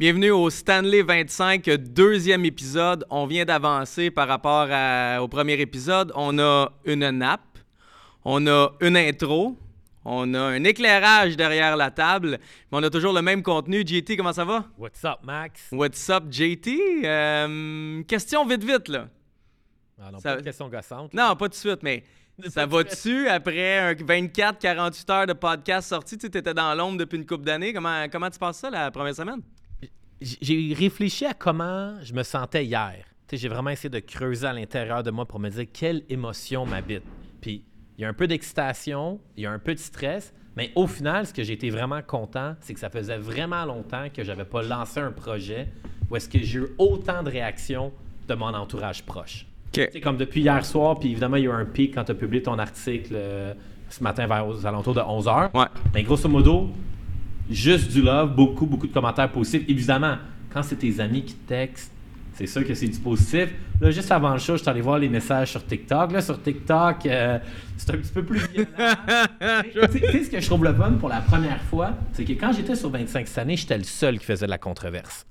[0.00, 3.04] Bienvenue au Stanley 25, deuxième épisode.
[3.10, 6.10] On vient d'avancer par rapport à- au premier épisode.
[6.16, 7.58] On a une nappe,
[8.24, 9.56] on a une intro,
[10.04, 12.38] on a un éclairage derrière la table,
[12.72, 13.84] mais on a toujours le même contenu.
[13.86, 14.64] JT, comment ça va?
[14.76, 15.68] What's up, Max?
[15.70, 16.76] What's up, JT?
[17.04, 19.06] Euh, question vite, vite, là.
[20.02, 21.14] Ah non, Ça- pas de question gossante.
[21.14, 22.02] Non, pas tout de suite, mais
[22.48, 26.18] ça va-tu après un 24-48 heures de podcast sorti?
[26.18, 27.72] Tu étais dans l'ombre depuis une couple d'années.
[27.72, 29.40] Comment, comment tu passes ça la première semaine?
[30.40, 33.04] J'ai réfléchi à comment je me sentais hier.
[33.30, 37.02] J'ai vraiment essayé de creuser à l'intérieur de moi pour me dire quelle émotion m'habite.
[37.40, 37.64] Puis
[37.98, 40.86] il y a un peu d'excitation, il y a un peu de stress, mais au
[40.86, 44.44] final, ce que j'ai été vraiment content, c'est que ça faisait vraiment longtemps que j'avais
[44.44, 45.68] pas lancé un projet
[46.10, 47.92] où est-ce que j'ai eu autant de réactions
[48.28, 49.46] de mon entourage proche.
[49.72, 52.12] C'est comme depuis hier soir, puis évidemment, il y a eu un pic quand tu
[52.12, 53.54] as publié ton article euh,
[53.90, 55.50] ce matin vers aux alentours de 11h.
[55.52, 55.66] Ouais.
[55.92, 56.70] Mais grosso modo,
[57.50, 59.64] juste du love, beaucoup, beaucoup de commentaires positifs.
[59.68, 60.16] Évidemment,
[60.52, 61.90] quand c'est tes amis qui te textent,
[62.34, 63.48] c'est sûr que c'est du positif.
[63.80, 66.10] Là, juste avant le show, je suis allé voir les messages sur TikTok.
[66.10, 67.38] Là, sur TikTok, euh,
[67.76, 68.68] c'est un petit peu plus violent.
[69.72, 72.52] Tu sais- ce que je trouve le fun pour la première fois, c'est que quand
[72.52, 75.26] j'étais sur 25 cette année, j'étais le seul qui faisait de la controverse.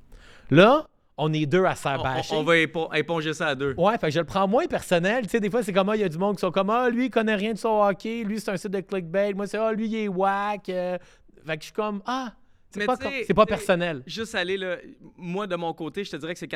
[0.49, 0.85] Là,
[1.17, 3.73] on est deux à faire On, on- va épo- éponger ça à deux.
[3.77, 5.23] Ouais, fait que je le prends moins personnel.
[5.25, 6.69] Tu sais, des fois, c'est comme, ah, il y a du monde qui sont comme,
[6.69, 8.23] ah, lui, il connaît rien de son hockey.
[8.23, 9.33] Lui, c'est un site de clickbait.
[9.33, 10.69] Moi, c'est, ah, lui, il est whack.
[10.69, 10.97] Euh,
[11.45, 12.33] fait que je suis comme, ah,
[12.71, 14.01] c'est pas, personnel.
[14.07, 14.77] Juste aller là,
[15.15, 16.47] moi de mon côté, je te dirais que c'est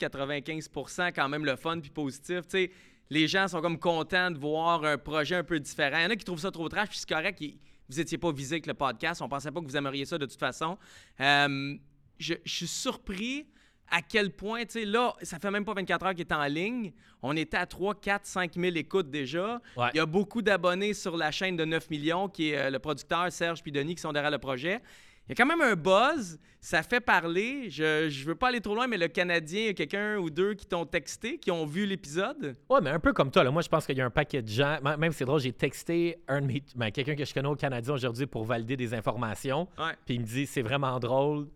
[0.00, 2.40] 90-95% quand même le fun puis positif.
[2.42, 2.70] Tu sais,
[3.10, 5.98] les gens sont comme contents de voir un projet un peu différent.
[5.98, 7.40] Il y en a qui trouvent ça trop trash, puis c'est correct.
[7.40, 9.22] ils- Vous étiez pas visé avec le podcast.
[9.22, 10.76] On pensait pas que vous aimeriez ça de toute façon.
[11.20, 11.76] Euh,
[12.18, 13.46] je, je suis surpris
[13.90, 16.44] à quel point, tu sais, là, ça fait même pas 24 heures qu'il est en
[16.46, 16.92] ligne.
[17.22, 19.60] On était à 3, 4, 5 000 écoutes déjà.
[19.76, 19.88] Ouais.
[19.94, 22.78] Il y a beaucoup d'abonnés sur la chaîne de 9 millions, qui est euh, le
[22.78, 24.80] producteur Serge puis Denis qui sont derrière le projet.
[25.28, 27.68] Il y a quand même un buzz, ça fait parler.
[27.68, 30.30] Je, je veux pas aller trop loin, mais le Canadien, il y a quelqu'un ou
[30.30, 32.56] deux qui t'ont texté, qui ont vu l'épisode.
[32.70, 33.42] Ouais, mais un peu comme toi.
[33.42, 33.50] Là.
[33.50, 34.78] Moi, je pense qu'il y a un paquet de gens.
[34.98, 37.94] Même, c'est drôle, j'ai texté un de mes- ben, quelqu'un que je connais au Canadien
[37.94, 39.66] aujourd'hui pour valider des informations.
[40.04, 41.48] Puis il me dit, c'est vraiment drôle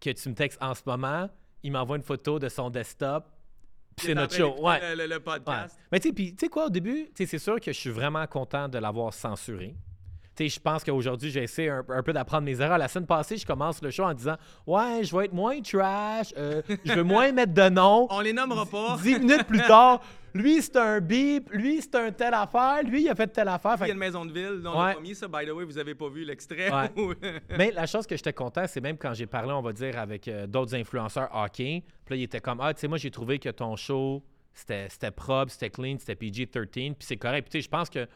[0.00, 1.28] que tu me textes en ce moment.
[1.62, 3.24] Il m'envoie une photo de son desktop.
[3.98, 4.54] C'est notre show.
[4.58, 4.80] Ouais.
[4.94, 5.20] Le, le- le Ouais.
[5.20, 5.78] podcast.
[5.92, 9.12] Mais tu sais, quoi, au début, c'est sûr que je suis vraiment content de l'avoir
[9.12, 9.74] censuré.
[10.38, 12.78] Je pense qu'aujourd'hui, j'ai essayé un, un peu d'apprendre mes erreurs.
[12.78, 16.32] La semaine passée, je commence le show en disant Ouais, je vais être moins trash,
[16.36, 18.06] euh, je veux moins mettre de nom.
[18.10, 18.96] On les nommera pas.
[19.02, 20.00] Dix minutes plus tard,
[20.34, 23.76] lui, c'est un beep, lui, c'est un telle affaire, lui, il a fait telle affaire.
[23.82, 24.62] Il y a une maison de ville.
[24.66, 24.94] On Ouais.
[24.94, 26.70] pas mis ça, by the way, vous avez pas vu l'extrait.
[26.96, 27.40] Ouais.
[27.58, 30.26] Mais la chose que j'étais content, c'est même quand j'ai parlé, on va dire, avec
[30.28, 31.84] euh, d'autres influenceurs hockey.
[32.04, 34.22] Puis là, il était comme Ah, tu sais, moi, j'ai trouvé que ton show,
[34.54, 37.44] c'était c'était propre, c'était clean, c'était PG-13, puis c'est correct.
[37.48, 38.06] Puis tu sais, je pense que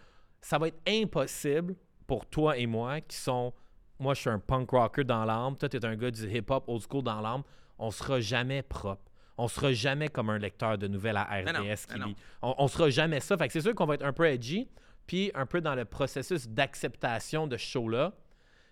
[0.41, 1.75] ça va être impossible
[2.07, 3.53] pour toi et moi qui sont.
[3.99, 5.57] Moi, je suis un punk rocker dans l'âme.
[5.57, 7.43] Toi, tu es un gars du hip-hop old school dans l'âme.
[7.79, 9.03] On sera jamais propre.
[9.39, 12.07] On sera jamais comme un lecteur de nouvelles à RDS non, qui non.
[12.07, 12.17] lit.
[12.43, 13.37] On, on sera jamais ça.
[13.37, 14.69] Fait que c'est sûr qu'on va être un peu edgy,
[15.07, 18.13] puis un peu dans le processus d'acceptation de ce show-là.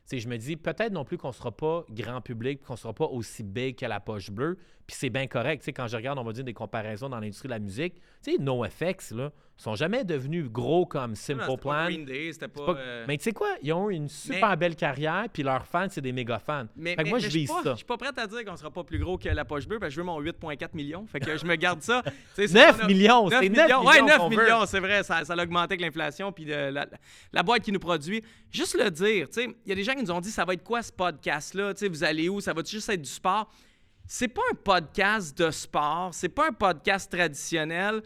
[0.07, 3.07] Sais, je me dis peut-être non plus qu'on sera pas grand public, qu'on sera pas
[3.07, 5.61] aussi big que la poche bleue, puis c'est bien correct.
[5.61, 7.95] Tu sais, quand je regarde, on va dire des comparaisons dans l'industrie de la musique,
[8.23, 11.85] tu sais, NoFX, là, sont jamais devenus gros comme Non, Simple pas Plan.
[11.85, 12.61] Green Day, c'était pas.
[12.67, 15.27] C'est pas- euh, Mais tu sais quoi, ils ont eu une super Mais- belle carrière,
[15.33, 16.67] puis leurs fans, c'est des méga fans.
[16.75, 17.71] Mais, fait que moi, mais je vise ça.
[17.71, 19.79] Je suis pas prête à dire qu'on sera pas plus gros que la poche bleue
[19.79, 21.07] parce que je veux mon 8,4 millions.
[21.07, 22.03] Fait que je me garde ça.
[22.35, 23.87] Tu sais, c'est 9 on a- millions, 9 c'est 9 millions.
[23.87, 24.43] Ouais, 9 qu'on veut.
[24.43, 25.03] millions, c'est vrai.
[25.05, 26.87] Ça, ça a augmenté avec l'inflation puis de la-
[27.33, 28.25] la boîte qui nous produit.
[28.51, 30.45] Juste le dire, tu sais, il y a des gens qui nous ont dit ça
[30.45, 31.75] va être quoi ce podcast-là?
[31.75, 32.41] Tu sais, vous allez où?
[32.41, 33.49] Ça va juste être du sport?
[34.07, 38.03] C'est pas un podcast de sport, c'est pas un podcast traditionnel.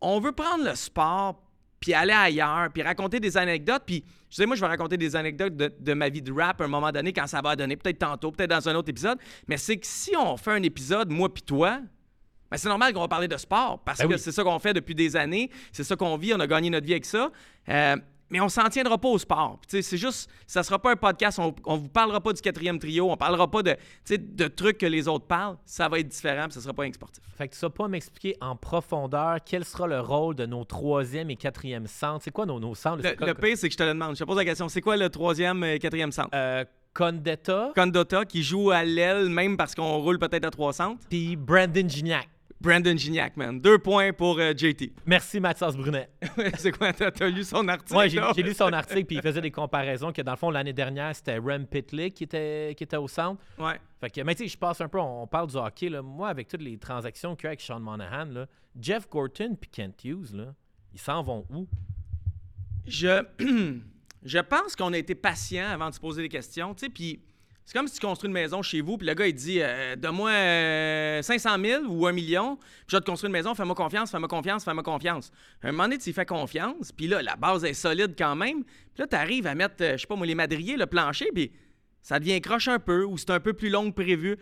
[0.00, 1.42] On veut prendre le sport
[1.80, 5.14] puis aller ailleurs, puis raconter des anecdotes, puis je sais, moi, je vais raconter des
[5.14, 7.76] anecdotes de, de ma vie de rap à un moment donné, quand ça va donner,
[7.76, 11.08] peut-être tantôt, peut-être dans un autre épisode, mais c'est que si on fait un épisode,
[11.10, 11.80] moi puis toi,
[12.50, 14.18] ben c'est normal qu'on va parler de sport, parce Ben que oui.
[14.18, 16.86] c'est ça qu'on fait depuis des années, c'est ça qu'on vit, on a gagné notre
[16.86, 17.30] vie avec ça,
[17.68, 17.96] Euh,
[18.30, 19.60] mais on s'en tiendra pas au sport.
[19.66, 23.10] C'est juste, ça sera pas un podcast, on, on vous parlera pas du quatrième trio,
[23.10, 26.60] on parlera pas de, trucs que les autres parlent, ça va être différent, puis ça
[26.60, 27.22] sera pas un sportif.
[27.36, 31.30] Fait que tu vas pas m'expliquer en profondeur quel sera le rôle de nos troisième
[31.30, 32.24] et quatrième centres.
[32.24, 33.02] C'est quoi nos, nos centres?
[33.02, 34.14] Le, le pire, c'est que je te le demande.
[34.14, 34.68] Je te pose la question.
[34.68, 36.30] C'est quoi le troisième et quatrième centre?
[36.34, 36.64] Euh,
[36.94, 41.00] Condetta, Condota qui joue à l'aile, même parce qu'on roule peut-être à trois centres.
[41.08, 42.28] puis Brandon Gignac.
[42.60, 43.60] Brandon Gignac, man.
[43.60, 44.92] Deux points pour euh, JT.
[45.06, 46.08] Merci Mathias Brunet.
[46.58, 46.92] c'est quoi?
[46.92, 47.92] T'as, t'as lu son article?
[47.92, 50.72] Moi, j'ai lu son article, puis il faisait des comparaisons que dans le fond, l'année
[50.72, 53.40] dernière, c'était Rem Pitlick qui était, qui était au centre.
[53.58, 53.78] Ouais.
[54.00, 56.02] Fait que, mais tu sais, je passe un peu, on, on parle du hockey, là.
[56.02, 58.46] Moi, avec toutes les transactions qu'il y a avec Sean Monahan, là,
[58.78, 60.54] Jeff Gorton puis Kent Hughes, là,
[60.92, 61.68] ils s'en vont où?
[62.86, 63.24] Je,
[64.24, 67.22] je pense qu'on a été patient avant de se poser des questions, tu sais, puis
[67.68, 69.94] C'est comme si tu construis une maison chez vous, puis le gars, il dit euh,
[69.94, 73.74] Donne-moi euh, 500 000 ou 1 million, puis je vais te construire une maison, fais-moi
[73.74, 75.30] confiance, fais-moi confiance, fais-moi confiance.
[75.62, 79.00] Un moment donné, tu fais confiance, puis là, la base est solide quand même, puis
[79.00, 81.52] là, tu arrives à mettre, euh, je sais pas moi, les madriers, le plancher, puis
[82.00, 84.38] ça devient croche un peu, ou c'est un peu plus long que prévu.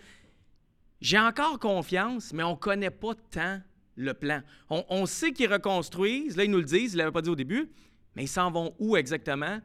[1.00, 3.61] J'ai encore confiance, mais on connaît pas tant
[3.96, 4.40] le plan.
[4.70, 7.34] On, on sait qu'ils reconstruisent, là, ils nous le disent, ils l'avaient pas dit au
[7.34, 7.69] début,
[8.14, 9.58] mais ils s'en vont où exactement?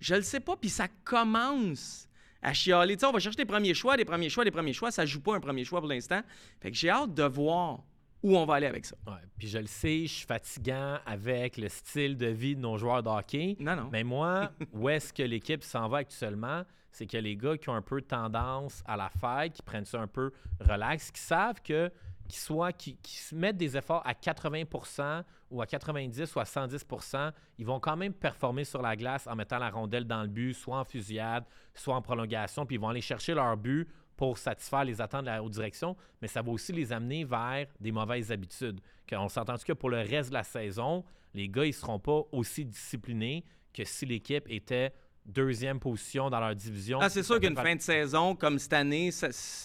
[0.00, 2.05] Je le sais pas, puis ça commence
[2.46, 2.94] à chialer.
[2.96, 4.92] Tu sais, on va chercher des premiers choix, des premiers choix, des premiers choix.
[4.92, 6.20] Ça joue pas un premier choix pour l'instant.
[6.60, 7.80] Fait que j'ai hâte de voir
[8.22, 8.96] où on va aller avec ça.
[9.06, 12.78] Ouais, puis je le sais, je suis fatigant avec le style de vie de nos
[12.78, 13.56] joueurs de hockey.
[13.58, 13.88] Non, non.
[13.90, 16.62] Mais moi, où est-ce que l'équipe s'en va actuellement?
[16.92, 20.00] C'est que les gars qui ont un peu tendance à la fête, qui prennent ça
[20.00, 21.90] un peu relax, qui savent que
[22.26, 22.38] qui
[22.78, 27.66] qui, qui se mettent des efforts à 80% ou à 90 ou à 110% ils
[27.66, 30.78] vont quand même performer sur la glace en mettant la rondelle dans le but, soit
[30.78, 31.44] en fusillade,
[31.74, 35.30] soit en prolongation, puis ils vont aller chercher leur but pour satisfaire les attentes de
[35.30, 38.80] la haute direction, mais ça va aussi les amener vers des mauvaises habitudes.
[39.12, 42.22] On s'entend que pour le reste de la saison, les gars, ils ne seront pas
[42.32, 44.92] aussi disciplinés que si l'équipe était
[45.26, 46.98] deuxième position dans leur division.
[47.02, 49.10] Ah, c'est sûr qu'une fin de saison comme cette année,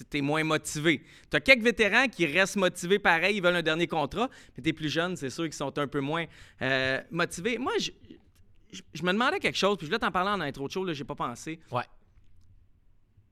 [0.10, 1.04] t'es moins motivé.
[1.30, 4.74] Tu as quelques vétérans qui restent motivés pareil, ils veulent un dernier contrat, mais tes
[4.74, 6.26] plus jeunes, c'est sûr qu'ils sont un peu moins
[6.62, 7.58] euh, motivés.
[7.58, 7.92] Moi, je,
[8.74, 10.84] je- je me demandais quelque chose, puis je voulais t'en parler en intro de show,
[10.84, 11.60] là, j'ai pas pensé.
[11.72, 11.84] Ouais.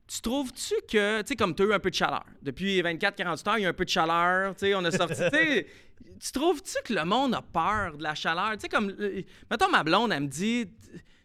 [0.06, 3.48] Tu trouves-tu que, tu sais, comme tu as eu un peu de chaleur, depuis 24-48
[3.48, 5.22] heures, il y a un peu de chaleur, tu sais, on a sorti,
[6.20, 8.52] tu trouves-tu que le monde a peur de la chaleur?
[8.54, 8.92] Tu sais, comme,
[9.50, 10.66] mettons, ma blonde, elle me dit,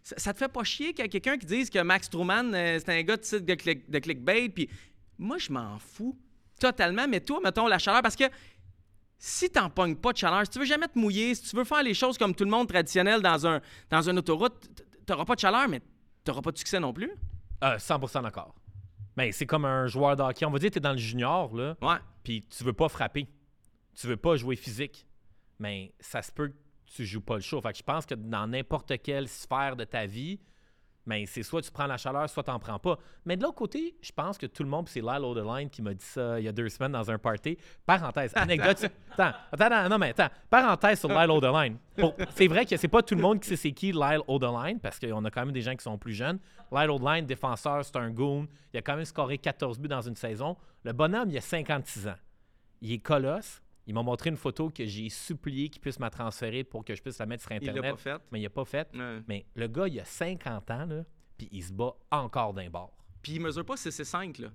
[0.05, 2.53] ça, ça te fait pas chier qu'il y a quelqu'un qui dise que Max Truman,
[2.53, 4.69] euh, c'est un gars de site de, click- de clickbait, puis
[5.17, 6.15] moi, je m'en fous
[6.59, 8.25] totalement, mais toi, mettons, la chaleur, parce que
[9.17, 11.63] si t'en pognes pas de chaleur, si tu veux jamais te mouiller, si tu veux
[11.63, 14.53] faire les choses comme tout le monde traditionnel dans un dans une autoroute,
[15.05, 15.81] t'auras pas de chaleur, mais
[16.23, 17.11] t'auras pas de succès non plus.
[17.63, 18.53] Euh, 100% d'accord.
[19.17, 20.45] Mais c'est comme un joueur de hockey.
[20.45, 21.95] On va dire que tu es dans le junior, là, Ouais.
[22.23, 23.27] puis tu veux pas frapper.
[23.95, 25.07] Tu veux pas jouer physique.
[25.57, 26.53] Mais ça se peut que
[26.85, 27.61] tu joues pas le show.
[27.61, 30.39] Fait que je pense que dans n'importe quelle sphère de ta vie,
[31.05, 32.97] mais c'est soit tu prends la chaleur, soit tu n'en prends pas.
[33.25, 35.93] Mais de l'autre côté, je pense que tout le monde, c'est Lyle Odeline qui m'a
[35.93, 37.57] dit ça il y a deux semaines dans un party.
[37.85, 38.85] Parenthèse, anecdote.
[39.11, 40.33] attends, attends, attends, non, mais attends.
[40.49, 41.77] Parenthèse sur Lyle Odeline.
[42.35, 44.99] C'est vrai que c'est pas tout le monde qui sait c'est qui Lyle Odeline, parce
[44.99, 46.39] qu'on a quand même des gens qui sont plus jeunes.
[46.71, 48.47] Lyle Odeline, défenseur, c'est un goon.
[48.73, 50.57] Il a quand même scoré 14 buts dans une saison.
[50.83, 52.15] Le bonhomme, il a 56 ans.
[52.81, 53.61] Il est colosse.
[53.87, 57.01] Il m'a montré une photo que j'ai supplié qu'il puisse me transférer pour que je
[57.01, 57.83] puisse la mettre sur Il Internet.
[57.83, 58.21] l'a pas fait.
[58.31, 58.87] Mais il n'a pas fait.
[58.95, 59.21] Ouais.
[59.27, 61.03] Mais le gars, il a 50 ans, là,
[61.37, 62.97] puis il se bat encore d'un bord.
[63.21, 64.47] Puis il mesure pas 6 5 là.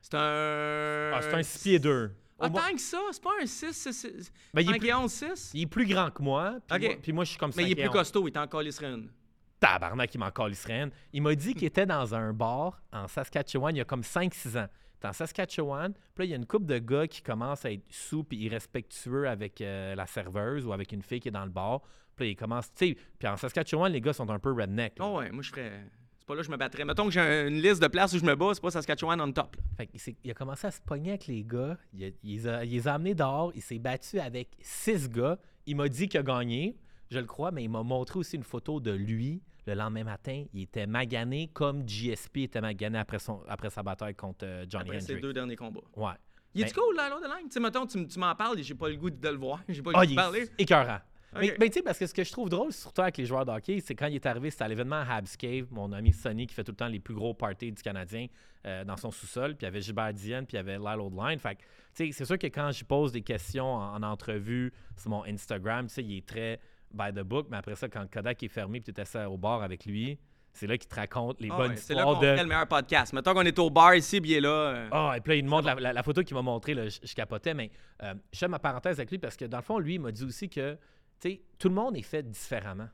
[0.00, 1.12] C'est un.
[1.14, 2.10] Ah, c'est un 6 pieds 2.
[2.40, 4.94] Ah, tant que ça, c'est pas un 6, 6, Ben, il, est 5 plus, et
[4.94, 5.50] 11, 6.
[5.54, 7.72] il est plus grand que moi, puis, moi, puis moi, je suis comme Mais il
[7.72, 7.92] est 5 et plus 11.
[7.94, 9.10] costaud, il est encore une.
[9.58, 10.88] Tabarnak, il m'en calisserait.
[11.12, 14.56] Il m'a dit qu'il était dans un bar en Saskatchewan il y a comme 5-6
[14.56, 14.68] ans.
[15.04, 17.84] En Saskatchewan, puis là, il y a une couple de gars qui commencent à être
[17.88, 21.50] sous puis irrespectueux avec euh, la serveuse ou avec une fille qui est dans le
[21.50, 21.80] bar.
[22.16, 24.94] Puis là, ils commencent, tu sais, puis en Saskatchewan, les gars sont un peu redneck.
[25.00, 25.84] Oh ouais, moi je ferais.
[26.18, 26.84] C'est pas là que je me battrais.
[26.84, 29.20] Mettons que j'ai un- une liste de places où je me bats, c'est pas Saskatchewan
[29.20, 29.56] on top.
[29.56, 29.62] là.
[29.86, 31.78] Fait il a commencé à se pogner avec les gars.
[31.94, 33.52] Il, a- il les a, il les a amenés dehors.
[33.54, 35.38] Il s'est battu avec six gars.
[35.64, 36.76] Il m'a dit qu'il a gagné.
[37.10, 39.40] Je le crois, mais il m'a montré aussi une photo de lui
[39.72, 40.44] le lendemain matin.
[40.52, 44.84] Il était magané comme GSP était magané après, son, après sa bataille contre euh, Johnny
[44.90, 45.20] Après Hendricks.
[45.22, 45.80] deux derniers combats.
[45.96, 46.12] Ouais.
[46.54, 47.46] Il est Ben- cool là, l'autre de ligne?
[47.48, 49.36] Tu sais, mettons, tu, m- tu m'en parles et j'ai pas le goût de le
[49.36, 49.60] voir.
[49.68, 50.40] J'ai pas le Ah, goût il de parler.
[50.40, 50.98] est écœurant.
[51.38, 53.44] Mais, mais tu sais, parce que ce que je trouve drôle, surtout avec les joueurs
[53.44, 56.10] de hockey, c'est quand il est arrivé, c'était à l'événement à Habs Cave, mon ami
[56.14, 58.28] Sonny qui fait tout le temps les plus gros parties du Canadien
[58.66, 61.00] euh, dans son sous-sol, puis il y avait Gilbert Dienne, puis il y avait Lyle
[61.00, 61.38] Odeline.
[61.38, 61.60] Fait que,
[61.94, 65.22] tu sais, c'est sûr que quand je pose des questions en, en entrevue sur mon
[65.26, 66.58] Instagram, tu sais, il est très
[66.92, 69.62] by the book, mais après ça, quand Kodak est fermé, puis tu étais au bar
[69.62, 70.18] avec lui,
[70.52, 72.34] c'est là qu'il te raconte les Ah bonnes ouais, c'est là histoires qu'on de...
[72.36, 73.12] fait le meilleur podcast.
[73.12, 74.48] Mettons qu'on est au bar ici, puis il est là.
[74.48, 76.74] euh, Ah, et puis là, il me montre la, la- la photo qu'il m'a montrée,
[76.90, 77.70] je, je capotais, mais
[78.02, 80.10] euh, je fais ma parenthèse avec lui parce que dans le fond, lui, il m'a
[80.10, 80.74] dit aussi que,
[81.20, 82.88] tu sais, tout le monde est fait différemment.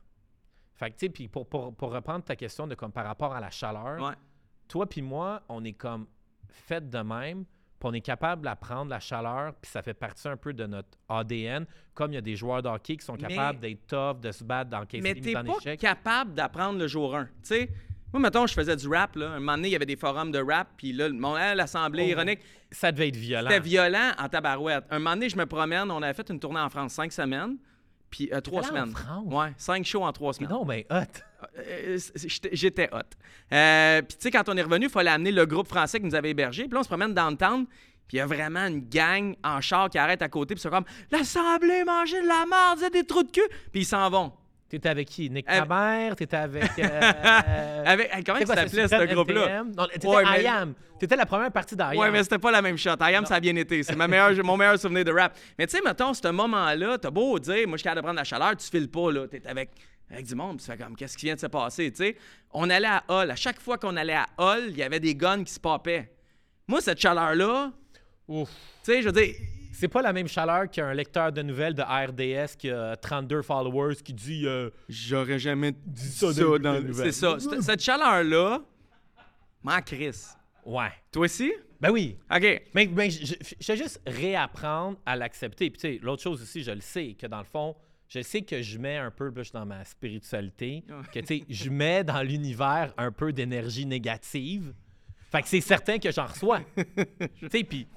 [0.75, 3.33] Fait que, tu sais, puis pour, pour, pour reprendre ta question de comme par rapport
[3.33, 4.13] à la chaleur, Ouais.
[4.67, 6.05] toi puis moi, on est comme
[6.49, 7.45] fait de même,
[7.83, 11.65] on est capable d'apprendre la chaleur, puis ça fait partie un peu de notre ADN,
[11.93, 14.31] comme il y a des joueurs de hockey qui sont Mais- capables d'être tough, de
[14.31, 15.79] se battre, d'encaisser Mais des t'es pas échec.
[15.79, 17.25] capable d'apprendre le jour 1.
[17.25, 17.69] Tu sais,
[18.11, 19.15] moi, mettons, je faisais du rap.
[19.17, 19.31] Là.
[19.33, 20.69] Un moment donné, il y avait des forums de rap.
[20.77, 21.09] Puis là,
[21.53, 22.11] l'Assemblée Oh.
[22.11, 22.39] ironique,
[22.71, 23.49] Ça devait être violent.
[23.49, 24.85] c'était violent en tabarouette.
[24.89, 25.91] Un moment donné, je me promène.
[25.91, 27.57] On avait fait une tournée en France cinq semaines.
[28.09, 28.93] Puis euh, trois semaines.
[29.25, 30.49] Ouais, cinq shows en trois semaines.
[30.49, 30.95] Non, mais hot.
[31.59, 32.99] Euh, c- j'étais- hot.
[33.51, 36.05] Euh, puis tu sais, quand on est revenu, il fallait amener le groupe français qui
[36.05, 36.63] nous avait hébergés.
[36.63, 37.65] Puis là, on se promène dans le town.
[38.07, 40.53] Puis il y a vraiment une gang en char qui arrête à côté.
[40.55, 43.41] Puis c'est comme L'Assemblée mangeait de la merde, vous êtes des trous de cul.
[43.71, 44.31] Puis ils s'en vont.
[44.67, 45.29] T'étais avec qui?
[45.29, 46.15] Nick Avec- Cabert?
[46.15, 46.63] T'étais avec...
[46.79, 49.63] euh, Avec, comment quoi, s'appelait, ce groupe-là?
[49.63, 50.73] Non, t'étais Ouais, mais- I Am.
[50.99, 52.95] T'étais la première partie d'I Ouais, mais c'était pas la même shot.
[53.01, 53.83] I Am, ça a bien été.
[53.83, 55.37] C'est ma meilleure, mon meilleur souvenir de rap.
[55.59, 58.17] Mais tu sais, mettons, ce moment-là, t'as beau dire, moi, je suis capable de prendre
[58.17, 59.27] la chaleur, tu files pas, là.
[59.27, 59.69] T'es avec,
[60.09, 62.15] avec du monde, tu fais comme, qu'est-ce qui vient de se passer, tu sais?
[62.51, 63.29] On allait à Hall.
[63.29, 66.09] À chaque fois qu'on allait à Hall, il y avait des guns qui se popaient.
[66.67, 67.71] Moi, cette chaleur-là,
[68.29, 68.49] Ouf.
[68.49, 68.55] tu
[68.93, 69.35] sais, je veux dire,
[69.75, 73.95] C'est pas la même chaleur qu'un lecteur de nouvelles de RDS qui a 32 followers
[73.95, 74.45] qui dit...
[74.47, 77.13] euh, j'aurais jamais dit ça ça, dans les dans nouvelles.
[77.13, 77.37] C'est ça.
[77.39, 78.61] Cette- Cette chaleur-là,
[79.63, 80.37] m'en crisse.
[80.65, 80.91] Ouais.
[81.11, 81.51] Toi aussi?
[81.79, 82.17] Ben oui.
[82.33, 82.61] OK.
[82.73, 83.35] Mais, mais je
[83.67, 85.69] vais juste réapprendre à l'accepter.
[85.69, 87.75] Puis tu sais, l'autre chose aussi, je le sais, que dans le fond,
[88.07, 91.25] je sais que je mets un peu, là, je suis dans ma spiritualité, que tu
[91.25, 94.73] sais, je mets dans l'univers un peu d'énergie négative.
[95.35, 96.61] Fait que c'est certain que j'en reçois.
[96.75, 97.87] tu sais, puis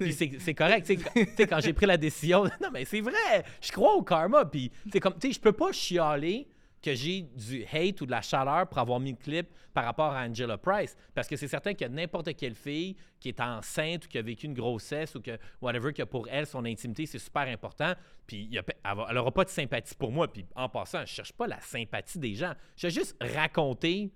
[0.41, 0.85] c'est correct.
[0.85, 4.03] Tu sais, quand- tu j'ai pris la décision, non, mais c'est vrai, je crois au
[4.03, 4.43] karma.
[4.45, 6.47] Puis, c'est comme, tu sais, je peux pas chialer
[6.81, 10.11] que j'ai du hate ou de la chaleur pour avoir mis le clip par rapport
[10.13, 10.95] à Angela Price.
[11.13, 14.45] Parce que c'est certain que n'importe quelle fille qui est enceinte ou qui a vécu
[14.45, 17.93] une grossesse ou que, whatever, que pour elle, son intimité, c'est super important.
[18.27, 18.63] Puis elle
[18.95, 20.31] va- elle aura pas de sympathie pour moi.
[20.31, 22.53] Puis en passant, je cherche pas la sympathie des gens.
[22.77, 24.11] Je vais juste raconter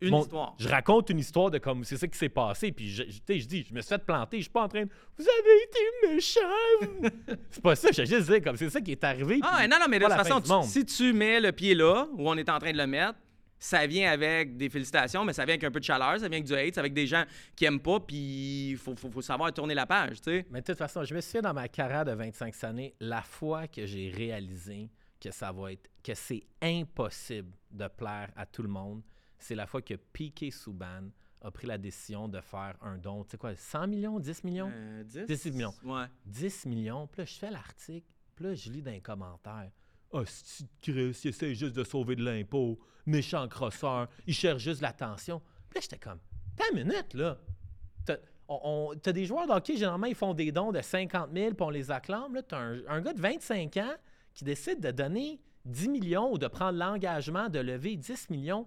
[0.00, 0.54] Une mon- histoire.
[0.58, 2.70] Je raconte une histoire de comme c'est ça qui s'est passé.
[2.72, 4.36] Puis je, je, dis, je me suis fait planter.
[4.38, 4.90] Je suis pas en train de.
[5.16, 7.10] Vous avez été méchant.
[7.50, 7.88] c'est pas ça.
[7.92, 9.40] Je juste dire comme c'est ça qui est arrivé.
[9.42, 12.06] Ah, puis non, non, mais de toute façon, tu- si tu mets le pied là,
[12.12, 13.18] où on est en train de le mettre,
[13.58, 16.38] ça vient avec des félicitations, mais ça vient avec un peu de chaleur, ça vient
[16.38, 17.24] avec du hate, ça vient avec des gens
[17.56, 20.46] qui aiment pas, puis il faut, faut, faut savoir tourner la page, tu sais.
[20.50, 23.66] Mais de toute façon, je me souviens dans ma carrière de 25 années, la fois
[23.66, 28.68] que j'ai réalisé que ça va être que c'est impossible de plaire à tout le
[28.68, 29.00] monde,
[29.38, 31.08] c'est la fois que Piqué Souban
[31.42, 34.70] a pris la décision de faire un don, tu sais quoi, 100 millions, 10 millions?
[34.72, 35.26] Euh, 10?
[35.26, 35.74] 10 millions.
[35.84, 36.06] Ouais.
[36.24, 37.06] 10 millions.
[37.06, 38.06] Puis là, je fais l'article.
[38.34, 39.70] Puis là, je lis dans les commentaires.
[40.12, 42.78] Ah, si Chris, il essaie juste de sauver de l'impôt.
[43.06, 44.08] Méchant crosseur.
[44.26, 45.40] Il cherche juste l'attention.
[45.68, 46.18] Puis là, j'étais comme,
[46.56, 47.38] t'as une minute, là.
[48.04, 48.16] T'as
[48.48, 48.60] on-
[48.92, 51.64] on- t'as des joueurs de hockey, généralement, ils font des dons de 50 000 puis
[51.64, 52.34] on les acclame.
[52.34, 53.94] Là, t'as un, un gars de 25 ans
[54.34, 58.66] qui décide de donner 10 millions ou de prendre l'engagement de lever 10 millions.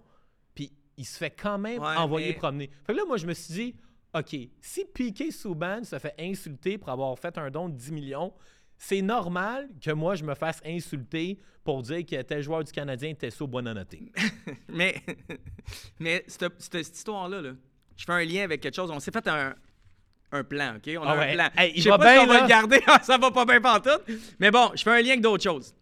[1.00, 2.70] Il se fait quand même Ouais, envoyer mais- promener.
[2.86, 3.74] Fait que là, moi, je me suis dit,
[4.14, 8.34] OK, si Piqué Souban se fait insulter pour avoir fait un don de 10 millions,
[8.76, 13.08] c'est normal que moi, je me fasse insulter pour dire que tel joueur du Canadien
[13.10, 13.94] était sous Buonanotte.
[14.68, 15.02] Mais,
[15.98, 17.52] mais cette, histoire-là, là,
[17.96, 18.90] je fais un lien avec quelque chose.
[18.90, 19.54] On s'est fait un,
[20.32, 20.90] un plan, OK?
[20.98, 21.30] On a Ah ouais.
[21.30, 21.48] un plan.
[21.56, 22.80] Hey, il je sais va pas si bien, on va le garder.
[23.02, 24.02] ça va pas bien pantoute.
[24.38, 25.74] Mais bon, je fais un lien avec d'autres choses.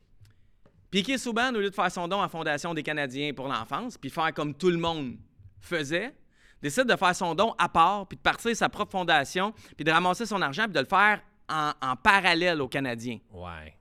[0.90, 3.98] Piqué Souban, au lieu de faire son don à la Fondation des Canadiens pour l'enfance,
[3.98, 5.16] puis faire comme tout le monde
[5.60, 6.14] faisait,
[6.62, 9.90] décide de faire son don à part, puis de partir sa propre fondation, puis de
[9.90, 13.18] ramasser son argent, puis de le faire en, en parallèle aux Canadiens.
[13.32, 13.76] Ouais.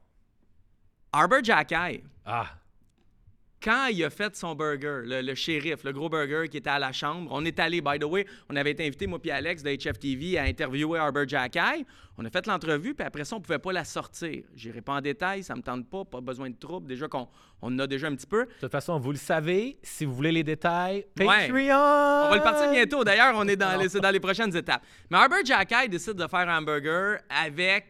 [1.14, 2.48] Arbor Jackay, Ah,
[3.64, 6.80] quand il a fait son burger, le, le shérif, le gros burger qui était à
[6.80, 9.64] la chambre, on est allé, by the way, on avait été invité, moi puis Alex
[9.64, 11.86] de HFTV, à interviewer Arbor Jackay.
[12.20, 14.44] On a fait l'entrevue, puis après ça, on pouvait pas la sortir.
[14.56, 16.88] J'irai pas en détail, ça me tente pas, pas besoin de trouble.
[16.88, 17.28] Déjà qu'on
[17.62, 18.46] on en a déjà un petit peu.
[18.46, 21.26] de toute façon, vous le savez, si vous voulez les détails, Ouais.
[21.26, 22.26] Patreon!
[22.26, 23.04] On va le partir bientôt.
[23.04, 24.84] D'ailleurs, on est dans les, c'est dans les prochaines étapes.
[25.12, 27.86] Mais Arbor Jackay décide de faire un hamburger avec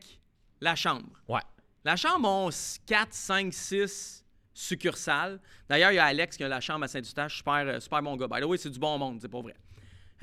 [0.60, 1.08] la chambre.
[1.28, 1.42] Ouais.
[1.86, 2.50] La chambre a
[2.86, 4.26] 4, 5, 6
[4.58, 5.40] succursales.
[5.70, 7.38] D'ailleurs, il y a Alex qui a la chambre à Saint-Eustache.
[7.38, 8.28] Super, euh, super bon gars.
[8.28, 9.56] By the way, c'est du bon monde, c'est pas vrai.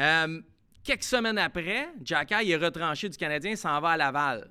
[0.00, 0.42] Euh,
[0.82, 4.50] quelques semaines après, Jacky est retranché du Canadien, s'en va à Laval.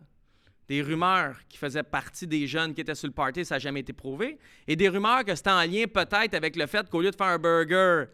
[0.70, 3.82] Des rumeurs qui faisaient partie des jeunes qui étaient sur le party, ça n'a jamais
[3.82, 4.40] été prouvé.
[4.66, 7.28] Et des rumeurs que c'était en lien peut-être avec le fait qu'au lieu de faire
[7.28, 8.06] un burger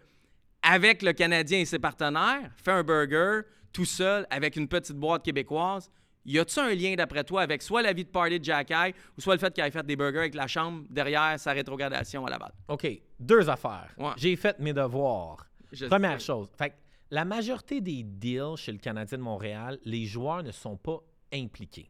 [0.63, 5.23] avec le Canadien et ses partenaires, fait un burger tout seul avec une petite boîte
[5.23, 5.91] québécoise.
[6.29, 8.93] Y a-tu un lien, d'après toi, avec soit la vie de party de Jack Eye
[9.17, 12.23] ou soit le fait qu'il ait fait des burgers avec la chambre derrière sa rétrogradation
[12.27, 12.51] à Laval?
[12.67, 12.87] OK,
[13.19, 13.89] deux affaires.
[13.97, 14.11] Ouais.
[14.15, 15.47] J'ai fait mes devoirs.
[15.71, 16.27] Je Première sais.
[16.27, 16.75] chose, fait
[17.09, 20.99] la majorité des deals chez le Canadien de Montréal, les joueurs ne sont pas
[21.33, 21.89] impliqués.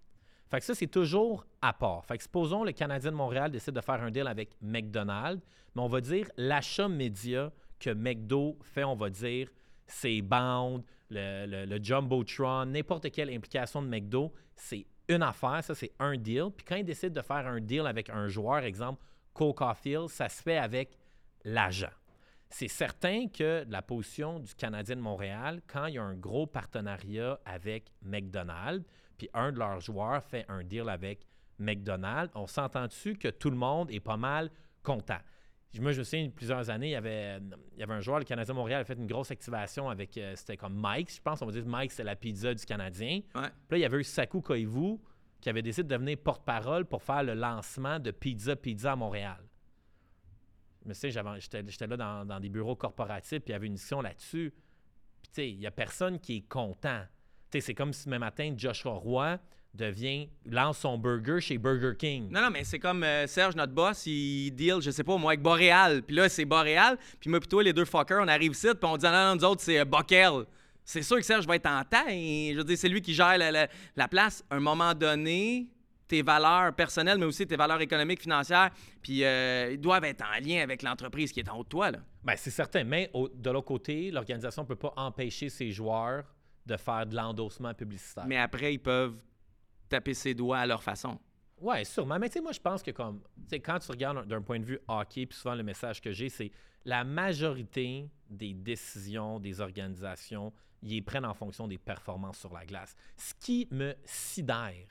[0.49, 2.05] Fait que ça, c'est toujours à part.
[2.05, 5.43] Fait que supposons le Canadien de Montréal décide de faire un deal avec McDonald's,
[5.75, 9.49] mais on va dire l'achat média que McDo fait, on va dire,
[9.85, 15.73] c'est Bound, le, le, le Jumbotron, n'importe quelle implication de McDo, c'est une affaire, ça
[15.75, 16.49] c'est un deal.
[16.55, 20.29] Puis quand ils décident de faire un deal avec un joueur, exemple Cole Caulfield, ça
[20.29, 20.97] se fait avec
[21.43, 21.91] l'agent.
[22.49, 26.47] C'est certain que la position du Canadien de Montréal, quand il y a un gros
[26.47, 28.85] partenariat avec McDonald's,
[29.17, 31.25] puis un de leurs joueurs fait un deal avec
[31.59, 34.49] McDonald's, on s'entend dessus que tout le monde est pas mal
[34.81, 35.19] content?
[35.77, 37.37] Moi, je me souviens, il y a plusieurs années, il y avait,
[37.73, 40.33] il y avait un joueur, le Canadien Montréal a fait une grosse activation avec, euh,
[40.35, 43.21] c'était comme Mike, je pense, on va dire Mike, c'est la pizza du Canadien.
[43.35, 43.49] Ouais.
[43.67, 44.97] Puis là, il y avait eu Saku Koivu
[45.39, 49.37] qui avait décidé de devenir porte-parole pour faire le lancement de Pizza Pizza à Montréal.
[50.83, 53.55] Je me souviens, j'avais- j'étais j'étais là dans, dans des bureaux corporatifs, puis il y
[53.55, 54.51] avait une discussion là-dessus.
[55.21, 57.03] Puis, tu sais, il n'y a personne qui est content.
[57.51, 59.37] Tu sais, c'est comme si demain matin, Joshua Roy
[59.73, 62.29] devient, lance son burger chez Burger King.
[62.31, 65.31] Non, non, mais c'est comme euh, Serge, notre boss, il deal, je sais pas, moi,
[65.31, 66.01] avec Boréal.
[66.03, 66.97] Puis là, c'est Boréal.
[67.19, 69.43] Puis moi, plutôt, les deux fuckers, on arrive ici, puis on dit, non, non, nous
[69.45, 70.45] autres, c'est euh, Bockel.
[70.83, 72.07] C'est sûr que Serge va être en temps.
[72.09, 74.43] Et, je veux dire, c'est lui qui gère la, la- la place.
[74.49, 75.67] À un moment donné,
[76.07, 78.71] tes valeurs personnelles, mais aussi tes valeurs économiques, financières,
[79.03, 81.91] puis euh, ils doivent être en lien avec l'entreprise qui est en haut de toi,
[81.91, 81.99] là.
[82.23, 86.23] Ben, c'est certain, mais au- de l'autre côté, l'organisation ne peut pas empêcher ses joueurs
[86.65, 88.25] de faire de l'endossement publicitaire.
[88.27, 89.15] Mais après, ils peuvent
[89.89, 91.19] taper ses doigts à leur façon.
[91.59, 92.17] Ouais, sûrement.
[92.19, 94.79] Mais tu sais, moi, je pense que comme, quand tu regardes d'un point de vue
[94.87, 96.51] hockey, puis souvent le message que j'ai, c'est
[96.85, 102.65] la majorité des décisions des organisations, ils les prennent en fonction des performances sur la
[102.65, 102.95] glace.
[103.17, 104.87] Ce qui me sidère.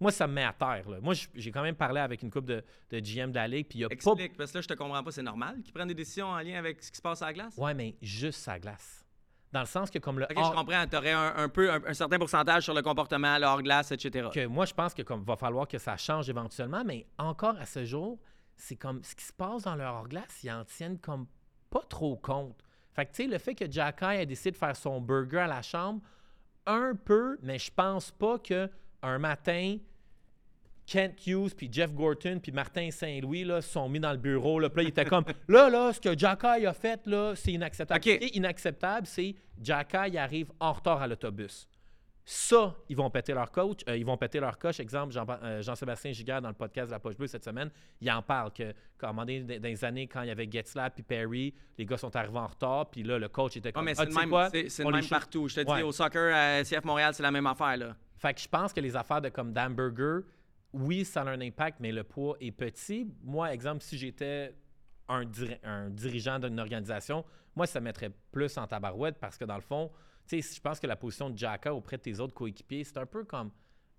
[0.00, 0.88] Moi, ça me met à terre.
[0.88, 1.00] là.
[1.00, 3.78] Moi, j'ai quand même parlé avec une couple de, de GM de la Ligue, puis
[3.78, 3.94] il y a pas...
[3.94, 6.38] Explique, parce que là, je te comprends pas, c'est normal qu'ils prennent des décisions en
[6.40, 7.56] lien avec ce qui se passe à la glace?
[7.56, 9.01] Ouais, mais juste sa glace.
[9.52, 10.86] Dans le sens que comme le Ok, hors- je comprends.
[10.86, 14.28] Tu aurais un, un peu un, un certain pourcentage sur le comportement, le hors-glace, etc.
[14.32, 17.66] que moi, je pense que comme va falloir que ça change éventuellement, mais encore à
[17.66, 18.18] ce jour,
[18.56, 21.26] c'est comme ce qui se passe dans leur hors-glace, ils en tiennent comme
[21.68, 22.62] pas trop compte.
[22.94, 25.46] Fait que, tu sais, le fait que Jacky a décidé de faire son burger à
[25.46, 26.00] la chambre,
[26.66, 28.70] un peu, mais je pense pas que
[29.02, 29.76] un matin,
[30.86, 34.58] Kent Hughes, puis Jeff Gorton, puis Martin Saint-Louis, là, sont mis dans le bureau.
[34.58, 37.52] Là, puis là, ils étaient comme, là, là, ce que Jacky a fait, là, c'est
[37.52, 37.98] inacceptable.
[37.98, 38.04] OK.
[38.12, 41.68] Ce qui est inacceptable, c'est Jacky arrive en retard à l'autobus.
[42.24, 44.78] Ça, ils vont péter leur coach, euh, ils vont péter leur coche.
[44.78, 47.68] Exemple, Jean- euh, Jean-Sébastien Giguère dans le podcast de la Poche Bleue cette semaine,
[48.00, 51.84] il en parle que, dans les années, quand il y avait Getzlab puis Perry, les
[51.84, 54.14] gars sont arrivés en retard, puis là, le coach était comme, mais Ah, c'est le
[54.14, 54.50] même, quoi?
[54.50, 55.10] c'est- c'est On le les même shoot.
[55.18, 55.48] partout.
[55.48, 55.78] Je te Ouais.
[55.78, 57.76] dis, au soccer, à CF Montréal, c'est la même affaire.
[57.76, 57.96] Là.
[58.18, 60.24] Fait que je pense que les affaires de comme Dan Burger,
[60.72, 63.06] oui, ça a un impact, mais le poids est petit.
[63.22, 64.54] Moi, exemple, si j'étais
[65.08, 67.24] un, diri- un dirigeant d'une organisation,
[67.54, 69.90] moi, ça mettrait plus en tabarouette parce que dans le fond,
[70.26, 72.96] tu sais, je pense que la position de Jacka auprès de tes autres coéquipiers, c'est
[72.98, 73.50] un peu comme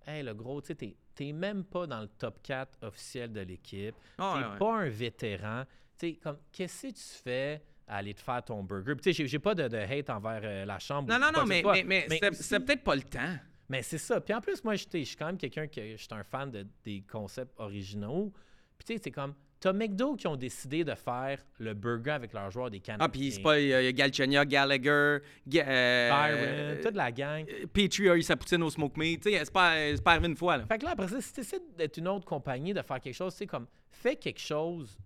[0.06, 3.94] Hey, le gros, tu sais, t'es- même pas dans le top 4 officiel de l'équipe.
[4.18, 4.58] Ah, t'es ouais, ouais.
[4.58, 5.64] pas un vétéran.
[5.98, 8.94] Tu sais, comme, qu'est-ce que tu fais à aller te faire ton burger?
[9.02, 11.08] Tu sais, j'ai- pas de, de hate envers euh, la chambre.
[11.10, 13.36] Non, non, non, mais, mais, mais, aussi- c'est peut-être pas le temps.
[13.68, 14.20] Mais c'est ça.
[14.20, 16.66] Puis en plus, moi, je suis quand même quelqu'un que je suis un fan de,
[16.84, 18.32] des concepts originaux.
[18.78, 22.32] Puis tu sais, c'est comme, t'as McDo qui ont décidé de faire le burger avec
[22.32, 23.06] leurs joueurs des Canadiens.
[23.06, 23.58] Ah, puis c'est pas.
[23.60, 27.46] Il y a Galchenyuk, Gallagher, Ga- euh, Byron, euh, toute la gang.
[27.72, 29.22] Petrie a eu sa poutine au smoke meat.
[29.22, 30.56] Tu sais, c'est pas, c'est pas arrivé une fois.
[30.58, 30.66] Là.
[30.66, 33.14] Fait que là, après ça, si tu décides d'être une autre compagnie, de faire quelque
[33.14, 34.98] chose, tu sais, comme, fais quelque chose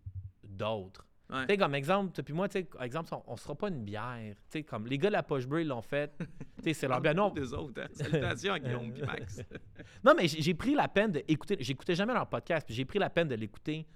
[0.42, 1.04] d'autre.
[1.30, 1.40] Ouais.
[1.46, 3.84] Tu sais, comme exemple, toi puis moi, tu sais, exemple, on, on sera pas une
[3.84, 4.34] bière.
[4.50, 6.16] Tu sais, comme, les gars de la Poche Bleue, ils l'ont fait.
[6.58, 7.14] Tu sais, c'est leur bière.
[7.14, 7.86] Non, Des autres, hein.
[7.92, 9.40] Salutations à Guillaume et Max.
[10.04, 11.56] non, mais j'ai pris la peine d'écouter.
[11.60, 13.86] J'écoutais jamais leur podcast, puis j'ai pris la peine de l'écouter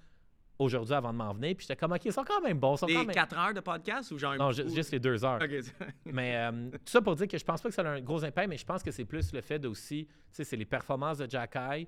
[0.59, 1.55] aujourd'hui avant de m'en venir.
[1.55, 2.75] Puis j'étais comme, OK, ils sont quand même bons.
[2.75, 3.11] ils sont quand même...
[3.15, 4.35] 4 heures de podcast ou genre.
[4.37, 5.41] Non, ju- juste les deux heures.
[5.41, 5.89] Ok.
[6.05, 8.23] Mais euh, tout ça pour dire que je pense pas que ça a un gros
[8.23, 10.65] impact, mais je pense que c'est plus le fait de aussi, tu sais, c'est les
[10.65, 11.87] performances de Jack Eye,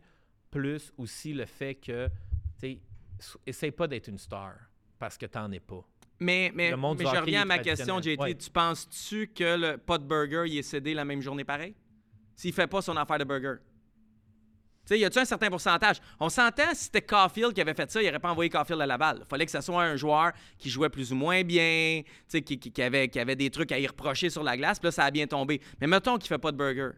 [0.49, 2.07] plus aussi le fait que,
[2.59, 2.79] tu
[3.19, 4.55] sais, essaye pas d'être une star
[4.99, 5.83] parce que t'en es pas.
[6.19, 8.17] Mais, mais, Le monde mais je reviens à ma question, JT.
[8.19, 8.33] Ouais.
[8.35, 11.75] Tu penses-tu que le pot de burger, il est cédé la même journée pareil?
[12.35, 13.55] S'il fait pas son affaire de burger?
[14.85, 15.97] Tu sais, y a-tu un certain pourcentage?
[16.19, 18.85] On s'entend, si c'était Caulfield qui avait fait ça, il n'aurait pas envoyé Caulfield à
[18.85, 19.17] Laval.
[19.21, 22.59] Il fallait que ce soit un joueur qui jouait plus ou moins bien, qui, qui-
[22.59, 25.03] qui avait, qui avait des trucs à y reprocher sur la glace, puis là, ça
[25.05, 25.59] a bien tombé.
[25.81, 26.91] Mais mettons qu'il fait pas de burger.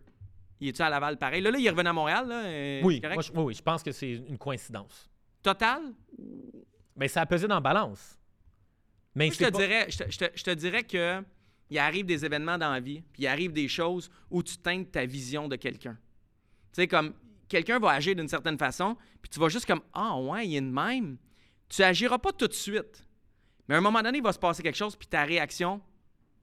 [0.59, 1.41] Il est-tu à Laval pareil?
[1.41, 2.81] Là, là, il est revenu à Montréal, là.
[2.83, 3.15] Oui, correct?
[3.15, 5.09] moi, je, oui, oui, je pense que c'est une coïncidence.
[5.41, 5.81] Total?
[6.97, 8.17] Mais ça a pesé dans la balance.
[9.15, 11.23] Mais Moi, je te pas- dirais, je te, je te- je te dirais que
[11.69, 14.91] il arrive des événements dans la vie, puis il arrive des choses où tu teintes
[14.91, 15.93] ta vision de quelqu'un.
[16.73, 17.13] Tu sais, comme
[17.47, 20.61] quelqu'un va agir d'une certaine façon, puis tu vas juste comme Ah ouais, il est
[20.61, 21.17] de même.
[21.69, 23.05] Tu agiras pas tout de suite.
[23.67, 25.81] Mais à un moment donné, il va se passer quelque chose, puis ta réaction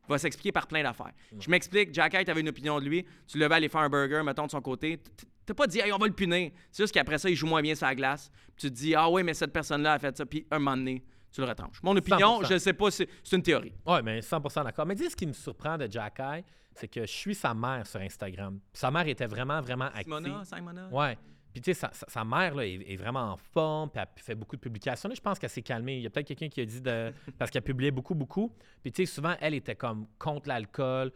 [0.06, 1.12] va s'expliquer par plein d'affaires.
[1.38, 3.88] Je m'explique, Jack Hyde avait une opinion de lui, tu le vas aller faire un
[3.88, 5.00] burger, mettons, de son côté.
[5.46, 6.50] T'as pas dit, hey, on va le punir.
[6.70, 8.30] C'est juste qu'après ça, il joue moins bien sur la glace.
[8.56, 10.76] Puis tu te dis, ah ouais, mais cette personne-là a fait ça, puis un moment
[10.76, 11.82] donné, tu le retranches.
[11.82, 12.46] Mon opinion, 100%.
[12.52, 13.72] je sais pas, c'est une théorie.
[13.86, 14.86] Oui, mais 100% d'accord.
[14.86, 17.86] Mais dis, ce qui me surprend de Jack Eye, c'est que je suis sa mère
[17.86, 18.58] sur Instagram.
[18.72, 20.04] Puis Sa mère était vraiment, vraiment active.
[20.04, 20.88] Simona, Simona.
[20.90, 21.18] Ouais.
[21.52, 24.22] Puis tu sais, sa, sa- sa mère là, est, est vraiment en forme, puis elle
[24.22, 25.08] fait beaucoup de publications.
[25.08, 25.96] Là, je pense qu'elle s'est calmée.
[25.98, 27.12] Il y a peut-être quelqu'un qui a dit de.
[27.38, 28.52] Parce qu'elle publiait beaucoup, beaucoup.
[28.82, 31.12] Puis tu sais, souvent, elle était comme contre l'alcool.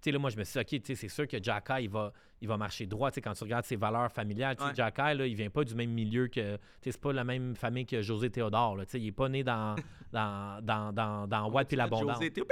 [0.00, 1.80] Tu sais, là, moi, je me suis dit, OK, tu sais, c'est sûr que Jacka,
[1.80, 3.10] il va, il va marcher droit.
[3.10, 4.74] Tu sais, quand tu regardes ses valeurs familiales, tu sais, Ouais.
[4.74, 6.56] Jacka, là, il vient pas du même milieu que.
[6.56, 8.76] Tu sais, c'est pas la même famille que José Théodore.
[8.76, 8.86] Là.
[8.86, 9.76] Tu sais, il est pas né dans,
[10.12, 12.16] dans, dans, dans, dans White puis l'abondance.
[12.16, 12.46] José, bip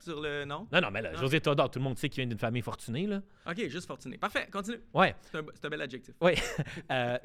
[0.00, 0.66] sur le nom.
[0.72, 1.18] Non, non, mais là, Non.
[1.20, 3.20] José Théodore, tout le monde sait qu'il vient d'une famille fortunée, là.
[3.48, 4.18] OK, juste fortuné.
[4.18, 4.80] Parfait, continue.
[4.92, 5.14] Ouais.
[5.22, 6.14] C'est un, un bel adjectif.
[6.20, 6.32] Oui.
[6.90, 7.18] Euh,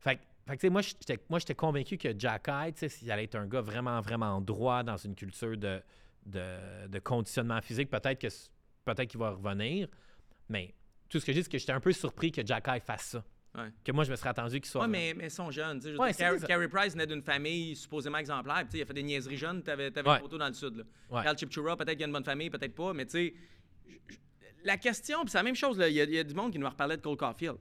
[0.00, 3.46] fait, que- Fait moi, j'étais, moi, j'étais convaincu que Jack Hyde, s'il allait être un
[3.46, 5.82] gars vraiment, vraiment droit dans une culture de,
[6.24, 8.28] de, de conditionnement physique, peut-être que
[8.94, 9.88] peut-être qu'il va revenir.
[10.48, 10.74] Mais
[11.08, 13.06] tout ce que je dis, c'est que j'étais un peu surpris que Jack Hyde fasse
[13.06, 13.24] ça.
[13.54, 13.70] Ouais.
[13.82, 14.82] Que moi, je me serais attendu qu'il soit.
[14.82, 15.80] Ouais, mais, mais ils sont jeunes.
[15.82, 16.12] je Ouais.
[16.46, 18.64] Carey Price naît d'une famille supposément exemplaire.
[18.72, 19.62] Il a fait des niaiseries jeunes.
[19.62, 20.84] Tu avais, une photo dans le sud.
[21.10, 21.22] Là.
[21.22, 22.92] Carl Chipchura, peut-être qu'il a une bonne famille, peut-être pas.
[22.92, 23.34] Mais tu sais,
[24.64, 25.82] la question, c'est la même chose.
[25.88, 27.56] Il y, a- y du monde qui nous reparlait de Cole Caulfield.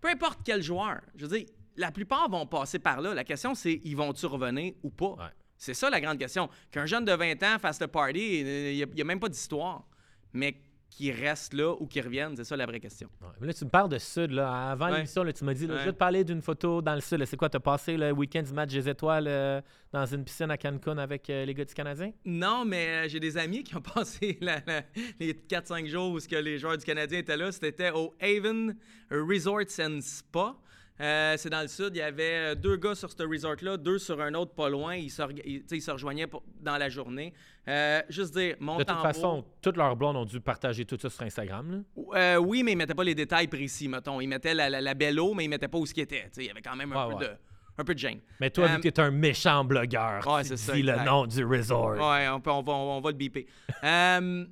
[0.00, 3.14] Peu importe quel joueur, je veux dire, la plupart vont passer par là.
[3.14, 5.32] La question, c'est ils vont-tu revenir ou pas?
[5.56, 6.48] C'est ça la grande question.
[6.70, 9.86] Qu'un jeune de 20 ans fasse le party, il n'y a, même pas d'histoire.
[10.32, 10.56] Mais
[10.90, 13.08] qu'il reste là ou qu'il revienne, c'est ça la vraie question.
[13.20, 13.28] Ouais.
[13.40, 14.32] Mais là, tu me parles de Sud.
[14.32, 14.70] Là.
[14.72, 14.96] Avant Ouais.
[14.96, 15.80] l'émission, tu m'as dit là, Ouais.
[15.80, 17.24] je vais te parler d'une photo dans le Sud.
[17.26, 19.60] C'est quoi, tu as passé le week-end du match des étoiles euh,
[19.92, 22.10] dans une piscine à Cancun avec euh, les gars du Canadien?
[22.24, 24.82] Non, mais euh, j'ai des amis qui ont passé la- la-
[25.20, 27.52] les 4-5 jours où que les joueurs du Canadien étaient là.
[27.52, 28.74] C'était au Haven
[29.12, 30.56] Resorts and Spa.
[31.00, 31.90] Euh, c'est dans le sud.
[31.94, 34.96] Il y avait deux gars sur ce resort-là, deux sur un autre pas loin.
[34.96, 37.32] Ils se, ils- ils rejoignaient pour- dans la journée.
[37.68, 40.96] Euh, juste dire, mon De toute tambour- façon, toutes leurs blondes ont dû partager tout
[41.00, 41.70] ça sur Instagram.
[41.70, 42.02] Là.
[42.14, 44.20] Euh, oui, mais ils mettaient pas les détails précis, mettons.
[44.20, 46.28] Ils mettaient la, la, la belle eau, mais ils mettaient pas où ce qui était.
[46.36, 47.28] Il y avait quand même un, Ouais, peu, ouais.
[47.28, 47.36] de,
[47.78, 48.20] un peu de gêne.
[48.40, 51.04] Mais toi, Euh, vu que t'es un méchant blogueur, ouais, tu ça, dis le exact.
[51.06, 51.90] nom du resort.
[51.98, 53.46] Ouais, on, peut- on va, on va le biper.
[53.84, 54.44] Euh,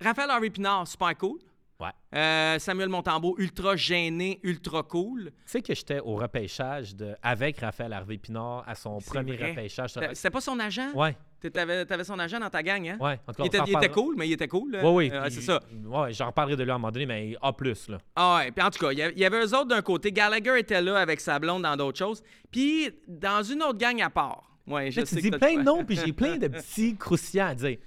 [0.00, 1.38] Raphaël Harvey Pinard, super cool.
[1.78, 1.88] Ouais.
[2.14, 5.26] Euh, Samuel Montembeau, ultra gêné, ultra cool.
[5.26, 9.50] Tu sais que j'étais au repêchage de, avec Raphaël Harvey Pinard à son premier vrai.
[9.50, 9.92] repêchage.
[9.98, 10.90] Euh, C'était pas son agent?
[10.94, 11.16] Ouais,
[11.52, 12.96] T'avais, t'avais son agent dans ta gang, hein?
[13.00, 13.20] ouais.
[13.26, 14.72] En tout cas, Il, était, il cool, mais il était cool.
[14.72, 14.80] là.
[14.84, 15.10] Oui, oui.
[15.12, 15.60] Euh, c'est ça.
[15.84, 17.52] Ouais, j'en reparlerai de lui à un moment donné, mais A.
[17.88, 17.98] Là.
[18.16, 20.10] Ah ouais, puis en tout cas, il y avait- eux autres d'un côté.
[20.12, 22.22] Gallagher était là avec sa blonde dans d'autres choses.
[22.50, 24.50] Puis dans une autre gang à part.
[24.66, 27.48] Ouais, je sais tu dis que plein de noms, puis j'ai plein de petits croustillants
[27.48, 27.78] à dire.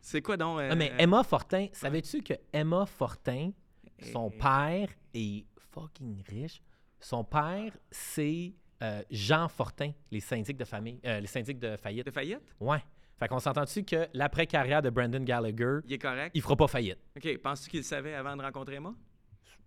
[0.00, 0.60] C'est quoi donc?
[0.60, 3.50] euh, Ah, mais Emma Fortin, savais-tu que Emma Fortin,
[4.12, 6.60] son père est fucking riche?
[7.00, 8.52] Son père, c'est
[8.82, 12.04] euh, Jean Fortin, les syndics de famille, euh, les syndics de faillite.
[12.06, 12.40] De faillite?
[12.60, 12.82] Ouais.
[13.18, 16.32] Fait qu'on s'entend-tu que l'après-carrière de Brandon Gallagher, Il est correct?
[16.34, 16.98] il fera pas faillite?
[17.16, 18.92] OK, penses-tu qu'il le savait avant de rencontrer Emma?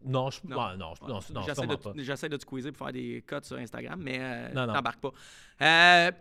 [0.04, 0.56] Non, je, Non.
[0.58, 1.94] non, non, je- non, non, J'essaie de, pas.
[1.96, 5.12] j'essaie de te squeezer pour faire des cuts sur Instagram, mais euh, Non, t'embarques pas.
[5.62, 6.12] Euh,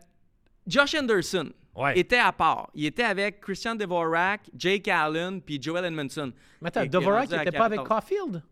[0.66, 1.98] Josh Anderson Ouais.
[1.98, 2.70] était à part.
[2.74, 6.32] Il était avec Christian Dvorak, Jake Allen puis Joel Edmondson.
[6.62, 7.80] Mais attends, qui- qui est Dvorak, rendu il à était pas avec.
[7.82, 8.42] Caulfield?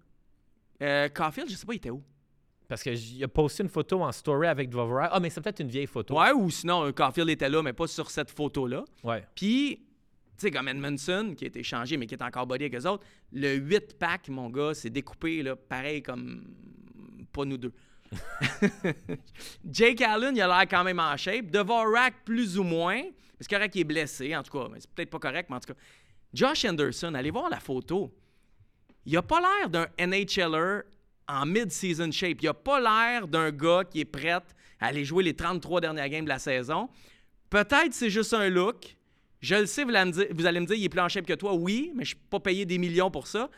[0.83, 2.02] Euh, Caulfield, je sais pas, il était où?
[2.72, 5.11] Parce qu'il a posté une photo en story avec Dvorak.
[5.12, 6.18] Ah, mais c'est peut-être une vieille photo.
[6.18, 8.82] Ouais, ou sinon, euh, Caulfield était là, mais pas sur cette photo-là.
[9.04, 9.22] Ouais.
[9.35, 9.82] Puis, tu
[10.38, 13.04] sais, comme Edmondson, qui a été changé, mais qui est encore body avec eux autres,
[13.30, 16.46] le 8-pack, mon gars, c'est découpé, là, pareil comme
[17.30, 17.74] pas nous deux.
[19.70, 21.50] Jake Allen, il a l'air quand même en shape.
[21.50, 23.02] Dvorak, plus ou moins.
[23.38, 24.66] C'est correct qu'il est blessé, en tout cas.
[24.78, 25.78] C'est peut-être pas correct, mais en tout cas.
[26.32, 28.11] Josh Anderson, allez voir la photo.
[29.04, 30.85] Il a pas l'air d'un NHLer
[31.28, 32.42] en mid-season shape.
[32.42, 34.42] Il a pas l'air d'un gars qui est prêt à
[34.80, 36.88] aller jouer les 33 dernières games de la saison.
[37.50, 38.96] Peut-être c'est juste un look.
[39.40, 41.08] Je le sais, vous allez me dire, vous allez me dire il est plus en
[41.08, 41.54] shape que toi.
[41.54, 43.50] Oui, mais je ne suis pas payé des millions pour ça.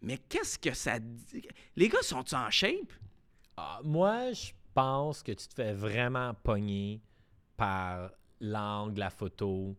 [0.00, 1.46] Mais qu'est-ce que ça dit?
[1.76, 2.92] Les gars sont-ils en shape?
[3.56, 7.00] Ah, moi, je pense que tu te fais vraiment pogner
[7.56, 8.10] par
[8.40, 9.76] l'angle, la photo.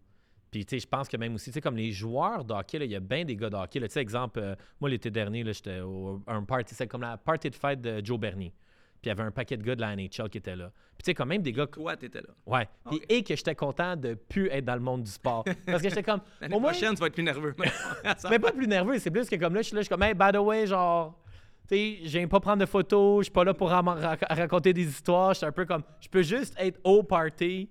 [0.53, 2.77] Puis, tu sais, je pense que même aussi, tu sais, comme les joueurs de hockey,
[2.77, 3.79] là, il y a bien des gars de hockey.
[3.79, 3.87] là.
[3.87, 7.17] Tu sais, exemple, euh, moi, l'été dernier, j'étais au à un party, c'est comme la
[7.17, 8.53] party de fête de Joe Bernier.
[9.01, 10.71] Puis, il y avait un paquet de gars de la NHL qui étaient là.
[10.95, 11.65] Puis, tu sais, quand même des gars.
[11.65, 12.27] Toi, t'étais là.
[12.45, 12.69] Ouais.
[12.87, 15.43] Puis, et que j'étais content de plus être dans le monde du sport.
[15.65, 16.21] Parce que j'étais comme.
[16.41, 17.55] L'année au moins, prochaine, tu vas être plus nerveux.
[18.29, 20.03] mais pas plus nerveux, c'est plus que comme là, je suis là, je suis comme,
[20.03, 21.19] hey, by the way, genre,
[21.67, 24.71] tu sais, je viens pas prendre de photos, je suis pas là pour ra- raconter
[24.71, 27.69] des histoires, je suis un peu comme, je peux juste être au party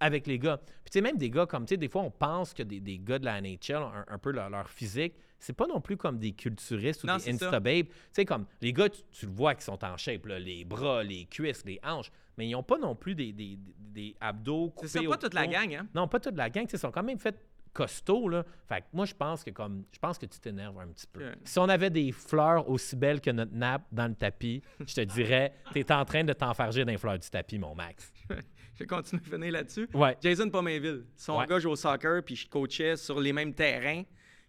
[0.00, 0.58] avec les gars.
[0.58, 2.80] Puis tu sais, même des gars comme, tu sais, des fois, on pense que des,
[2.80, 5.80] des gars de la NHL ont un, un peu leur, leur physique, c'est pas non
[5.80, 7.86] plus comme des culturistes ou Non, des insta-babes.
[7.88, 10.64] Tu sais, comme, les gars, tu, tu le vois qu'ils sont en shape, là, les
[10.64, 14.70] bras, les cuisses, les hanches, mais ils ont pas non plus des, des, des- abdos
[14.70, 15.86] coupés C'est pas toute la gang, hein?
[15.94, 16.66] Non, pas toute la gang.
[16.70, 17.38] Ils sont quand même faits
[17.72, 18.28] costauds.
[18.28, 18.44] Là.
[18.66, 21.32] Fait que moi, je pense que comme je pense que tu t'énerves un petit peu.
[21.44, 25.00] Si on avait des fleurs aussi belles que notre nappe dans le tapis, je te
[25.02, 28.12] dirais, t'es en train de t'enfarger dans les fleurs du tapis, mon Max.
[28.76, 29.88] Je vais continuer à finir là-dessus.
[29.94, 30.16] Ouais.
[30.22, 31.04] Jason Pomainville.
[31.16, 31.46] Son Ouais.
[31.46, 34.02] gars joue au soccer, puis je coachais sur les mêmes terrains.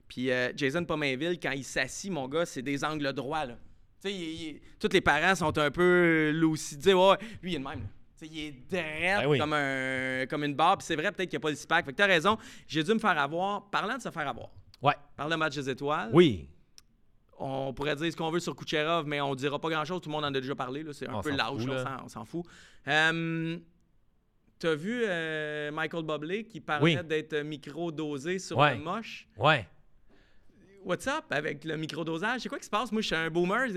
[0.07, 3.57] Puis euh, Jason Pomainville, quand il s'assit, mon gars, c'est des angles droits, là.
[4.03, 6.93] Tu sais, tous les parents sont un peu lucidés.
[6.93, 7.87] Ouais, lui, il est le même, là.
[8.19, 9.37] Tu sais, il est direct Ben oui.
[9.39, 10.77] comme, un, comme une barre.
[10.77, 11.85] Puis c'est vrai, peut-être qu'il n'y a pas le six-pack.
[11.85, 12.37] Fait que t'as raison.
[12.67, 13.69] J'ai dû me faire avoir.
[13.69, 14.49] Parlant de se faire avoir.
[14.81, 14.93] Ouais.
[15.15, 16.09] Par le match des étoiles.
[16.13, 16.47] Oui.
[17.39, 20.01] On pourrait dire ce qu'on veut sur Kucherov, mais on dira pas grand-chose.
[20.01, 20.83] Tout le monde en a déjà parlé.
[20.93, 21.47] C'est un On peu lâche.
[21.59, 22.43] fout, là, On s'en fout.
[22.87, 23.57] Euh,
[24.59, 27.03] T'as vu euh, Michael Bublé qui parlait Oui.
[27.07, 28.75] d'être micro-dosé sur Ouais.
[28.75, 29.27] le moche?
[29.37, 29.67] Ouais.
[30.85, 32.41] what's up avec le microdosage?
[32.41, 32.93] C'est quoi qui se passe?
[32.93, 33.67] Moi, je suis un boomer.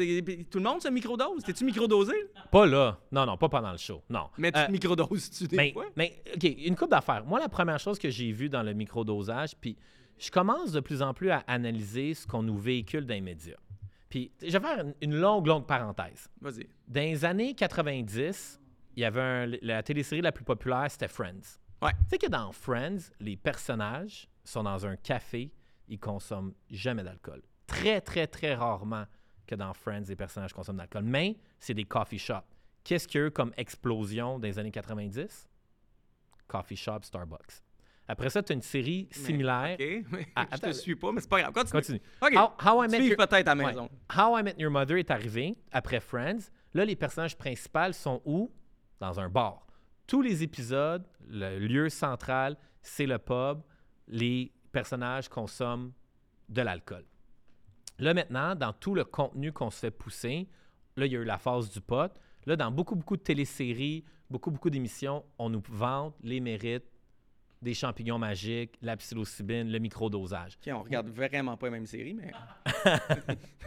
[0.48, 1.42] Tout le monde se microdose?
[1.42, 2.12] T'es-tu microdosé?
[2.52, 3.00] Pas là.
[3.10, 4.00] Non, non, pas pendant le show.
[4.08, 4.28] Non.
[4.38, 5.86] Mais tu Euh, te microdoses-tu des mais, fois?
[5.96, 7.24] mais, OK, une coupe d'affaires.
[7.24, 9.76] Moi, la première chose que j'ai vue dans le microdosage, puis
[10.18, 13.56] je commence de plus en plus à analyser ce qu'on nous véhicule dans les médias.
[14.08, 16.28] Puis je vais faire une longue, longue parenthèse.
[16.40, 16.66] Vas-y.
[16.86, 18.60] Dans les années 90,
[18.96, 21.58] il y avait un- la télésérie la plus populaire, c'était Friends.
[21.82, 21.92] Ouais.
[21.92, 25.52] Tu sais que dans Friends, les personnages sont dans un café,
[25.88, 27.42] ils consomment jamais d'alcool.
[27.66, 29.04] Très, très, très rarement
[29.46, 31.04] que dans Friends, les personnages consomment d'alcool.
[31.04, 32.44] Mais c'est des coffee shops.
[32.84, 35.48] Qu'est-ce qu'il y a eu comme explosion dans les années 90?
[36.46, 37.62] Coffee shop, Starbucks.
[38.08, 39.76] Après ça, tu as une série similaire.
[39.78, 40.72] OK, mais Ah, je te attends.
[40.72, 41.52] suis pas, mais c'est pas grave.
[41.52, 41.72] Continue.
[41.80, 42.00] Continue.
[42.22, 42.34] OK.
[42.34, 43.70] How, How I Met Suive Your- peut-être à la Ouais.
[43.70, 43.88] maison.
[44.16, 46.50] How I Met Your Mother est arrivé après Friends.
[46.74, 48.50] Là, les personnages principaux sont où?
[49.00, 49.66] Dans un bar.
[50.06, 53.62] Tous les épisodes, le lieu central, c'est le pub.
[54.08, 55.92] Les personnages consomment
[56.48, 57.04] de l'alcool.
[57.98, 60.48] Là, maintenant, dans tout le contenu qu'on se fait pousser,
[60.96, 62.12] là, il y a eu la phase du pot.
[62.46, 66.90] Là, dans beaucoup, beaucoup de téléséries, beaucoup, beaucoup d'émissions, on nous vante les mérites
[67.62, 70.56] des champignons magiques, la psilocybine, le microdosage.
[70.56, 72.32] OK, on regarde vraiment pas les mêmes séries, mais.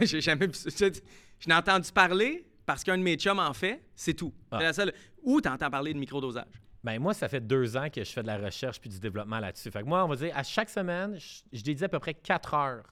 [0.00, 0.68] J'ai jamais ça.
[0.68, 1.00] Je,
[1.38, 4.32] je n'ai entendu parler parce qu'un de mes chums en fait, c'est tout.
[4.50, 4.58] Ah.
[4.58, 4.92] C'est la seule.
[5.22, 6.46] Où tu entends parler de microdosage?
[6.82, 9.38] Ben moi, ça fait deux ans que je fais de la recherche puis du développement
[9.40, 9.70] là-dessus.
[9.70, 12.12] Fait que moi, on va dire, à chaque semaine, je, je dédie à peu près
[12.14, 12.84] quatre heures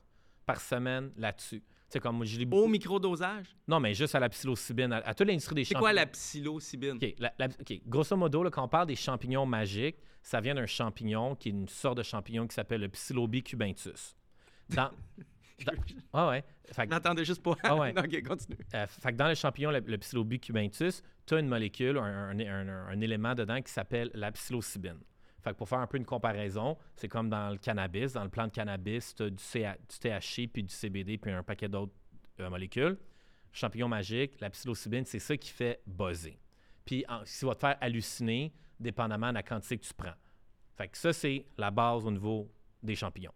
[0.47, 1.63] par semaine là-dessus.
[1.91, 3.55] Sais, comme je Au microdosage?
[3.69, 5.81] Non, mais juste à la psilocybine, à, à toute l'industrie des C'est champignons.
[5.81, 6.93] quoi la psilocybine?
[6.97, 10.55] OK, la- la- OK, grosso modo, là, quand on parle des champignons magiques, ça vient
[10.55, 14.17] d'un champignon qui est une sorte de champignon qui s'appelle le Psilobi cubentus.
[14.71, 14.91] Dans...
[16.13, 16.45] Ah ouais.
[16.73, 17.55] Fait que- juste pas.
[17.63, 17.93] Ah ouais.
[18.23, 18.59] Continue.
[18.75, 22.03] Euh, fait que dans le champignon, le, le Psilobi cubentus, tu as une molécule, un,
[22.31, 24.99] un- un- un- un élément dedans qui s'appelle la psilocybine.
[25.43, 28.13] Fait que pour faire un peu une comparaison, c'est comme dans le cannabis.
[28.13, 31.31] Dans le plant de cannabis, tu as du, CA du THC, puis du CBD, puis
[31.33, 31.93] un paquet d'autres
[32.41, 32.97] euh, molécules.
[33.53, 36.39] Champignon magique, la psilocybine, c'est ça qui fait buzzer.
[36.85, 40.15] Puis en- ça va te faire halluciner, dépendamment de la quantité que tu prends.
[40.77, 42.51] Fait que ça, c'est la base au niveau
[42.83, 43.33] des champignons.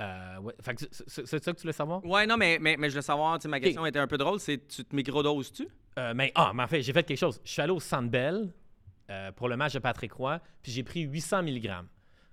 [0.00, 2.04] Euh, ouais, fait que c'est- ça que tu voulais savoir?
[2.04, 4.66] Ouais, non, mais, mais, mais je veux savoir, ma question était un peu drôle, c'est
[4.66, 5.68] tu te microdoses-tu?
[5.98, 7.40] Euh, mais, ah, mais en fait, j'ai fait quelque chose.
[7.44, 8.52] Je suis allé au Centre Bell
[9.10, 11.70] euh, pour le match de Patrick Roy, puis j'ai pris 800 mg.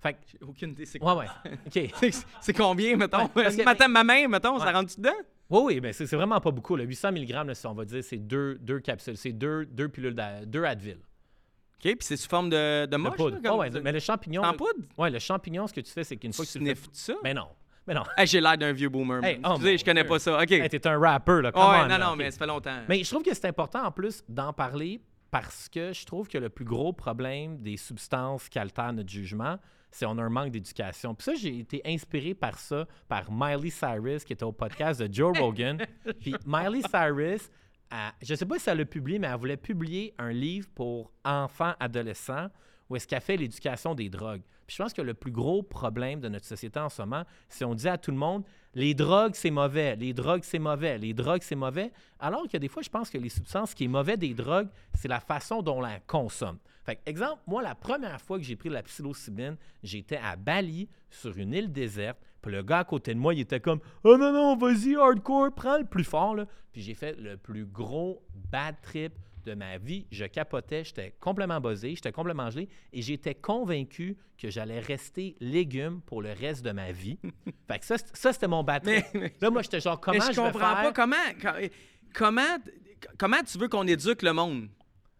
[0.00, 0.84] Fait que, J'ai aucune idée.
[0.86, 1.26] C'est ouais, ouais.
[1.66, 1.90] OK.
[2.40, 3.22] C'est- combien, mettons?
[3.36, 5.12] Ouais, parce que- Matin, ma main, mettons, ça rentre-tu dedans?
[5.48, 6.74] Oui, oui, mais c'est vraiment pas beaucoup.
[6.76, 9.16] Le 800 mg, là, si on va dire, c'est deux, deux capsules.
[9.16, 10.98] C'est deux, deux pilules, deux Advil.
[11.84, 13.16] OK, puis c'est sous forme de, de moche?
[13.16, 13.30] poudre.
[13.36, 14.42] là, comme- Ah ouais, mais le champignon.
[14.42, 14.80] en poudre?
[14.96, 16.74] Ouais, le champignon, ce que tu fais, c'est qu'une fois que tu le fais.
[16.76, 17.14] sniffes ça?
[17.24, 17.48] Mais non.
[17.86, 18.04] Mais non.
[18.16, 19.24] Hey, J'ai l'air d'un vieux boomer.
[19.24, 19.50] Hey, man.
[19.50, 20.08] oh Excusez, mon je connais Dieu.
[20.10, 20.40] pas ça.
[20.40, 20.50] OK.
[20.52, 21.48] Hey, T'es un rapper, là.
[21.48, 22.18] Ouais, come on, non, là, non, OK.
[22.18, 22.78] mais ça fait longtemps.
[22.88, 25.00] Mais je trouve que c'est important en plus d'en parler
[25.32, 29.56] parce que je trouve que le plus gros problème des substances qui altèrent notre jugement,
[29.90, 31.14] c'est on a un manque d'éducation.
[31.16, 35.12] Puis ça, j'ai été inspiré par ça, par Miley Cyrus qui était au podcast de
[35.12, 35.78] Joe Rogan.
[36.20, 37.50] Puis Miley Cyrus,
[38.22, 41.74] je sais pas si elle l'a publié, mais elle voulait publier un livre pour enfants,
[41.78, 42.48] adolescents,
[42.88, 44.42] où est-ce qu'elle fait l'éducation des drogues.
[44.66, 47.64] Puis je pense que le plus gros problème de notre société en ce moment, c'est
[47.64, 51.12] on dit à tout le monde, les drogues, c'est mauvais, les drogues, c'est mauvais, les
[51.12, 53.88] drogues, c'est mauvais, alors que des fois, je pense que les substances, ce qui est
[53.88, 56.58] mauvais des drogues, c'est la façon dont on la consomme.
[56.84, 60.36] Fait que, exemple, moi, la première fois que j'ai pris de la psilocybine, j'étais à
[60.36, 63.80] Bali, sur une île déserte, puis le gars à côté de moi, il était comme
[64.04, 67.66] «Oh non, non, vas-y, hardcore, prends le plus fort, là.» Puis j'ai fait le plus
[67.66, 69.12] gros bad trip
[69.44, 70.06] de ma vie.
[70.10, 76.00] Je capotais, j'étais complètement buzzé, j'étais complètement gelé et j'étais convaincu que j'allais rester légume
[76.00, 77.18] pour le reste de ma vie.
[77.68, 79.04] fait que ça, ça c'était mon bad trip.
[79.14, 80.82] Mais- mais- Là, moi, j'étais genre, comment mais je je vais comprends faire?
[80.82, 81.66] pas comment, co-
[82.14, 82.56] comment,
[83.18, 84.68] comment tu veux qu'on éduque le monde?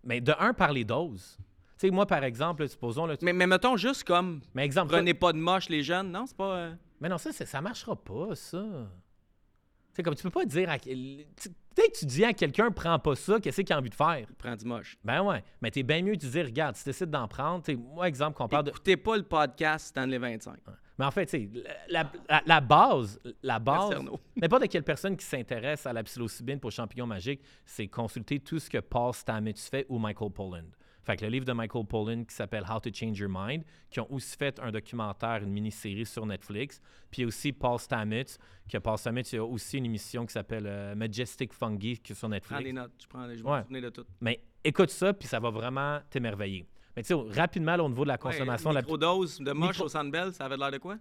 [0.04, 1.36] Mais de un, par les doses.
[1.82, 3.06] Tu sais, moi, par exemple, là, supposons...
[3.06, 4.92] Là, tu- Mais, mais mettons juste comme Mais exemple...
[4.92, 6.26] prenez pas de moche les jeunes, non?
[6.26, 6.54] C'est pas.
[6.56, 8.62] euh, Mais non, ça, ça marchera pas, ça.
[8.62, 10.78] Tu sais, comme tu peux pas dire à...
[10.78, 14.26] Dès que tu dis à quelqu'un, prends pas ça, qu'est-ce qu'il a envie de faire?
[14.38, 14.96] prends du moche.
[15.04, 15.42] Ben ouais.
[15.60, 18.06] Mais t'es bien mieux de dire, regarde, si tu décides d'en prendre, tu sais, moi,
[18.06, 18.70] exemple, qu'on parle de...
[18.70, 20.58] Écoutez pas le podcast Stanley 25.
[20.98, 21.50] Mais en fait, tu sais,
[21.88, 23.90] la, la- la base, la base,
[24.36, 28.70] n'importe quelle personne qui s'intéresse à la psilocybine pour champignons magiques, c'est consulter tout ce
[28.70, 30.64] que Paul Stamets fait ou Michael Pollan.
[31.04, 33.98] Fait que le livre de Michael Pollan qui s'appelle How to Change Your Mind, qui
[34.00, 36.80] ont aussi fait un documentaire, une mini-série sur Netflix.
[37.10, 38.24] Puis aussi Paul Stamets,
[38.70, 42.12] que Paul Stamets, il y a aussi une émission qui s'appelle euh, Majestic Fungi qui
[42.12, 42.62] est sur Prends Netflix.
[42.62, 42.92] des notes.
[43.02, 43.80] Je, prends, je Ouais.
[43.80, 44.04] de tout.
[44.20, 46.66] Mais écoute ça, puis ça va vraiment t'émerveiller.
[46.96, 49.76] Mais tu sais, rapidement, là, au niveau de la consommation, Ouais, la microdose de moche
[49.78, 50.98] Micro- au Sandbell, ça avait l'air de quoi?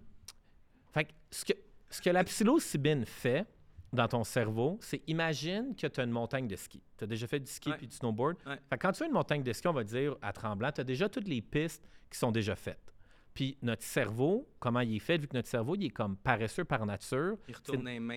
[0.94, 1.54] Fait que ce que,
[1.90, 3.46] ce que la psilocybine fait
[3.94, 6.82] dans ton cerveau, c'est imagine que tu as une montagne de ski.
[6.98, 7.78] Tu as déjà fait du ski Ouais.
[7.78, 8.38] puis du snowboard.
[8.46, 8.56] Ouais.
[8.70, 10.82] Fait que quand tu as une montagne de ski, on va dire à Tremblant, tu
[10.82, 12.94] as déjà toutes les pistes qui sont déjà faites.
[13.34, 16.66] Puis notre cerveau, comment il est fait, vu que notre cerveau, il est comme paresseux
[16.66, 17.38] par nature,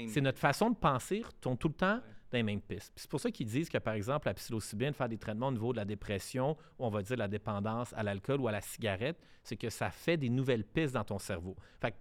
[0.08, 2.00] c'est notre façon de penser retourne tout le temps
[2.34, 2.58] les
[2.96, 5.72] c'est pour ça qu'ils disent que, par exemple, la psilocybine, faire des traitements au niveau
[5.72, 9.18] de la dépression, ou on va dire la dépendance à l'alcool ou à la cigarette,
[9.42, 11.56] c'est que ça fait des nouvelles pistes dans ton cerveau.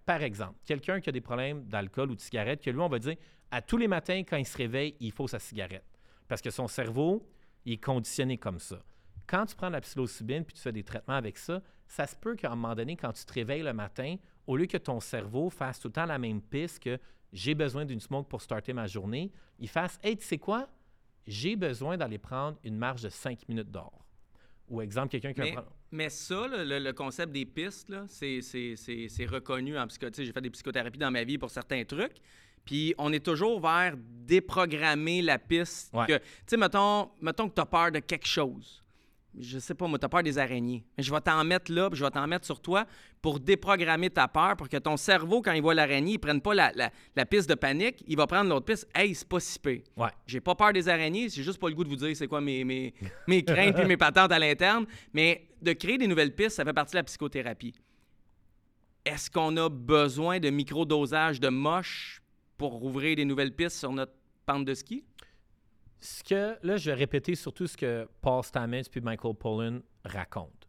[0.05, 2.99] Par exemple, quelqu'un qui a des problèmes d'alcool ou de cigarette, que lui, on va
[2.99, 3.15] dire,
[3.51, 5.85] à tous les matins, quand il se réveille, il faut sa cigarette.
[6.27, 7.27] Parce que son cerveau,
[7.65, 8.83] il est conditionné comme ça.
[9.27, 12.35] Quand tu prends la psilocybine puis tu fais des traitements avec ça, ça se peut
[12.35, 14.15] qu'à un moment donné, quand tu te réveilles le matin,
[14.47, 16.99] au lieu que ton cerveau fasse tout le temps la même piste que
[17.33, 20.69] j'ai besoin d'une smoke pour starter ma journée, il fasse Hey, tu sais quoi?
[21.27, 24.05] J'ai besoin d'aller prendre une marche de 5 minutes d'or.
[24.69, 27.93] Ou exemple, quelqu'un qui a un Mais, pro- mais ça, le, le concept des pistes,
[28.07, 30.09] c'est, reconnu en psycho.
[30.09, 32.15] tu sais, J'ai fait des psychothérapies dans ma vie pour certains trucs.
[32.65, 35.93] Puis on est toujours vers déprogrammer la piste.
[35.93, 36.05] Ouais.
[36.07, 36.15] Tu
[36.45, 38.82] sais, mettons, mettons que tu as peur de quelque chose.
[39.39, 40.83] Je sais pas, moi, tu as peur des araignées.
[40.97, 42.85] Mais je vais t'en mettre là, puis je vais t'en mettre sur toi
[43.21, 46.53] pour déprogrammer ta peur, pour que ton cerveau, quand il voit l'araignée, il prenne pas
[46.53, 48.87] la, la- la piste de panique, il va prendre l'autre piste.
[48.93, 49.81] Hey, c'est pas si pire.
[49.97, 50.09] Ouais.
[50.27, 52.41] J'ai pas peur des araignées, c'est juste pas le goût de vous dire c'est quoi
[52.41, 52.93] mes, mes,
[53.27, 54.85] mes craintes et mes patentes à l'interne.
[55.13, 57.73] Mais de créer des nouvelles pistes, ça fait partie de la psychothérapie.
[59.05, 62.21] Est-ce qu'on a besoin de microdosage de moche
[62.57, 64.13] pour ouvrir des nouvelles pistes sur notre
[64.45, 65.03] pente de ski?
[66.03, 70.67] Ce que, là, je vais répéter surtout ce que Paul Stamets puis Michael Pollan racontent.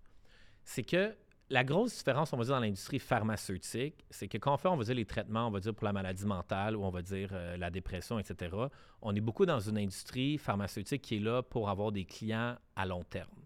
[0.62, 1.16] C'est que
[1.50, 4.76] la grosse différence, on va dire, dans l'industrie pharmaceutique, c'est que quand on fait, on
[4.76, 7.30] va dire, les traitements, on va dire, pour la maladie mentale ou on va dire
[7.32, 8.56] euh, la dépression, etc.,
[9.02, 12.86] on est beaucoup dans une industrie pharmaceutique qui est là pour avoir des clients à
[12.86, 13.42] long terme.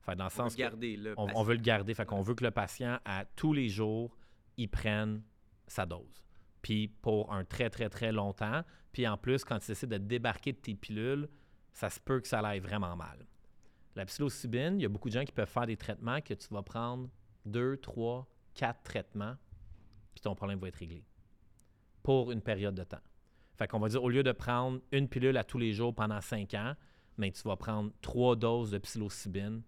[0.00, 1.94] Fait, dans le On sens veut que garder le on, on veut le garder.
[1.94, 4.16] Fait qu'on veut que le patient, à tous les jours,
[4.56, 5.22] il prenne
[5.68, 6.24] sa dose.
[6.62, 8.62] Puis pour un très, très, très longtemps.
[8.92, 11.28] Puis en plus, quand tu essaies de débarquer de tes pilules,
[11.72, 13.26] ça se peut que ça aille vraiment mal.
[13.94, 16.48] La psilocybine, il y a beaucoup de gens qui peuvent faire des traitements que tu
[16.50, 17.08] vas prendre
[17.44, 19.36] deux, trois, quatre traitements,
[20.14, 21.04] puis ton problème va être réglé.
[22.02, 23.00] Pour une période de temps.
[23.56, 26.20] Fait qu'on va dire, au lieu de prendre une pilule à tous les jours pendant
[26.20, 26.74] cinq ans,
[27.16, 29.62] mais tu vas prendre trois doses de psilocybine,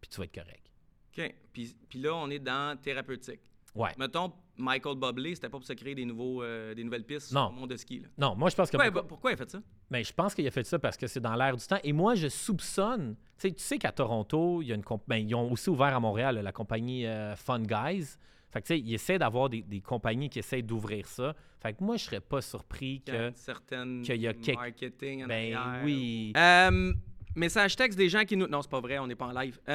[0.00, 0.70] puis tu vas être correct.
[1.16, 1.34] OK.
[1.52, 3.40] Puis, puis là, on est dans thérapeutique.
[3.74, 3.90] Ouais.
[3.98, 7.46] Mettons, Michael Bublé, c'était pas pour se créer des, nouveaux, euh, des nouvelles pistes Non.
[7.46, 8.00] sur le monde de ski.
[8.00, 8.08] Là.
[8.18, 8.76] Non, moi, je pense que.
[8.76, 9.60] Pourquoi, beaucoup- pourquoi il a fait ça?
[9.90, 11.78] Mais je pense qu'il a fait ça parce que c'est dans l'air du temps.
[11.84, 13.14] Et moi, je soupçonne.
[13.38, 15.70] Tu sais, tu sais qu'à Toronto, il y a une comp- ben, ils ont aussi
[15.70, 18.16] ouvert à Montréal la compagnie euh, Fun Guys.
[18.50, 21.34] Fait que tu sais, ils essaient d'avoir des, des compagnies qui essaient d'ouvrir ça.
[21.60, 23.28] Fait que moi, je serais pas surpris que.
[23.28, 25.84] une certaine qu'il y a quelque- marketing en Ben arrière.
[25.84, 26.32] oui.
[26.36, 26.92] Euh,
[27.36, 28.46] message texte des gens qui nous.
[28.48, 29.60] Non, c'est pas vrai, on n'est pas en live.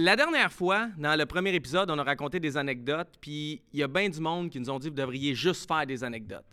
[0.00, 3.82] La dernière fois, dans le premier épisode, on a raconté des anecdotes, puis il y
[3.82, 6.46] a bien du monde qui nous ont dit vous devriez juste faire des anecdotes.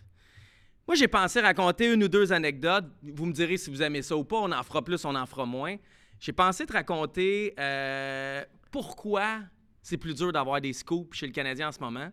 [0.88, 2.86] Moi, j'ai pensé raconter une ou deux anecdotes.
[3.04, 4.38] Vous me direz si vous aimez ça ou pas.
[4.38, 5.76] On en fera plus, on en fera moins.
[6.20, 9.42] J'ai pensé te raconter euh, pourquoi
[9.84, 12.10] c'est plus dur d'avoir des scoops chez le Canadien en ce moment.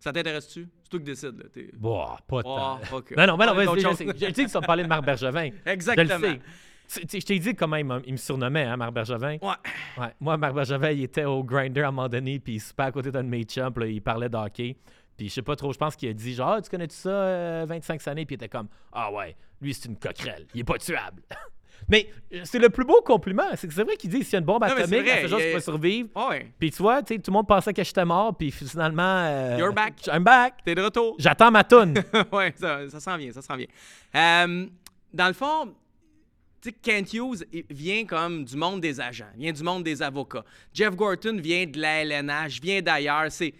[0.00, 0.68] Ça t'intéresse-tu?
[0.82, 1.38] C'est toi qui décides.
[1.38, 1.44] Là.
[1.52, 2.80] T'es- Bah, pas Oh, tant.
[2.96, 3.16] ok.
[3.16, 4.06] Non, non, ben non, d'autres je sais.
[4.06, 5.50] Je dis que tu vas parler de Marc Bergevin.
[5.66, 6.08] Exactement.
[6.20, 6.40] Je le sais.
[6.88, 9.38] Je t'ai dit comment il, il me surnommait, hein, Marc Bergevin.
[9.40, 9.54] Ouais.
[9.98, 10.08] Ouais.
[10.20, 12.92] Moi, Marc Bergevin, il était au grinder à un moment donné, puis il se à
[12.92, 14.76] côté d'un de mes chums, là, il parlait de hockey.
[15.16, 17.08] Puis je sais pas trop, je pense qu'il a dit genre, ah, tu connais-tu ça,
[17.08, 20.64] euh, 25 années, puis il était comme, ah ouais, lui c'est une coquerelle, il est
[20.64, 21.22] pas tuable.
[21.88, 24.36] mais euh, c'est le plus beau compliment, c'est que c'est vrai qu'il dit, s'il y
[24.36, 26.08] a une bombe Non, c'est atomique, vrai, la seule chose il qui est- va survivre.
[26.28, 26.52] Ouais.
[26.58, 29.02] Puis tu vois, tu sais, tout le monde pensait que j'étais mort, puis finalement.
[29.24, 29.94] euh, You're back.
[30.08, 30.54] I'm back.
[30.64, 31.14] T'es de retour.
[31.20, 31.94] J'attends ma toune.
[32.32, 33.66] ouais, ça, ça s'en vient, ça s'en vient.
[34.16, 34.66] Euh,
[35.12, 35.72] dans le fond,
[36.64, 40.44] tu sais, Kent Hughes vient comme du monde des agents, vient du monde des avocats.
[40.72, 43.30] Jeff Gorton vient de la LNH, vient d'ailleurs.
[43.30, 43.52] C'est,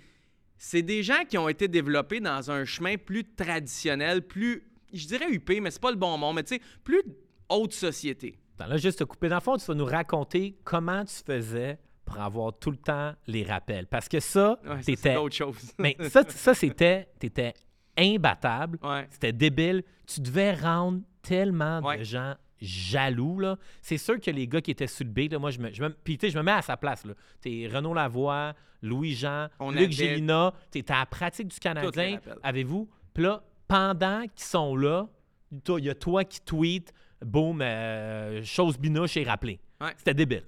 [0.57, 4.63] c'est des gens qui ont été développés dans un chemin plus traditionnel, plus,
[4.93, 7.03] je dirais huppé, mais c'est pas le bon mot, mais tu sais, plus
[7.49, 8.39] haute société.
[8.59, 9.29] Attends, là, juste te couper.
[9.29, 13.13] Dans le fond, tu vas nous raconter comment tu faisais pour avoir tout le temps
[13.27, 13.87] les rappels.
[13.87, 15.15] Parce que ça, Ouais, t'étais.
[15.15, 15.73] d'autres choses.
[15.79, 17.09] Mais ça, ça c'était.
[17.19, 17.53] T'étais
[17.99, 18.79] imbattable.
[18.83, 19.07] ouais.
[19.11, 19.83] C'était débile.
[20.07, 21.99] Tu devais rendre tellement Ouais.
[21.99, 23.41] de gens jaloux.
[23.41, 23.57] là.
[23.83, 25.83] C'est sûr que les gars qui étaient sur le B, là, moi, je me, je
[25.83, 27.05] me, puis, je me mets à sa place.
[27.05, 27.15] là.
[27.41, 30.53] T'es Renaud Lavoie, Louis-Jean, On Luc avait- Gélina.
[30.71, 32.19] T'étais à la pratique du Canadien.
[32.43, 32.89] Avez-vous?
[33.13, 35.07] Puis là, pendant qu'ils sont là,
[35.53, 36.93] il y a toi qui tweet,
[37.25, 39.59] boum, euh, chose binouche et rappelé.
[39.81, 39.93] Ouais.
[39.97, 40.45] C'était débile.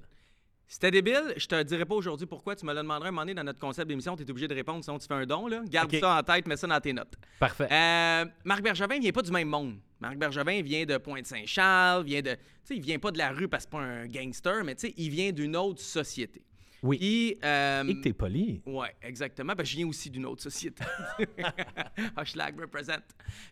[0.68, 1.32] C'était débile.
[1.36, 2.56] Je te dirai pas aujourd'hui pourquoi.
[2.56, 4.16] Tu me le demanderas un moment donné dans notre concept d'émission.
[4.16, 5.46] Tu es obligé de répondre, sinon tu fais un don.
[5.46, 5.62] Là.
[5.68, 7.14] Garde ça en tête, mets ça dans tes notes.
[7.38, 7.68] Parfait.
[7.70, 9.76] Euh, Marc Bergevin vient pas du même monde.
[10.00, 12.32] Marc Bergevin vient de Pointe-Saint-Charles, vient de.
[12.32, 14.74] Tu sais, il vient pas de la rue parce que c'est pas un gangster, mais
[14.74, 16.42] tu sais, il vient d'une autre société.
[16.82, 17.38] Oui.
[17.44, 18.60] Euh, Et que t'es poli.
[18.66, 19.54] Ouais, exactement.
[19.54, 20.84] Que je viens aussi d'une autre société.
[22.16, 22.98] Hashtag represent.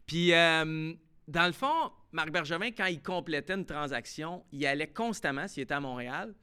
[0.06, 0.92] Puis, euh,
[1.26, 5.74] dans le fond, Marc Bergevin, quand il complétait une transaction, il allait constamment, s'il était
[5.74, 6.34] à Montréal,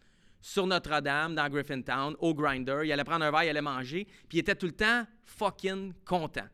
[0.41, 2.81] sur Notre-Dame, dans Griffintown, au Grinder.
[2.83, 5.93] Il allait prendre un verre, il allait manger, puis il était tout le temps fucking
[6.05, 6.47] content.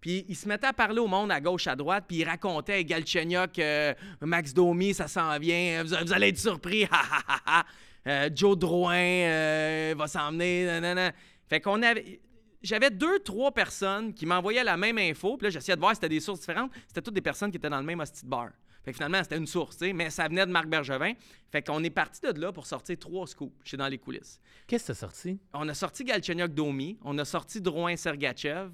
[0.00, 2.84] Puis il se mettait à parler au monde à gauche, à droite, puis il racontait
[2.84, 7.64] Galchenyuk, euh, Max Domi, ça s'en vient, vous, vous allez être surpris, ha.
[8.06, 11.12] Euh, Joe Drouin euh, va s'emmener, nanana.
[11.48, 12.20] Fait qu'on avait.
[12.60, 15.96] J'avais deux, trois personnes qui m'envoyaient la même info, puis là, j'essayais de voir si
[15.96, 16.70] c'était des sources différentes.
[16.86, 18.50] C'était toutes des personnes qui étaient dans le même hostie bar.
[18.84, 21.12] Fait que finalement, c'était une source, mais ça venait de Marc Bergevin.
[21.50, 24.40] Fait qu'on est parti de là pour sortir trois scoops chez dans les coulisses.
[24.66, 25.38] Qu'est-ce que t'as sorti?
[25.54, 28.70] On a sorti Galchenyuk Domi, on a sorti Drouin Sergachev,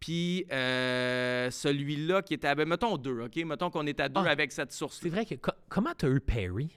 [0.00, 2.54] puis euh, celui-là qui était à.
[2.54, 3.36] ben, mettons deux, OK?
[3.44, 4.30] Mettons qu'on est à deux Ah.
[4.30, 5.34] avec cette source C'est vrai que.
[5.36, 6.70] co- comment t'as eu Perry?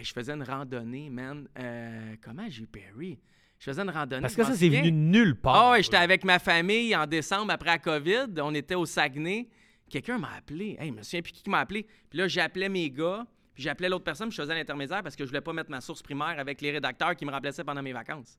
[0.00, 1.46] je faisais une randonnée, man.
[1.58, 3.18] Euh, comment j'ai eu Perry?
[3.60, 4.22] Je faisais une randonnée.
[4.22, 5.54] Parce que ça, c'est venu nulle part.
[5.54, 8.26] Ah ouais, j'étais avec ma famille en décembre après la COVID.
[8.38, 9.48] On était au Saguenay.
[9.90, 10.76] Quelqu'un m'a appelé.
[10.78, 11.86] Hey, souviens plus qui m'a appelé.
[12.10, 13.26] Puis là, j'appelais mes gars.
[13.54, 14.28] Puis j'appelais l'autre personne.
[14.28, 16.72] Puis je faisais l'intermédiaire parce que je voulais pas mettre ma source primaire avec les
[16.72, 18.38] rédacteurs qui me remplaçaient pendant mes vacances.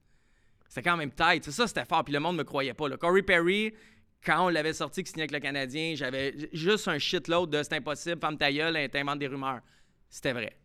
[0.68, 1.44] C'était quand même tight.
[1.44, 2.04] C'est ça, c'était fort.
[2.04, 2.90] Puis le monde me croyait pas.
[2.98, 3.74] Corey Perry,
[4.26, 7.76] quand on l'avait sorti qui signait avec le Canadien, j'avais juste un shitload de c'est
[7.76, 9.62] impossible, femme ta gueule, t'inventes des rumeurs.
[10.10, 10.58] C'était vrai.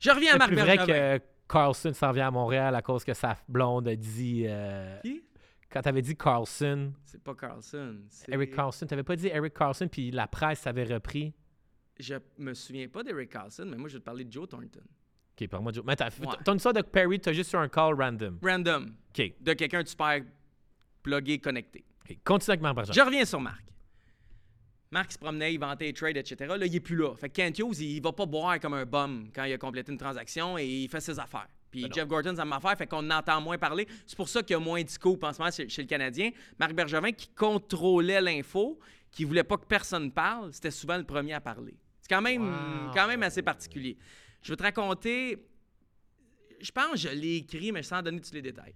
[0.00, 3.04] Je reviens à C'est Marc plus vrai que Carlson s'en vient à Montréal à cause
[3.04, 4.44] que sa blonde a dit.
[4.48, 5.22] euh, Qui?
[5.72, 8.00] Quand t'avais dit Carlson, C'est pas Carlson.
[8.28, 11.32] Eric Carlson, t'avais pas dit Eric Carlson, puis la presse avait repris.
[11.98, 14.80] Je me souviens pas d'Eric Carlson, mais moi, je vais te parler de Joe Thornton.
[15.40, 15.84] Ok, par moi, Joe.
[15.86, 16.36] Mais t'as Ouais.
[16.44, 18.38] ton histoire de Perry, t'as juste sur un call random.
[18.42, 18.94] Random.
[19.18, 20.20] Ok, De quelqu'un de super
[21.02, 21.84] plugué, connecté.
[22.04, 22.18] ok.
[22.24, 22.92] continue avec Marc Bergevin.
[22.94, 23.64] Je reviens sur Marc.
[24.90, 26.54] Marc se promenait, il vantait les trades, etc.
[26.58, 27.14] Là, il est plus là.
[27.16, 29.90] Fait que Kent Hughes, il va pas boire comme un bum quand il a complété
[29.90, 31.48] une transaction et il fait ses affaires.
[31.72, 31.92] Puis Ben.
[31.92, 33.88] Jeff Gordon, ça m'a affaire, fait qu'on entend moins parler.
[34.06, 35.88] C'est pour ça qu'il y a moins de scoop en ce moment chez, chez le
[35.88, 36.30] Canadien.
[36.58, 38.78] Marc Bergevin, qui contrôlait l'info,
[39.10, 41.74] qui voulait pas que personne parle, c'était souvent le premier à parler.
[42.00, 42.92] C'est quand même, Wow.
[42.94, 43.96] quand même assez particulier.
[44.42, 45.44] Je vais te raconter.
[46.60, 48.74] Je pense que je l'ai écrit, mais sans donner tous les détails.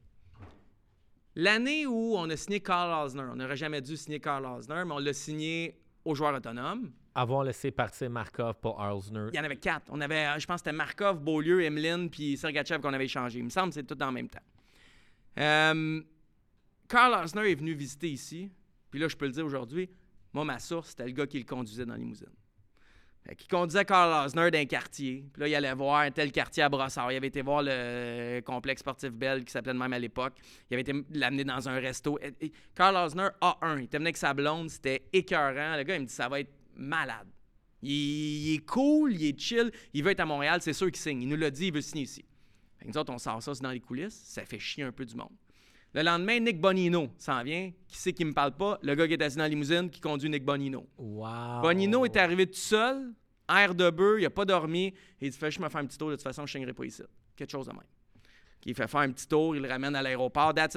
[1.35, 4.93] L'année où on a signé Carl Osner, on n'aurait jamais dû signer Carl Osner, mais
[4.95, 6.91] on l'a signé aux joueurs autonomes.
[7.19, 9.29] Avoir laissé partir Markov pour Arlsner.
[9.33, 9.87] Il y en avait quatre.
[9.89, 13.39] On avait, euh, je pense que c'était Markov, Beaulieu, Emeline, puis Sergachev qu'on avait échangé.
[13.39, 14.43] Il me semble que c'est tout dans le même temps.
[15.39, 16.03] Euh,
[16.87, 18.51] Carl est venu visiter ici.
[18.91, 19.89] Puis là, je peux le dire aujourd'hui,
[20.35, 22.29] moi, ma source, c'était le gars qui le conduisait dans la limousine.
[23.39, 25.25] Qu'il conduisait Carl Osner d'un quartier.
[25.33, 27.11] Puis là, il allait voir un tel quartier à Brossard.
[27.11, 30.35] Il avait été voir le euh, complexe sportif Bell, qui s'appelait de même à l'époque.
[30.71, 32.19] Il avait été l'amener dans un resto.
[32.75, 34.69] Carl Osner, A1, il était venu avec sa blonde.
[34.69, 35.77] C'était écœurant.
[35.77, 37.29] Le gars, il me dit, ça va être malade.
[37.83, 39.71] Il, il est cool, il est chill.
[39.93, 41.23] Il veut être à Montréal, c'est sûr qu'il signe.
[41.23, 42.25] Il nous l'a dit, il veut signer ici.
[42.79, 44.21] Fait que nous autres, on sort ça, dans les coulisses.
[44.25, 45.33] Ça fait chier un peu du monde.
[45.95, 47.73] Le lendemain, Nick Bonino s'en vient.
[47.89, 48.79] Qui c'est qui me parle pas?
[48.83, 50.87] Le gars qui est assis dans la limousine qui conduit Nick Bonino.
[50.99, 51.63] Wow.
[51.63, 53.15] Bonino est arrivé tout seul,
[53.49, 54.87] air de bœuf, il a pas dormi.
[54.87, 56.61] Et il dit Fais, je me faire un petit tour, de toute façon, je ne
[56.61, 57.03] signerai pas ici.
[57.35, 57.81] Quelque chose de même.
[58.69, 60.53] Il fait faire un petit tour, il le ramène à l'aéroport.
[60.53, 60.77] That's.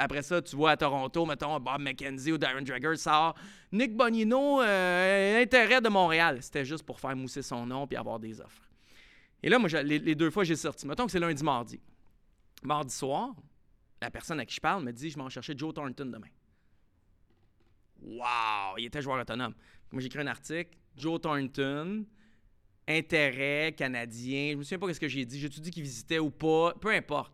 [0.00, 3.36] Après ça, tu vois à Toronto, mettons, Bob McKenzie ou Darren Drager sort.
[3.70, 6.38] Nick Bonino, euh, intérêt de Montréal.
[6.42, 8.68] C'était juste pour faire mousser son nom puis avoir des offres.
[9.44, 10.88] Et là, moi, les, deux fois, j'ai sorti.
[10.88, 11.80] Mettons que c'est lundi, mardi.
[12.64, 13.32] Mardi soir,
[14.02, 16.26] la personne à qui je parle me dit Je m'en chercher Joe Thornton demain.
[18.02, 18.76] Wow!
[18.76, 19.54] Il était joueur autonome.
[19.92, 20.76] Moi, j'ai écrit un article.
[20.96, 22.04] Joe Thornton,
[22.90, 24.52] intérêt canadien.
[24.52, 25.38] Je me souviens pas ce que j'ai dit.
[25.38, 26.74] J'ai-tu dit qu'il visitait ou pas?
[26.80, 27.32] Peu importe.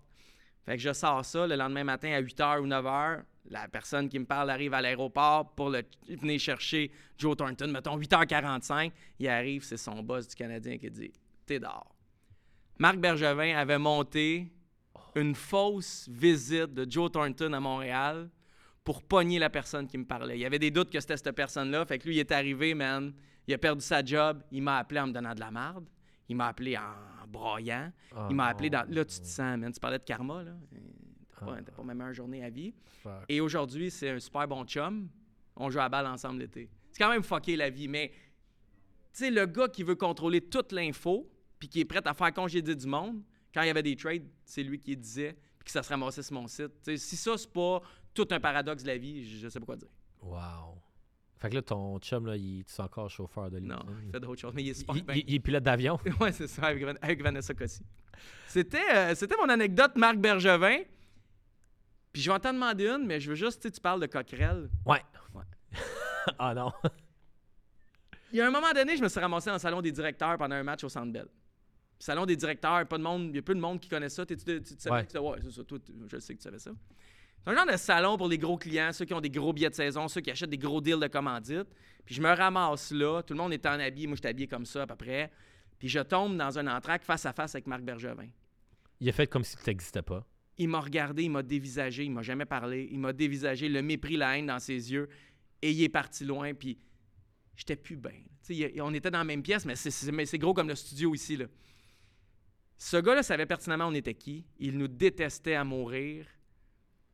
[0.65, 3.23] Fait que je sors ça le lendemain matin à 8h ou 9h.
[3.49, 5.71] La personne qui me parle arrive à l'aéroport pour
[6.09, 7.69] venir chercher Joe Thornton.
[7.69, 8.91] Mettons 8h45.
[9.21, 11.13] Il arrive, c'est son boss du Canadien qui dit
[11.47, 11.95] T'es dehors.
[12.79, 14.53] Marc Bergevin avait monté
[15.15, 18.29] une fausse visite de Joe Thornton à Montréal
[18.85, 20.37] pour pogner la personne qui me parlait.
[20.37, 21.87] Il y avait des doutes que c'était cette personne-là.
[21.87, 23.13] Fait que lui, il est arrivé, man.
[23.47, 24.43] Il a perdu sa job.
[24.51, 25.89] Il m'a appelé en me donnant de la merde.
[26.29, 27.93] Il m'a appelé en broyant.
[28.15, 28.81] Oh il m'a appelé non.
[28.81, 28.95] dans.
[28.95, 29.73] Là, tu te sens, man.
[29.73, 30.53] Tu parlais de karma, là.
[31.39, 32.75] T'as pas, pas ma meilleure journée à vie.
[33.03, 33.25] Fuck.
[33.29, 35.09] Et aujourd'hui, c'est un super bon chum.
[35.55, 36.71] On joue à la balle ensemble l'été.
[36.91, 38.11] C'est quand même fucké la vie, mais
[39.13, 42.33] tu sais, le gars qui veut contrôler toute l'info, puis qui est prêt à faire
[42.33, 43.23] congédier du monde,
[43.53, 46.23] quand il y avait des trades, c'est lui qui disait, puis que ça se ramassait
[46.23, 46.73] sur mon site.
[46.97, 47.81] Si ça, c'est pas
[48.13, 49.89] tout un paradoxe de la vie, je, je sais pas quoi dire.
[50.23, 50.81] Wow.
[51.39, 54.05] Fait que là, ton chum, là, il est encore chauffeur de Non, limousine?
[54.07, 55.15] il fait d'autres choses, mais il est super Il, bien.
[55.17, 55.99] il- il est pilote d'avion?
[56.21, 57.83] ouais, c'est ça, avec, Van- avec Vanessa Cossi.
[58.49, 60.79] C'était, euh, c'était mon anecdote, Marc Bergevin.
[62.13, 64.07] Puis je vais t'en demander une, mais je veux juste, tu sais, tu parles de
[64.07, 64.71] coquerelle.
[64.87, 65.03] Ouais.
[65.35, 65.43] Ouais.
[66.39, 66.73] ah non.
[68.33, 70.37] Il y a un moment donné, je me suis ramassé dans le salon des directeurs
[70.37, 71.29] pendant un match au Centre Bell.
[71.99, 74.27] Salon des directeurs, pas de monde, il y a peu de monde qui connaît ça.
[74.27, 75.07] Tu, tu, tu savais Ouais.
[75.07, 75.65] que ça- ouais, c'est ça.
[75.65, 76.71] Toi, tu- je sais que tu savais ça.
[77.47, 79.71] C'est un genre de salon pour les gros clients, ceux qui ont des gros billets
[79.71, 81.69] de saison, ceux qui achètent des gros deals de commandite.
[82.05, 84.67] Puis je me ramasse là, tout le monde est en habillé, moi j'étais habillé comme
[84.67, 85.31] ça à peu près.
[85.79, 88.27] Puis je tombe dans un entraque face à face avec Marc Bergevin.
[88.99, 90.27] Il a fait comme si tu n'existais pas.
[90.59, 94.17] Il m'a regardé, il m'a dévisagé, il m'a jamais parlé, il m'a dévisagé, le mépris,
[94.17, 95.09] la haine dans ses yeux,
[95.63, 96.79] et il est parti loin, puis
[97.55, 98.25] j'étais plus bien.
[98.83, 101.15] On était dans la même pièce, mais c'est- c'est mais c'est gros comme le studio
[101.15, 101.37] ici.
[101.37, 101.45] Là.
[102.77, 104.47] Ce gars-là savait pertinemment on était qui.
[104.59, 106.27] Il nous détestait à mourir.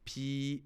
[0.04, 0.64] Puis,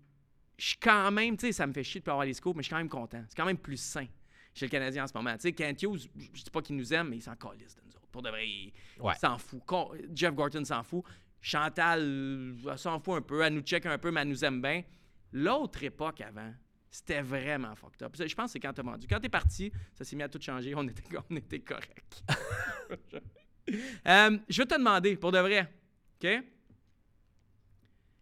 [0.59, 2.57] je suis quand même, tu sais, ça me fait chier de pas avoir les scopes,
[2.57, 3.23] mais je suis quand même content.
[3.29, 4.07] C'est quand même plus sain
[4.55, 5.35] chez le Canadien en ce moment.
[5.35, 7.83] Tu sais, Kent Hughes, je dis pas qu'il nous aime, mais il s'en calisse de
[7.85, 8.09] nous autres.
[8.11, 9.15] Pour de vrai, il, Ouais.
[9.17, 9.61] s'en fout.
[9.67, 11.05] Con- Jeff Gorton s'en fout.
[11.41, 13.43] Chantal euh, elle s'en fout un peu.
[13.43, 14.83] Elle nous check un peu, mais elle nous aime bien.
[15.33, 16.53] L'autre époque avant,
[16.91, 18.15] c'était vraiment fucked up.
[18.19, 19.07] Je pense que c'est quand t'as vendu.
[19.07, 20.75] Quand t'es parti, ça s'est mis à tout changer.
[20.75, 22.25] On était, on était correct.
[24.07, 25.69] Euh, je vais te demander, pour de vrai,
[26.23, 26.29] OK?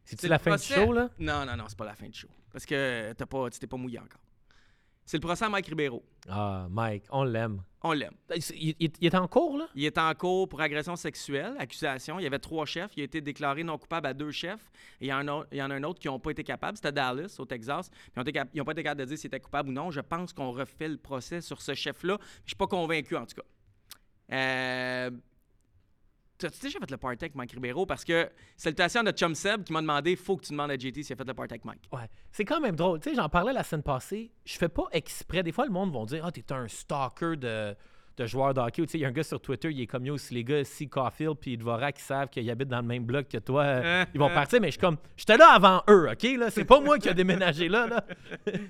[0.04, 1.10] C'est-tu la fin du show, là?
[1.18, 2.28] Non, non, non, c'est pas la fin du show.
[2.52, 4.20] Parce que t'as pas, tu t'es pas mouillé encore.
[5.06, 6.02] C'est le procès à Mike Ribeiro.
[6.30, 7.62] Ah, Mike, on l'aime.
[7.82, 8.14] On l'aime.
[8.54, 9.68] Il, il- il est en cours, là?
[9.74, 12.18] Il est en cours pour agression sexuelle, accusation.
[12.18, 12.90] Il y avait trois chefs.
[12.96, 14.70] Il a été déclaré non coupable à deux chefs.
[15.02, 16.42] Et il y en a, il y en a un autre qui n'ont pas été
[16.42, 16.78] capables.
[16.78, 17.90] C'était Dallas, au Texas.
[18.16, 18.22] Ils
[18.58, 19.90] n'ont pas été capables de dire s'il était coupable ou non.
[19.90, 22.16] Je pense qu'on refait le procès sur ce chef-là.
[22.44, 24.34] Je suis pas convaincu, en tout cas.
[24.34, 25.10] Euh...
[26.38, 27.86] T'as-tu déjà fait le party avec Mike Ribeiro?
[27.86, 30.76] Parce que salutations à notre chum Seb qui m'a demandé faut que tu demandes à
[30.76, 31.88] JT s'il a fait le party Mike.
[31.92, 32.08] Ouais.
[32.32, 33.00] C'est quand même drôle.
[33.00, 34.32] Tu sais, j'en parlais la semaine passée.
[34.44, 35.42] Je fais pas exprès.
[35.42, 37.76] Des fois, le monde va dire Ah, t'es un stalker de,
[38.16, 38.82] de joueurs de hockey.
[38.82, 40.34] Ou, Tu sais, il y a un gars sur Twitter, il est comme yo, si
[40.34, 43.38] les gars, si Caulfield puis Dvorak qui savent qu'ils habitent dans le même bloc que
[43.38, 44.60] toi, euh, ils vont partir.
[44.60, 46.22] Mais je suis comme, j'étais là avant eux, OK?
[46.38, 46.50] là?
[46.50, 47.86] C'est pas moi qui a déménagé là.
[47.86, 48.04] là.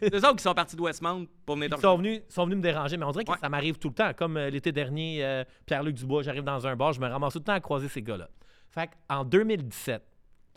[0.02, 2.58] C'est eux autres qui sont partis de Westmount pour venir Ils sont venus, sont venus
[2.58, 2.96] me déranger.
[2.96, 3.38] Mais on dirait que Ouais.
[3.40, 4.12] ça m'arrive tout le temps.
[4.16, 7.38] Comme euh, l'été dernier, euh, Pierre-Luc Dubois, j'arrive dans un bar, je me ramasse tout
[7.40, 8.28] le temps à croiser ces gars-là.
[8.70, 10.02] Fait en 2017,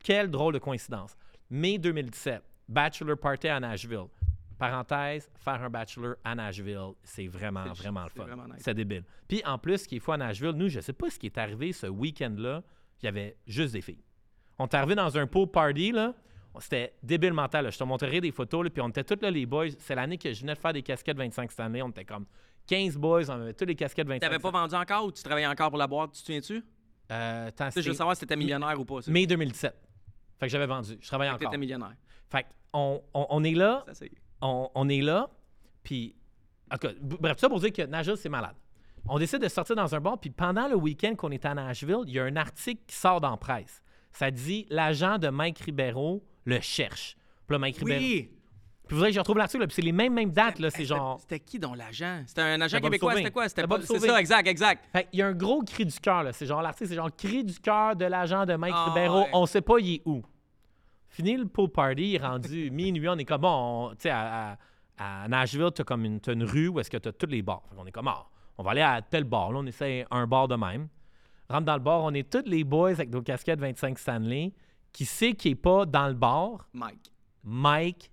[0.04, 1.16] quelle drôle de coïncidence.
[1.50, 4.06] Mai 2017, Bachelor Party à Nashville.
[4.58, 8.26] Parenthèse, faire un bachelor à Nashville, c'est vraiment, vraiment le fun.
[8.58, 9.04] C'est débile.
[9.28, 11.38] Puis en plus, ce qu'il faut à Nashville, nous, je sais pas ce qui est
[11.38, 12.64] arrivé ce week-end-là,
[13.02, 14.04] il y avait juste des filles.
[14.58, 16.14] On est arrivé dans un pool party, là.
[16.60, 17.66] C'était débile mental.
[17.66, 17.70] là.
[17.70, 19.68] Je te montrerai des photos, là, puis on était tous là, les boys.
[19.78, 21.84] C'est l'année que je venais de faire des casquettes 25 cette année.
[21.84, 22.26] On était comme
[22.66, 24.20] 15 boys, on avait tous les casquettes 25.
[24.28, 26.14] T'avais pas vendu encore ou tu travaillais encore pour la boîte?
[26.14, 26.66] Tu te souviens-tu?
[27.12, 29.00] Euh, Je veux savoir si t'étais millionnaire ou pas.
[29.08, 29.74] mai 2017.
[30.40, 30.98] Fait que j'avais vendu.
[31.00, 31.52] Je travaillais Fait encore.
[31.52, 31.94] T'étais millionnaire.
[32.30, 34.12] Fait que on, est là, Ça, c'est-
[34.42, 35.30] on, on est là,
[35.84, 36.16] puis...
[36.72, 38.56] en tout cas, b- bref, tout ça pour dire que Nashville, c'est malade.
[39.08, 42.04] On décide de sortir dans un bar, puis pendant le week-end qu'on est à Nashville,
[42.08, 43.82] il y a un article qui sort dans la presse.
[44.12, 47.16] Ça dit «L'agent de Mike Ribeiro le cherche».
[47.48, 48.02] Puis là, Mike Ribeiro...
[48.02, 48.32] Oui!
[48.88, 51.20] Puis vous voyez, je retrouve l'article, puis c'est les mêmes, mêmes dates, là, c'est genre...
[51.20, 52.24] C'était qui dont l'agent?
[52.26, 53.50] C'était un agent québécois, c'était quoi?
[53.50, 54.86] C'était Bob C'est ça, exact, exact.
[54.94, 56.32] Fait qu'il y a un gros cri du cœur, là.
[56.32, 59.26] C'est genre l'article, c'est genre cri du cœur de l'agent de Mike Ah, Ribeiro.
[59.34, 60.24] On sait pas il est où.
[61.18, 63.10] Fini le pool party, rendu minuit.
[63.10, 64.56] On est comme bon, on- tu sais, à,
[65.00, 67.64] à, à Nashville, t'as comme une, une rue où est-ce que t'as tous les bars.
[67.68, 68.24] Fait qu'on est comme, ah,
[68.60, 69.52] on va aller à tel bar.
[69.52, 70.88] Là, on essaie un bar de même.
[71.50, 74.54] Rentre dans le bar, on est tous les boys avec nos casquettes 25 Stanley.
[74.94, 76.68] Qui sait qui est pas dans le bar?
[76.74, 77.12] Mike.
[77.44, 78.12] Mike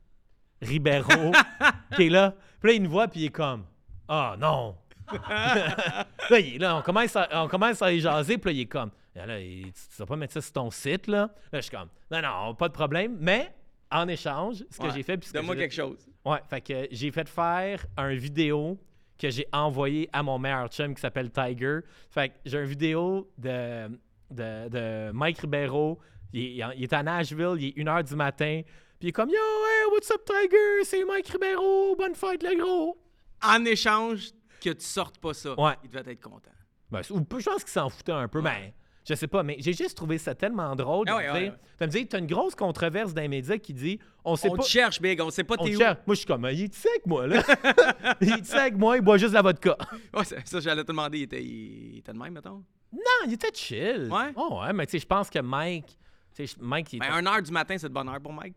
[0.62, 1.32] Ribeiro
[1.96, 2.34] qui est là.
[2.61, 3.64] Puis là, il nous voit, puis il est comme
[4.09, 4.76] Ah non!
[5.28, 8.61] là, il est là, on commence, à, on commence à y jaser, puis là, il
[8.62, 11.31] est comme Là, tu vas pas mettre ça sur ton site, là?
[11.53, 13.17] Là, je suis comme Non, non, pas de problème.
[13.21, 13.55] Mais
[13.91, 14.91] en échange, ce que Ouais.
[14.95, 15.25] j'ai fait.
[15.25, 16.07] que Donne-moi quelque chose.
[16.25, 18.79] Ouais, fait que j'ai fait faire un vidéo
[19.17, 21.81] que j'ai envoyé à mon meilleur chum qui s'appelle Tiger.
[22.11, 23.89] Fait que j'ai une vidéo de,
[24.31, 26.01] de, de Mike Ribeiro.
[26.33, 28.62] Il, est- il est à Nashville, il est 1h du matin.
[28.99, 30.83] Puis il est comme Yo, hey, what's up, Tiger?
[30.85, 31.95] C'est Mike Ribeiro.
[31.97, 32.99] Bonne fête, le gros.
[33.45, 35.75] En échange que tu sortes pas ça, Ouais.
[35.85, 36.51] il devait être content.
[36.91, 38.75] Ben, ou je pense qu'il s'en foutait un peu, mais
[39.09, 39.42] je sais pas.
[39.42, 41.32] Mais j'ai juste trouvé ça tellement drôle de Ah me ouais, dire.
[41.34, 41.57] ouais, ouais.
[41.80, 44.57] de me dire, t'as une grosse controverse dans les médias qui dit On sait On
[44.57, 44.62] pas.
[44.62, 45.78] te cherche, Big, on sait pas on t'es te où.
[45.80, 45.98] cherche.
[46.07, 47.42] Moi, je suis comme, il est sec, moi, là.
[48.20, 49.76] il est sec, moi, il boit juste la vodka.
[50.14, 52.62] Ouais, ça, ça, j'allais te demander, il était, il était de même, mettons?
[52.92, 54.09] Non, il était chill.
[54.11, 54.32] Ouais?
[54.36, 55.98] Oh, ouais, mais tu sais, je pense que Mike.
[56.36, 57.09] Tu sais, Mike, il était...
[57.09, 58.57] Ben, 1h du matin, c'est de bonne heure pour Mike.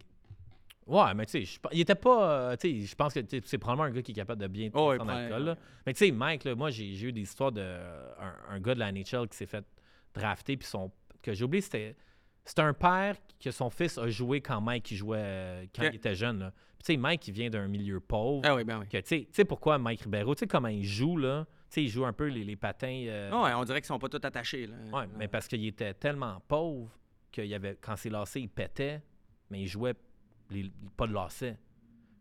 [0.86, 2.32] Ouais, mais tu sais, il était pas.
[2.52, 4.70] euh, tu sais, je pense que c'est probablement un gars qui est capable de bien
[4.74, 5.54] Oh, ouais, son ouais.
[5.86, 7.62] Mais tu sais, Mike, là, moi, j'ai eu des histoires de.
[7.62, 9.66] Un, un gars de la NHL qui s'est fait
[10.18, 10.92] drafter, puis son.
[11.22, 11.96] que j'ai oublié, c'était.
[12.46, 15.18] C'était un père que son fils a joué quand Mike il jouait.
[15.20, 16.40] euh, quand il était jeune.
[16.40, 16.52] là.
[16.52, 18.42] Puis tu sais, Mike, il vient d'un milieu pauvre.
[18.46, 19.02] Ah oui, ben oui.
[19.04, 21.46] Tu sais pourquoi Mike Ribeiro, tu sais comment il joue, là?
[21.70, 23.04] Tu sais, il joue un peu les, les patins.
[23.08, 24.66] euh, Ah ouais, on dirait qu'ils sont pas tous attachés.
[24.68, 24.76] Là.
[24.94, 26.90] Ouais, mais parce qu'il était tellement pauvre
[27.34, 29.02] qu'il y avait, quand c'est lassé, il pétait,
[29.50, 29.96] mais il jouait
[30.50, 31.58] les- pas de lacet.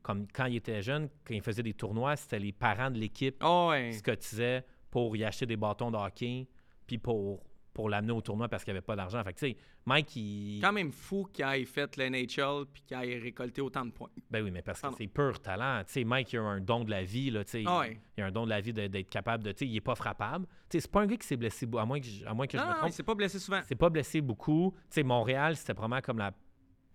[0.02, 3.40] Comme quand il était jeune, quand il faisait des tournois, c'était les parents de l'équipe
[3.44, 3.90] ouais.
[3.92, 6.48] qui se cotisaient pour y acheter des bâtons de hockey,
[6.86, 7.44] puis pour,
[7.76, 9.22] pour l'amener au tournoi parce qu'il n'y avait pas d'argent.
[9.22, 10.60] Fait que, tu sais, Mike, il.
[10.62, 14.08] Quand même fou qu'il ait fait l'NHL puis qu'il ait récolté autant de points.
[14.30, 15.82] Ben oui, mais parce que c'est pur talent.
[15.86, 17.64] Tu sais, Mike, il a un don de la vie, là, tu sais.
[17.66, 18.00] Ah ouais.
[18.16, 19.52] Il a un don de la vie d'être capable de.
[19.52, 20.46] Tu sais, il est pas frappable.
[20.70, 22.46] Tu sais, c'est pas un gars qui s'est blessé, à moins que je, à moins
[22.46, 22.88] que je Non, me non, trompe.
[22.90, 23.60] il s'est pas blessé souvent.
[23.68, 24.72] C'est pas blessé beaucoup.
[24.74, 26.32] Tu sais, Montréal, c'était vraiment comme la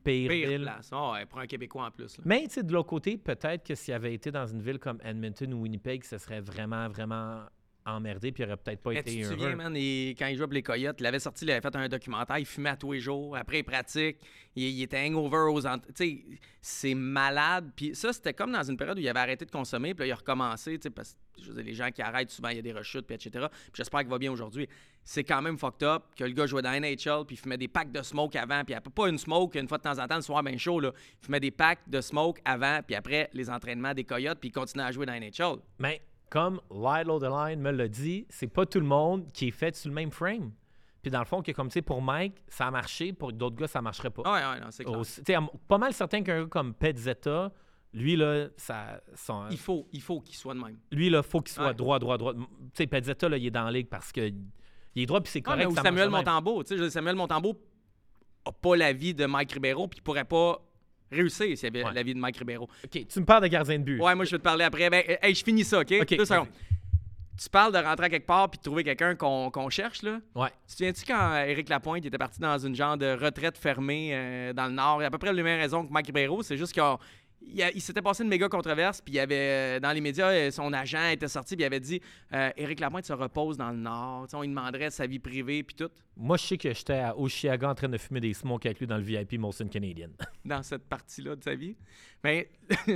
[0.03, 0.61] pire, Pire ville.
[0.63, 0.89] place.
[0.91, 2.17] Ah ouais, pour un Québécois en plus.
[2.17, 2.23] là.
[2.25, 4.97] Mais tu sais, de l'autre côté, peut-être que s'il avait été dans une ville comme
[5.03, 7.43] Edmonton ou Winnipeg, ce serait vraiment, vraiment
[7.86, 9.34] emmerdé, puis il aurait peut-être pas Mais été tu te heureux.
[9.38, 11.75] souviens, man, il- quand il jouait pour les Coyotes, il avait sorti, il avait fait
[11.75, 13.36] un documentaire, il fumait à tous les jours.
[13.36, 14.17] Après, il pratique,
[14.55, 15.61] il, il était hangover aux...
[15.61, 16.23] Tu sais,
[16.61, 17.71] c'est malade.
[17.75, 20.07] Puis ça, c'était comme dans une période où il avait arrêté de consommer, puis là,
[20.07, 22.49] il a recommencé, tu sais, parce que je veux dire, les gens qui arrêtent, souvent,
[22.49, 23.47] il y a des rechutes, puis etc.
[23.49, 24.67] Puis j'espère qu'il va bien aujourd'hui.
[25.03, 27.67] C'est quand même fucked up que le gars jouait dans NHL, puis il fumait des
[27.67, 30.17] packs de smoke avant, puis après, pas une smoke, une fois de temps en temps,
[30.17, 30.91] le soir bien chaud, là.
[31.21, 34.51] Il fumait des packs de smoke avant, puis après, les entraînements des Coyotes, puis il
[34.51, 35.57] continuait à jouer dans NHL.
[35.79, 36.01] Mais
[36.32, 39.89] comme Lyle O'Deline me l'a dit, c'est pas tout le monde qui est fait sur
[39.89, 40.51] le même frame.
[41.03, 43.55] Puis dans le fond, que comme tu sais, pour Mike, ça a marché, pour d'autres
[43.57, 44.21] gars, ça marcherait pas.
[44.25, 44.97] Ah ouais, ouais, non, c'est clair.
[44.97, 45.21] Aussi-
[45.67, 47.51] pas mal certain qu'un gars comme Petzetta,
[47.93, 50.77] lui, là, ça, son- Il faut, il faut qu'il soit de même.
[50.91, 51.73] lui, là, faut qu'il soit Ouais.
[51.73, 52.34] droit, droit, droit.
[52.34, 52.39] Tu
[52.75, 54.21] sais, Petzetta, là, il est dans la ligue parce que
[54.95, 55.59] il est droit, puis c'est correct.
[55.59, 56.09] mais ou ça Samuel.
[56.09, 56.63] Montembeau.
[56.63, 57.59] Tu sais, Samuel Montembeau
[58.45, 60.61] n'a pas la vie de Mike Ribeiro, puis il pourrait pas
[61.12, 61.93] réussir s'il avait Ouais.
[61.93, 62.70] la vie de Mike Ribeiro.
[62.86, 63.99] OK, tu me parles de gardien de but.
[63.99, 64.89] Ouais, moi, je vais te parler après.
[64.89, 65.93] Ben, hey, je finis ça, OK?
[66.01, 66.47] OK, Deux secondes.
[67.41, 70.20] Tu parles de rentrer à quelque part puis de trouver quelqu'un qu'on qu'on cherche, là?
[70.36, 70.49] Ouais.
[70.68, 74.53] Tu te souviens-tu quand Éric Lapointe était parti dans une genre de retraite fermée euh,
[74.53, 75.01] dans le Nord?
[75.01, 76.43] Il a à peu près les mêmes raisons que Mike Ribeiro.
[76.43, 76.99] C'est juste qu'il a-
[77.42, 80.30] il, il s'était passé une méga controverse, puis il y avait, euh, dans les médias,
[80.30, 82.02] euh, son agent était sorti, puis il avait dit
[82.34, 84.28] euh, Éric Lapointe se repose dans le Nord.
[84.34, 85.89] On lui demanderait sa vie privée, puis tout.
[86.18, 88.88] Moi, je sais que j'étais à Oshiaga en train de fumer des smokes avec lui
[88.88, 90.10] dans le VIP Molson Canadian.
[90.46, 91.76] dans cette partie-là de sa vie.
[92.24, 92.50] Mais.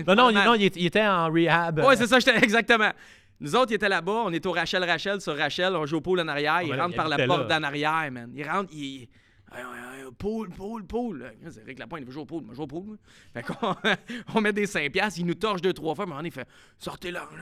[0.07, 1.79] non, non, il, non, il il était en rehab.
[1.79, 2.91] Euh, c'est ça, j'étais exactement.
[3.39, 6.01] Nous autres, ils étaient là-bas, on est au Rachel Rachel sur Rachel, on joue au
[6.01, 8.31] pool en arrière, il ben rentre il par la porte d'en arrière, man.
[8.33, 9.09] Il rentre, il.
[9.51, 11.31] Hey, hey, hey, Pool, pool, pool.
[11.49, 12.43] C'est Rick Lapointe, il veut jouer au pool.
[12.43, 12.97] Moi.
[13.33, 13.75] Fait qu'on
[14.35, 16.47] on met des 5$, piastres, il nous torche deux, trois fois, mais on il fait
[16.77, 17.37] sortez l'argent,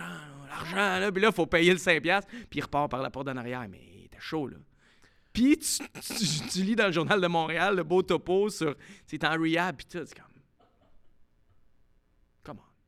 [0.50, 1.12] l'argent, là.
[1.12, 3.38] Puis là, il faut payer le 5$, piastres, puis il repart par la porte d'en
[3.38, 3.66] arrière.
[3.70, 4.58] Mais il était chaud, là.
[5.32, 8.76] Puis tu, tu- tu lis dans le Journal de Montréal le beau topo sur.
[9.08, 10.06] C'est en rehab, puis tout.
[10.06, 10.26] C'est comme.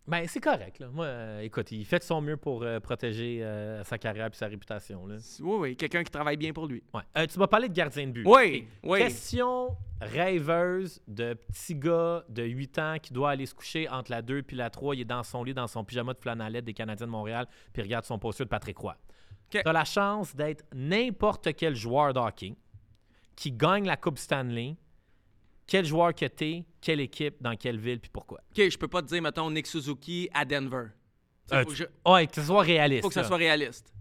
[0.07, 0.79] Ben, c'est correct.
[0.79, 0.87] Là.
[0.93, 4.35] Moi, euh, écoute, il fait de son mieux pour euh, protéger euh, sa carrière et
[4.35, 5.07] sa réputation.
[5.07, 5.15] Là.
[5.39, 6.83] Oui, oui, quelqu'un qui travaille bien pour lui.
[6.93, 7.27] Ouais.
[7.27, 8.23] Tu m'as parlé de gardien de but.
[8.25, 8.99] Oui, oui.
[8.99, 14.21] Question rêveuse de petit gars de 8 ans qui doit aller se coucher entre la
[14.21, 14.95] 2 puis la 3.
[14.95, 17.81] Il est dans son lit, dans son pyjama de flanellette des Canadiens de Montréal, puis
[17.81, 18.95] il regarde son poster de Patrick Roy.
[19.47, 19.61] OK.
[19.63, 22.55] Tu as la chance d'être n'importe quel joueur de hockey
[23.35, 24.75] qui gagne la Coupe Stanley.
[25.67, 28.39] Quel joueur que t'es, quelle équipe, dans quelle ville, puis pourquoi?
[28.51, 30.87] OK, je peux pas te dire, mettons, Nick Suzuki à Denver.
[31.51, 33.01] Il Euh, faut, que je- Ouais, que ce soit réaliste.
[33.03, 33.27] faut que ça là.
[33.27, 33.91] soit réaliste.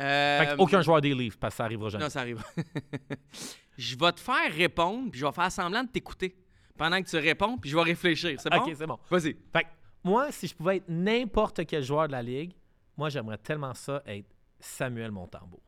[0.00, 2.04] Euh, Fait que aucun joueur des livres, parce que ça arrivera jamais.
[2.04, 2.42] Non, ça arrive.
[3.78, 6.36] je vais te faire répondre, puis je vais faire semblant de t'écouter
[6.76, 8.38] pendant que tu réponds, puis je vais réfléchir.
[8.40, 8.56] C'est bon?
[8.58, 8.98] Ok, c'est bon.
[9.08, 9.36] Vas-y.
[9.52, 9.68] Fait que
[10.02, 12.52] moi, si je pouvais être n'importe quel joueur de la ligue,
[12.96, 14.26] moi, j'aimerais tellement ça être
[14.58, 15.62] Samuel Montembeau.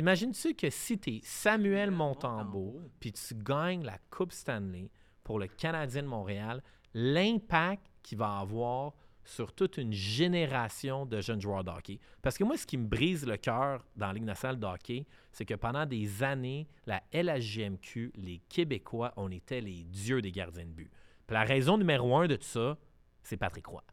[0.00, 4.88] T'imagines-tu que si tu es Samuel Montembeau, puis tu gagnes la Coupe Stanley
[5.22, 6.62] pour le Canadien de Montréal,
[6.94, 8.94] l'impact qu'il va avoir
[9.26, 11.98] sur toute une génération de jeunes joueurs de hockey?
[12.22, 15.06] Parce que moi, ce qui me brise le cœur dans la Ligue nationale de hockey,
[15.32, 20.64] c'est que pendant des années, la LHJMQ, les Québécois, on était les dieux des gardiens
[20.64, 20.90] de but.
[21.26, 22.78] Puis la raison numéro un de tout ça,
[23.22, 23.84] c'est Patrick Roy.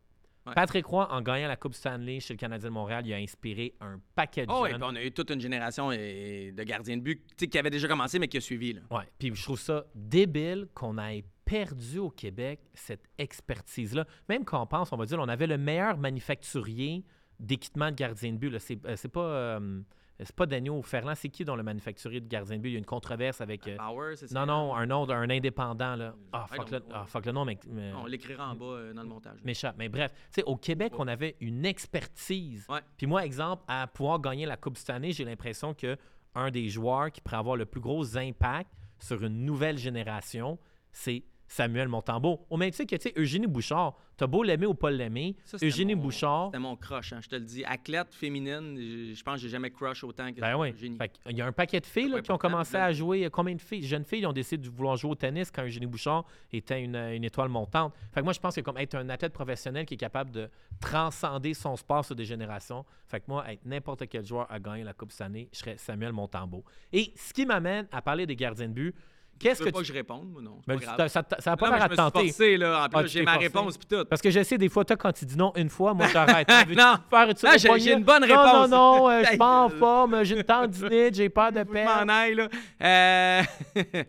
[0.48, 0.54] Ouais.
[0.56, 3.74] Patrick Roy, en gagnant la Coupe Stanley chez le Canadien de Montréal, il a inspiré
[3.82, 4.80] un paquet de Oh, et jeunes.
[4.80, 8.18] puis on a eu toute une génération de gardiens de but qui avait déjà commencé,
[8.20, 8.74] mais qui a suivi.
[8.74, 8.82] Là.
[8.92, 9.04] Ouais.
[9.20, 14.06] Puis je trouve ça débile qu'on ait perdu au Québec cette expertise-là.
[14.30, 17.04] Même quand on pense, on va dire, on avait le meilleur manufacturier
[17.40, 18.58] d'équipement de gardien de but.
[18.60, 19.82] C'est, euh, c'est pas, euh,
[20.20, 22.70] c'est pas Daniel Ferland, c'est qui dans le manufacturier de gardien de but?
[22.70, 23.68] Il y a une controverse avec.
[23.68, 24.40] euh, Bauer, c'est ça?
[24.40, 25.96] non, non, un autre, un indépendant.
[25.96, 26.16] Là.
[26.34, 27.06] Ah, I fuck, le, know.
[27.06, 27.58] fuck le nom, mais.
[27.70, 29.40] mais- On l'écrira en bas euh, dans le montage.
[29.44, 29.76] m'échappe.
[29.78, 32.66] Mais bref, tu sais, au Québec, on avait une expertise.
[32.70, 32.80] Ouais.
[32.98, 35.98] Puis moi, exemple, à pouvoir gagner la Coupe cette année, j'ai l'impression que
[36.36, 40.58] un des joueurs qui pourrait avoir le plus gros impact sur une nouvelle génération,
[40.92, 42.46] c'est Samuel Montembeau.
[42.50, 45.96] Au même titre que, tu sais, Eugénie Bouchard, t'as beau l'aimer ou pas l'aimer, Eugénie
[45.96, 47.64] mon- Bouchard, C'était mon crush, hein, je te le dis.
[47.66, 50.72] Athlète féminine, je je pense que j'ai jamais crush autant que ben oui.
[50.72, 50.98] Eugénie.
[50.98, 52.84] Fait qu'il y a un paquet de filles là, qui ont commencé ben.
[52.84, 53.30] à jouer.
[53.32, 56.26] Combien de filles, jeunes filles, ont décidé de vouloir jouer au tennis quand Eugénie Bouchard
[56.52, 57.94] était une, une étoile montante.
[58.14, 60.50] Fait que moi, je pense que comme être un athlète professionnel qui est capable de
[60.82, 64.84] transcender son sport sur des générations, fait que moi, être n'importe quel joueur à gagner
[64.84, 66.64] la Coupe cette année, je serais Samuel Montembeau.
[66.94, 68.96] Et ce qui m'amène à parler des gardiens de but,
[69.40, 69.84] Qu'est-ce Tu que pas tu.
[69.84, 70.62] que je réponde, moi, non?
[70.68, 72.28] Ben, pas ça ça a pas Non, l'air à je te tenter.
[72.28, 72.86] forcé, là.
[72.86, 73.48] En plus, Ah, j'ai ma forcé.
[73.48, 74.06] réponse, puis tout.
[74.06, 76.76] Parce que je sais, des fois, toi, quand tu dis non une fois, moi, veux-tu
[76.76, 76.96] Non.
[77.10, 78.70] faire une Ah, j'ai- une bonne Non, réponse.
[78.70, 81.64] non, non, euh, je Ta suis pas en forme, j'ai une tendinite, j'ai peur de
[81.64, 82.50] que je m'en aille, là.
[82.82, 83.44] Euh,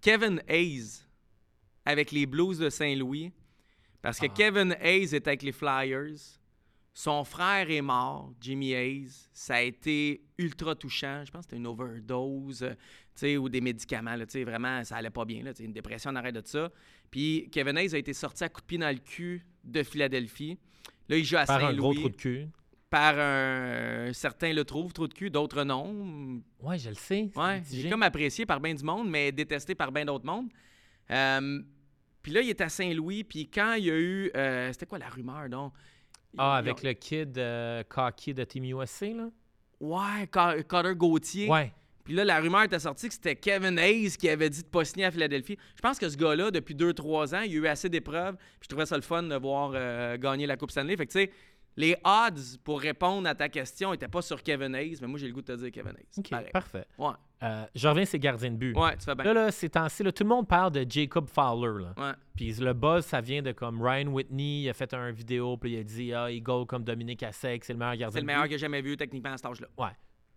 [0.00, 1.02] Kevin Hayes
[1.84, 3.32] avec les Blues de Saint-Louis.
[4.02, 4.34] Parce que Ah.
[4.34, 6.14] Kevin Hayes est avec les Flyers.
[6.94, 9.10] Son frère est mort, Jimmy Hayes.
[9.32, 11.22] Ça a été ultra touchant.
[11.24, 12.68] Je pense que c'était une overdose,
[13.24, 14.14] ou des médicaments.
[14.16, 15.42] Là, tu sais, vraiment, ça allait pas bien.
[15.42, 16.70] Là, une dépression en arrêt de ça.
[17.10, 20.58] Puis Kevin Hayes a été sorti à coup de pied dans le cul de Philadelphie.
[21.08, 22.46] Là, il joue à Par un gros Saint-Louis trou de cul.
[22.90, 24.12] par un...
[24.12, 26.40] Certains le trouvent, trou de cul, d'autres non.
[26.60, 27.30] Ouais, je le sais.
[27.36, 30.48] Ouais, est comme apprécié par bien du monde, mais détesté par bien d'autres mondes.
[31.10, 31.62] Euh,
[32.22, 34.30] puis là, il est à Saint-Louis, puis quand il y a eu...
[34.36, 35.72] euh, C'était quoi la rumeur, donc?
[36.36, 39.30] Ah, avec ont- le kid euh, cocky de Team USA, là?
[39.80, 41.48] Ouais, Ca- Carter Gauthier.
[41.48, 41.72] Ouais.
[42.08, 44.82] Puis là, la rumeur était sortie que c'était Kevin Hayes qui avait dit de pas
[44.86, 45.58] signer à Philadelphie.
[45.76, 48.36] Je pense que ce gars-là, depuis 2-3 ans, il a eu assez d'épreuves.
[48.36, 50.96] Puis je trouvais ça le fun de voir euh, gagner la Coupe Stanley.
[50.96, 51.30] Fait que tu sais,
[51.76, 55.26] les odds pour répondre à ta question n'étaient pas sur Kevin Hayes, mais moi j'ai
[55.28, 56.06] le goût de te dire Kevin Hayes.
[56.16, 56.48] OK, Pareil.
[56.50, 56.86] parfait.
[56.96, 58.74] Ouais, Euh, je reviens les gardiens de but.
[58.76, 59.24] ouais, tu fais bien.
[59.24, 61.84] Là, là, ces temps-ci, tout le monde parle de Jacob Fowler.
[61.84, 61.94] Là.
[61.96, 62.12] Ouais.
[62.34, 65.74] Puis le buzz, ça vient de comme Ryan Whitney, il a fait un vidéo, puis
[65.74, 68.22] il a dit Ah, il goal comme Dominique Assec, c'est le meilleur gardien C'est le
[68.22, 68.48] de meilleur but.
[68.48, 69.68] que j'ai jamais vu techniquement à cet âge-là.
[69.78, 69.90] Ouais.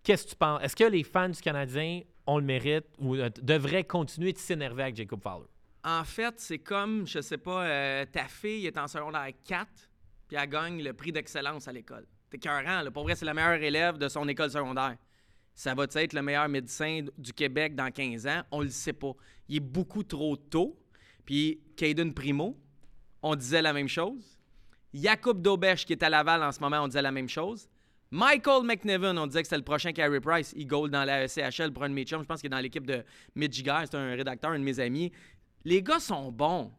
[0.03, 0.61] Qu'est-ce que tu penses?
[0.63, 4.83] Est-ce que les fans du Canadien ont le mérite ou euh, devraient continuer de s'énerver
[4.83, 5.47] avec Jacob Fowler?
[5.83, 9.67] En fait, c'est comme, je sais pas, euh, ta fille est en secondaire 4,
[10.27, 12.05] puis elle gagne le prix d'excellence à l'école.
[12.29, 12.91] T'es cœurant, là.
[12.91, 14.95] Pour vrai, c'est la meilleure élève de son école secondaire.
[15.53, 18.41] Ça va être le meilleur médecin du Québec dans 15 ans?
[18.51, 19.11] On le sait pas.
[19.49, 20.79] Il est beaucoup trop tôt.
[21.25, 22.57] Puis Caden Primo,
[23.21, 24.39] on disait la même chose.
[24.93, 27.69] Jacob Dobesch, qui est à Laval en ce moment, on disait la même chose.
[28.13, 30.53] Michael McNevin, on disait que c'était le prochain Carey Price.
[30.57, 31.95] Il goal dans la CHL pour un.
[31.95, 33.05] Je pense qu'il est dans l'équipe de
[33.37, 33.63] Guy.
[33.63, 35.13] C'est un rédacteur, un de mes amis.
[35.63, 36.73] Les gars sont bons.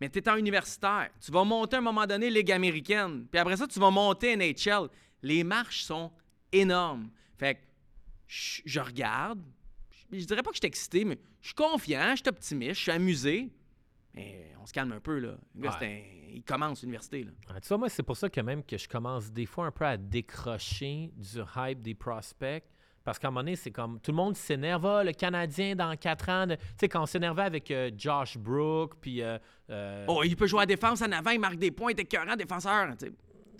[0.00, 1.10] Mais tu es en universitaire.
[1.20, 3.26] Tu vas monter à un moment donné Ligue américaine.
[3.30, 4.88] Puis après ça, tu vas monter NHL.
[5.22, 6.10] Les marches sont
[6.50, 7.10] énormes.
[7.36, 7.60] Fait que
[8.26, 9.42] je regarde.
[10.10, 12.76] Je, je dirais pas que je suis excité, mais je suis confiant, je suis optimiste,
[12.76, 13.50] je suis amusé.
[14.14, 15.34] Mais on se calme un peu, là.
[15.56, 15.86] Le gars, Ouais.
[16.30, 17.32] un- il commence l'université, là.
[17.48, 19.70] Ah, tu vois, moi, c'est pour ça que même que je commence des fois un
[19.72, 22.64] peu à décrocher du hype des prospects.
[23.02, 24.86] Parce qu'à un moment donné, c'est comme tout le monde s'énerve.
[24.86, 26.46] Ah, le Canadien dans quatre ans.
[26.46, 29.20] de- Tu sais, quand on s'énervait avec euh, Josh Brook, puis.
[29.20, 29.38] euh,
[29.68, 31.98] euh, Oh, il peut jouer à la défense en avant, il marque des points, il
[32.00, 32.88] est écœurant, défenseur.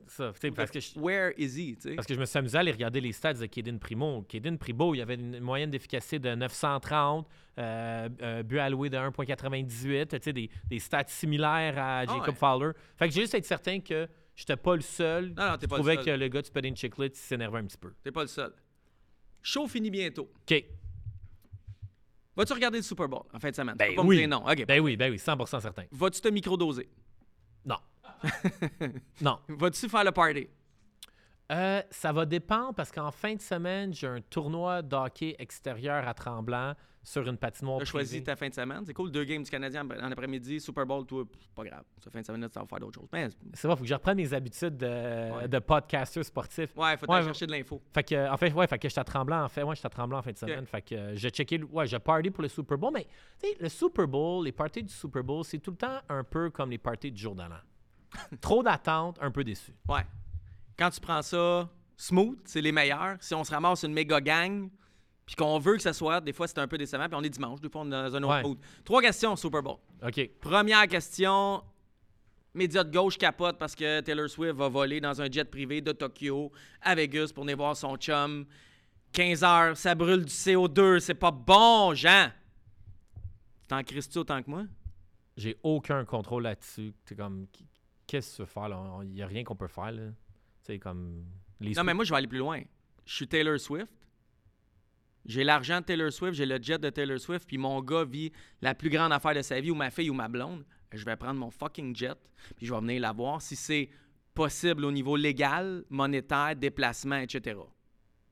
[0.09, 1.95] Ça, parce que je- Where is he?
[1.97, 4.23] Parce que je me suis amusé à aller regarder les stats de Kaden Primo.
[4.23, 7.27] Kaden Primo, il avait une moyenne d'efficacité de 930,
[7.59, 12.29] euh, euh, but alloué de 1,98, tu sais, des, des stats similaires à Jacob Ah
[12.31, 12.35] ouais.
[12.35, 12.71] Fowler.
[12.97, 15.33] Fait que j'ai juste être certain que j'étais pas le seul.
[15.37, 16.05] Non, non, t'es pas le seul.
[16.05, 17.93] que le gars du Pudding Chiclet s'énervait un petit peu.
[18.03, 18.53] T'es pas le seul.
[19.43, 20.31] Show finit bientôt.
[20.51, 20.65] OK.
[22.37, 23.77] Vas-tu regarder le Super Bowl en fin de semaine?
[23.79, 24.27] Ben oui.
[24.27, 24.45] non.
[24.45, 24.67] OK.
[24.67, 25.85] Ben oui, ben oui, 100% certain.
[25.93, 26.89] Vas-tu te microdoser?
[27.65, 27.77] Non.
[29.21, 29.39] non.
[29.49, 30.49] Vas-tu faire le party?
[31.53, 36.15] Euh, ça va dépendre parce qu'en fin de semaine, j'ai un tournoi d'hockey extérieur à
[36.15, 36.73] Tremblant
[37.03, 38.83] sur une patinoire Tu as choisi ta fin de semaine?
[38.87, 39.11] C'est cool.
[39.11, 41.83] Deux games du Canadien en après-midi, Super Bowl, pff, pas grave.
[42.03, 43.11] Cette fin de semaine, tu vas faire d'autres choses.
[43.13, 44.87] Mais, C'est vrai, faut que je reprenne mes habitudes de,
[45.37, 45.47] Ouais.
[45.47, 46.75] de podcaster sportif.
[46.79, 47.83] ouais, faut Ouais, aller chercher de l'info.
[47.93, 49.63] Fait que, en fait, ouais, fait que j'étais à Tremblant, en fait.
[49.63, 50.65] Ouais, j'étais à Tremblant en fin de semaine.
[50.65, 52.91] Fait que euh, j'ai checké, ouais, j'ai party pour le Super Bowl.
[52.95, 53.07] Mais,
[53.39, 56.25] tu sais, le Super Bowl, les parties du Super Bowl, c'est tout le temps un
[56.25, 57.61] peu comme les parties du jour de l'an.
[58.41, 59.73] Trop d'attentes, un peu déçu.
[59.89, 60.05] Ouais.
[60.79, 63.17] Quand tu prends ça smooth, c'est les meilleurs.
[63.21, 64.69] Si on se ramasse une méga gang,
[65.27, 67.29] puis qu'on veut que ça soit, des fois c'est un peu décevant, puis on est
[67.31, 68.43] dimanche, des fois on est dans un autre Ouais.
[68.43, 68.59] mood.
[68.85, 69.79] Trois questions Super Bowl.
[70.03, 70.31] OK.
[70.41, 71.63] Première question.
[72.53, 75.91] Médias de gauche capote parce que Taylor Swift va voler dans un jet privé de
[75.93, 76.53] Tokyo
[76.83, 78.47] à Vegas pour venir voir son chum.
[79.13, 82.31] 15 heures, ça brûle du CO2, c'est pas bon, Jean.
[83.69, 84.65] T'en crises-tu autant que moi?
[85.37, 86.93] J'ai aucun contrôle là-dessus.
[87.05, 87.47] C'est comme,
[88.07, 89.01] qu'est-ce que tu veux faire, là?
[89.03, 90.11] Il n'y a rien qu'on peut faire, là.
[90.63, 91.25] C'est comme.
[91.61, 92.61] Les Non, mais moi, je vais aller plus loin.
[93.05, 93.89] Je suis Taylor Swift.
[95.27, 98.31] J'ai l'argent de Taylor Swift, j'ai le jet de Taylor Swift, puis mon gars vit
[98.61, 100.65] la plus grande affaire de sa vie, ou ma fille ou ma blonde.
[100.93, 102.19] Je vais prendre mon fucking jet,
[102.57, 103.89] puis je vais venir la voir si c'est
[104.35, 107.59] possible au niveau légal, monétaire, déplacement, etc.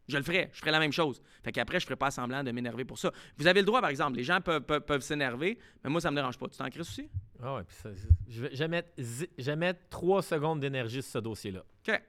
[0.06, 1.22] Je le ferai, je ferai la même chose.
[1.42, 3.10] Fait qu'après, je ferai pas semblant de m'énerver pour ça.
[3.38, 6.10] Vous avez le droit, par exemple, les gens peuvent, peuvent- peuvent s'énerver, mais moi, ça
[6.10, 6.48] me dérange pas.
[6.48, 7.08] Tu t'en cries aussi?
[7.42, 7.88] Ah ouais, puis ça-
[8.28, 11.60] je, vais, je, vais mettre, zi- je vais mettre trois secondes d'énergie sur ce dossier-là.
[11.88, 12.02] OK.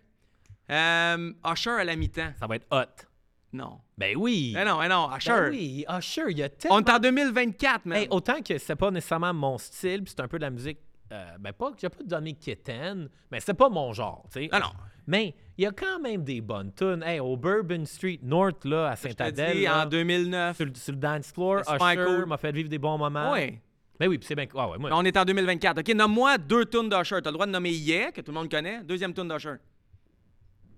[0.70, 2.32] Euh, Usher à la mi-temps.
[2.40, 3.06] Ça va être hot.
[3.52, 3.80] Non.
[3.98, 4.56] Ben oui!
[4.60, 5.30] Eh non, eh non, Usher.
[5.32, 6.78] Ben oui, Usher, il y a tellement...
[6.78, 7.98] On est en 2024, man.
[7.98, 10.80] Hey, autant que c'est pas nécessairement mon style, puis c'est un peu de la musique
[11.12, 14.50] euh, ben pas, j'ai pas donné Kitten, mais c'était pas mon genre, tu sais.
[14.52, 14.72] Ah non.
[15.06, 17.04] Mais il y a quand même des bonnes tunes.
[17.06, 20.56] Hey, au Bourbon Street North, là, à Je te Saint-Adèle, dis, là, en 2009.
[20.58, 22.26] sur, le- sur le dance floor, C'est super Usher cool.
[22.26, 23.32] m'a fait vivre des bons moments.
[23.34, 23.62] Ouais.
[24.00, 24.46] Ben oui, c'est bien...
[24.56, 25.80] Ah ouais, moi, Mais on est en 2024.
[25.80, 27.20] OK, nomme-moi deux tunes d'Usher.
[27.24, 28.82] T'as le droit de nommer Yeah, que tout le monde connaît.
[28.84, 29.56] Deuxième tune d'Usher.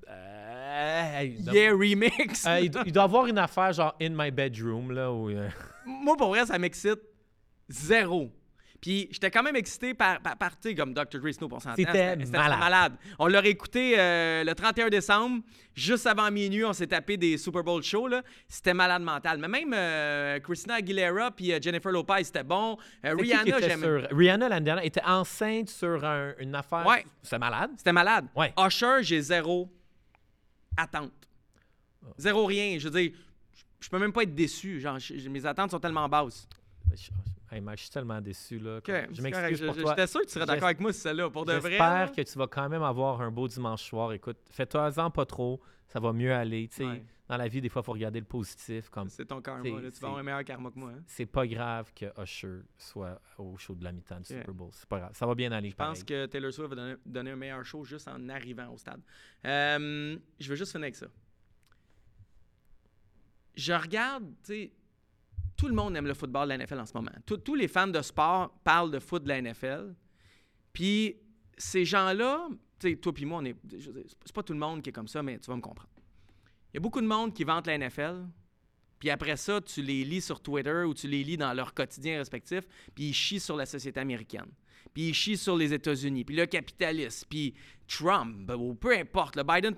[0.09, 2.45] euh, hey, Yeah Remix.
[2.45, 5.29] euh, il, do- il doit avoir une affaire genre In My Bedroom, là, où...
[5.29, 5.49] euh,
[5.85, 6.99] Moi, pour vrai, ça m'excite
[7.69, 8.31] zéro.
[8.81, 11.19] Puis j'étais quand même excité par, par, par, tu sais, comme Dr.
[11.19, 11.75] Dre Snoop, on s'entend.
[12.25, 12.93] C'était malade.
[13.17, 15.41] On l'a réécouté euh, le 31 décembre,
[15.73, 18.09] juste avant minuit, on s'est tapé des Super Bowl shows.
[18.47, 19.39] C'était malade mental.
[19.39, 22.77] Mais même euh, Christina Aguilera puis euh, Jennifer Lopez, c'était bon.
[23.23, 24.07] Rihanna, j'aime.
[24.11, 26.85] Rihanna, l'année dernière, était enceinte sur un- une affaire...
[26.85, 27.05] Ouais.
[27.23, 27.71] C'est malade?
[27.77, 28.27] C'était malade.
[28.35, 28.53] Ouais.
[28.59, 29.71] Usher, j'ai zéro
[30.77, 31.11] attente.
[32.17, 32.77] Zéro rien.
[32.77, 33.11] Je veux dire,
[33.79, 34.79] je- peux même pas être déçu.
[34.79, 34.97] Genre,
[35.29, 36.47] mes attentes sont tellement basses.
[37.55, 38.79] Je- Hey, Mike, je suis tellement déçu, là.
[38.85, 39.91] Je m'excuse pour je- toi.
[39.95, 41.29] J'étais sûr que tu serais d'accord avec moi, c'est celle-là.
[41.29, 41.69] Pour de vrai.
[41.71, 44.11] J'espère que tu vas quand même avoir un beau dimanche soir.
[44.13, 46.69] Écoute, fais-toi-en pas trop, ça va mieux aller.
[46.79, 47.03] Ouais.
[47.27, 48.89] Dans la vie, des fois, il faut regarder le positif.
[48.89, 49.63] Comme C'est ton karma.
[49.63, 49.89] Là.
[49.89, 50.91] Tu vas avoir un meilleur karma que moi.
[50.95, 51.01] hein.
[51.07, 54.41] c'est pas grave que Usher soit au show de la mi-temps du Yeah.
[54.41, 54.69] Super Bowl.
[54.73, 55.11] C'est pas grave.
[55.15, 55.71] Ça va bien aller.
[55.71, 58.77] Je pense que Taylor Swift va donner, donner un meilleur show juste en arrivant au
[58.77, 59.01] stade.
[59.45, 61.07] Euh, je veux juste finir avec ça.
[63.55, 64.71] Je regarde, tu sais,
[65.65, 67.11] tout le monde aime le football de la NFL en ce moment.
[67.25, 69.95] Tous- les fans de sport parlent de foot de la NFL.
[70.71, 71.15] Puis
[71.57, 72.47] ces gens-là,
[72.79, 73.55] tu sais, toi puis moi, on est,
[74.25, 75.89] c'est pas tout le monde qui est comme ça, mais tu vas me comprendre.
[76.71, 78.27] Il y a beaucoup de monde qui vante la NFL,
[78.99, 82.17] puis après ça, tu les lis sur Twitter ou tu les lis dans leur quotidien
[82.19, 82.61] respectif,
[82.93, 84.51] puis ils chient sur la société américaine.
[84.93, 87.55] Puis ils chient sur les États-Unis, puis le capitalisme, puis
[87.87, 89.73] Trump, peu importe, le Biden.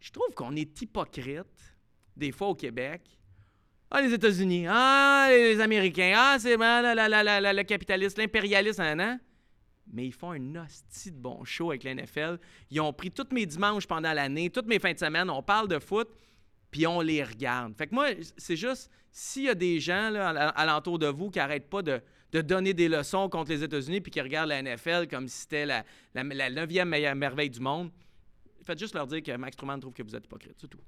[0.00, 1.46] Je trouve qu'on est hypocrite,
[2.16, 3.02] des fois au Québec.
[3.94, 7.62] Ah, les États-Unis, ah, les Américains, ah, c'est ah, la- la- la- la- la- le
[7.62, 9.20] capitalisme, l'impérialisme, nan, nan.
[9.92, 12.38] Mais ils font un hostie de bon show avec l'NFL.
[12.70, 15.68] Ils ont pris tous mes dimanches pendant l'année, toutes mes fins de semaine, on parle
[15.68, 16.08] de foot,
[16.70, 17.76] puis on les regarde.
[17.76, 18.06] Fait que moi,
[18.38, 22.00] c'est juste, s'il y a des gens là, alentour de vous qui n'arrêtent pas de,
[22.32, 25.66] de donner des leçons contre les États-Unis puis qui regardent la NFL comme si c'était
[25.66, 25.84] la,
[26.14, 27.90] la, la neuvième meilleure merveille du monde,
[28.64, 30.54] faites juste leur dire que Max Truman trouve que vous êtes hypocrite.
[30.58, 30.80] C'est tout.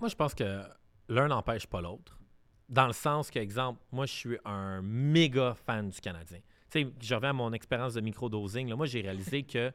[0.00, 0.62] Moi, je pense que
[1.08, 2.17] l'un n'empêche pas l'autre.
[2.68, 6.38] Dans le sens que, exemple, moi, je suis un méga fan du Canadien.
[6.70, 8.68] Tu sais, je reviens à mon expérience de microdosing.
[8.68, 9.72] Là, moi, j'ai réalisé que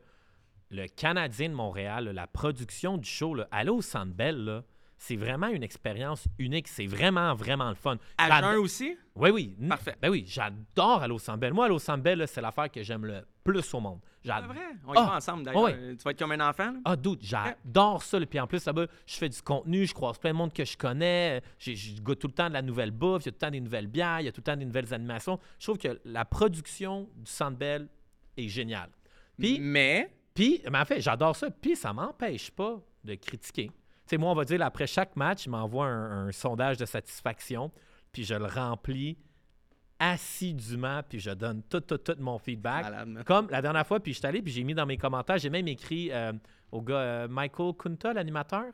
[0.69, 4.63] le Canadien de Montréal, là, la production du show, là, aller au Centre Bell, là,
[4.97, 6.67] c'est vraiment une expérience unique.
[6.67, 7.97] C'est vraiment, vraiment le fun.
[8.17, 8.97] À jeun aussi?
[9.15, 9.55] Oui, oui.
[9.67, 9.95] Parfait.
[10.01, 11.53] Ben oui, j'adore aller au Bell.
[11.53, 11.79] Moi, aller au
[12.17, 13.99] là, c'est l'affaire que j'aime le plus au monde.
[14.21, 14.53] C'est J'adore.
[14.53, 14.61] vrai?
[14.87, 15.67] On y Ah, va ensemble d'ailleurs.
[15.97, 16.71] Tu vas être comme un enfant.
[16.71, 16.79] là?
[16.85, 18.19] Ah, dude, j'adore ça.
[18.25, 20.77] Puis en plus, là-bas, je fais du contenu, je croise plein de monde que je
[20.77, 21.41] connais.
[21.59, 23.47] J'ai- Je goûte tout le temps de la nouvelle bouffe, il y a tout le
[23.47, 25.37] temps des nouvelles bières, il y a tout le temps des nouvelles animations.
[25.59, 27.87] Je trouve que la production du Centre Bell
[28.37, 28.89] est géniale.
[29.37, 31.51] Puis, Mais, puis mais en fait, j'adore ça.
[31.51, 33.69] Puis ça m'empêche pas de critiquer.
[34.05, 36.77] Tu sais, moi, on va dire, là, après chaque match, il m'envoie un, un sondage
[36.77, 37.71] de satisfaction,
[38.11, 39.17] puis je le remplis
[39.99, 42.83] assidûment, puis je donne tout, tout, tout mon feedback.
[42.83, 43.23] malade.
[43.25, 45.49] Comme la dernière fois, puis je suis allé, puis j'ai mis dans mes commentaires, j'ai
[45.49, 46.33] même écrit euh,
[46.71, 48.65] au gars euh, Michael Kunta, l'animateur?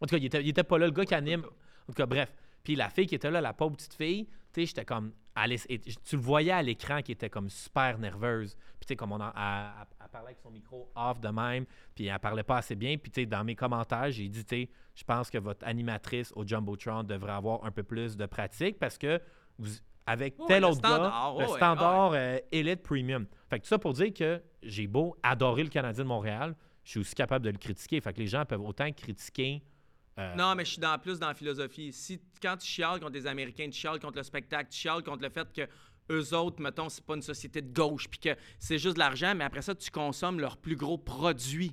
[0.00, 1.44] En tout cas, il était, il était pas là, le gars qui anime.
[1.44, 2.32] En tout cas, bref.
[2.62, 5.12] Puis la fille qui était là, la pauvre petite fille, tu sais, j'étais comme.
[5.36, 8.54] elle tu le voyais à l'écran qui était comme super nerveuse.
[8.54, 12.18] Puis tu sais, comme on elle parlait avec son micro off de même, puis elle
[12.18, 12.96] parlait pas assez bien.
[12.96, 16.32] Puis tu sais, dans mes commentaires, j'ai dit, tu sais, je pense que votre animatrice
[16.36, 19.20] au Jumbotron devrait avoir un peu plus de pratique parce que
[19.58, 19.70] vous,
[20.06, 23.26] avec tel le autre gars, standard, le ouais, ouais, standard euh, Elite Premium.
[23.50, 26.54] Fait que tout ça pour dire que j'ai beau adorer le Canadien de Montréal,
[26.84, 28.00] je suis aussi capable de le critiquer.
[28.00, 29.62] Fait que les gens peuvent autant critiquer.
[30.18, 31.92] euh, Non, mais je suis dans, plus dans la philosophie.
[31.92, 35.22] Si quand tu chiales contre les Américains, tu chiales contre le spectacle, tu chiales contre
[35.22, 35.62] le fait que
[36.10, 39.34] eux autres, mettons, c'est pas une société de gauche, puis que c'est juste de l'argent,
[39.34, 41.72] mais après ça, tu consommes leur plus gros produit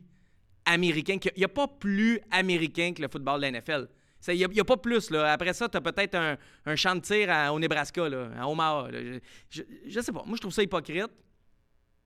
[0.65, 1.17] américain.
[1.35, 3.87] Il n'y a pas plus américain que le football de la NFL.
[4.27, 5.09] Il n'y a, pas plus.
[5.09, 5.31] Là.
[5.31, 8.05] Après ça, tu as peut-être un, champ de tir au Nebraska,
[8.37, 8.89] à Omaha.
[9.49, 10.23] Je, je sais pas.
[10.25, 11.09] Moi, je trouve ça hypocrite.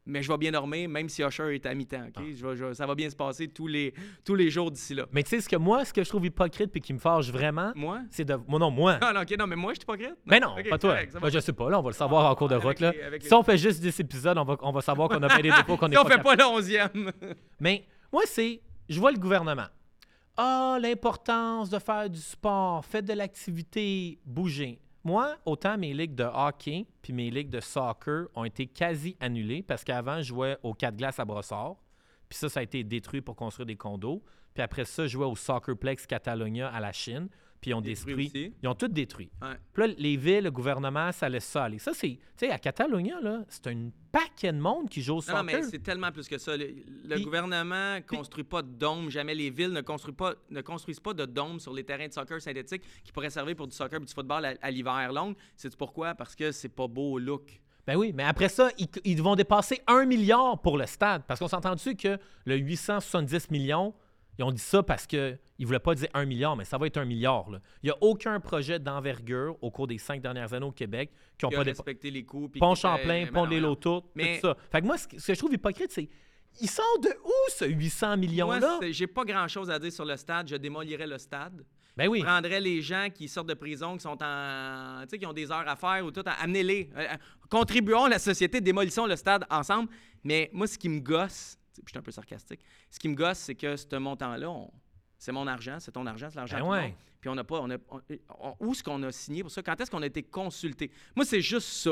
[0.07, 2.05] Mais je vais bien dormir, même si Usher est à mi-temps.
[2.15, 2.23] ok?
[2.35, 3.91] Je vais- je vais- ça va bien se passer tous les,
[4.23, 5.07] tous les jours d'ici là.
[5.11, 7.31] Mais tu sais, ce que moi, ce que je trouve hypocrite puis qui me fâche
[7.31, 8.01] vraiment, Moi?
[8.11, 8.35] c'est de.
[8.47, 8.99] Moi, non, moi.
[9.01, 10.15] Ah non, ok, non, mais moi, je suis hypocrite.
[10.25, 10.91] Mais non, pas toi.
[10.91, 11.17] correct.
[11.19, 12.79] Ben, je sais pas, là, on va le savoir en cours de avec route.
[12.81, 12.91] Là.
[12.91, 15.23] les- avec les- Si on fait juste 10 épisodes, on va, on va savoir qu'on
[15.23, 16.37] a bien des défauts, qu'on est Si on pas fait capable.
[16.37, 17.11] pas le onzième.
[17.59, 18.61] Mais moi, c'est.
[18.87, 19.65] Je vois le gouvernement.
[20.37, 24.79] Ah, l'importance de faire du sport, faites de l'activité, bougez.
[25.05, 29.61] Moi, autant mes ligues de hockey puis mes ligues de soccer ont été quasi annulées
[29.61, 31.75] parce qu'avant, je jouais au 4 glaces à Brossard.
[32.27, 34.23] Puis ça, ça a été détruit pour construire des condos.
[34.55, 37.29] Puis après ça, je jouais au Soccerplex Catalonia à la Chine.
[37.65, 38.31] Puis ils ont Détruit.
[38.61, 39.31] Ils ont tout détruit.
[39.41, 39.55] Ouais.
[39.73, 41.79] Puis là, les villes, le gouvernement, ça laisse ça aller.
[41.79, 42.09] Ça, c'est.
[42.09, 45.37] Tu sais, à Catalogne, là, c'est un paquet de monde qui joue au soccer.
[45.37, 46.55] non, mais c'est tellement plus que ça.
[46.55, 50.61] Le, le Puis- gouvernement construit pas de dôme, jamais les villes ne construisent pas, ne
[50.61, 53.75] construisent pas de dôme sur les terrains de soccer synthétiques qui pourraient servir pour du
[53.75, 55.33] soccer et du football à, à l'hiver long.
[55.55, 56.13] C'est pourquoi?
[56.13, 57.59] Parce que c'est pas beau au look.
[57.87, 61.23] Ben oui, mais après ça, ils, ils vont dépasser un milliard pour le stade.
[61.27, 63.95] Parce qu'on s'est entendu que le 870 millions,
[64.37, 66.87] ils ont dit ça parce qu'ils ne voulaient pas dire un milliard, mais ça va
[66.87, 67.49] être un milliard.
[67.49, 67.59] là.
[67.83, 71.45] Il n'y a aucun projet d'envergure au cours des cinq dernières années au Québec qui
[71.45, 72.49] n'ont pas respecté les coûts.
[72.49, 74.57] puis Pont Champlain, Pont des non, Lotours, Mais- tout ça.
[74.71, 76.09] Fait que moi, ce que je trouve hypocrite, c'est
[76.61, 78.77] il sort de où ce 800 Moi, millions-là?
[78.81, 80.47] c'est- j'ai pas grand-chose à dire sur le stade.
[80.47, 81.65] Je démolirais le stade.
[81.97, 82.19] Ben oui.
[82.19, 85.01] Je prendrais les gens qui sortent de prison, qui sont en.
[85.03, 86.89] Tu sais, qui ont des heures à faire ou tout, amenez-les.
[86.95, 87.15] Euh, euh,
[87.49, 89.89] contribuons à la société, démolissons le stade ensemble.
[90.23, 93.15] Mais moi, ce qui me gosse, puis je suis un peu sarcastique, ce qui me
[93.15, 94.71] gosse, c'est que ce montant-là, on-
[95.17, 96.95] c'est mon argent, c'est ton argent, c'est l'argent Ben ouais.
[97.21, 97.59] Puis on n'a pas.
[97.61, 97.77] On a,
[98.39, 99.63] on- où est-ce qu'on a signé pour ça?
[99.63, 100.91] Quand est-ce qu'on a été consulté?
[101.15, 101.91] Moi, c'est juste ça.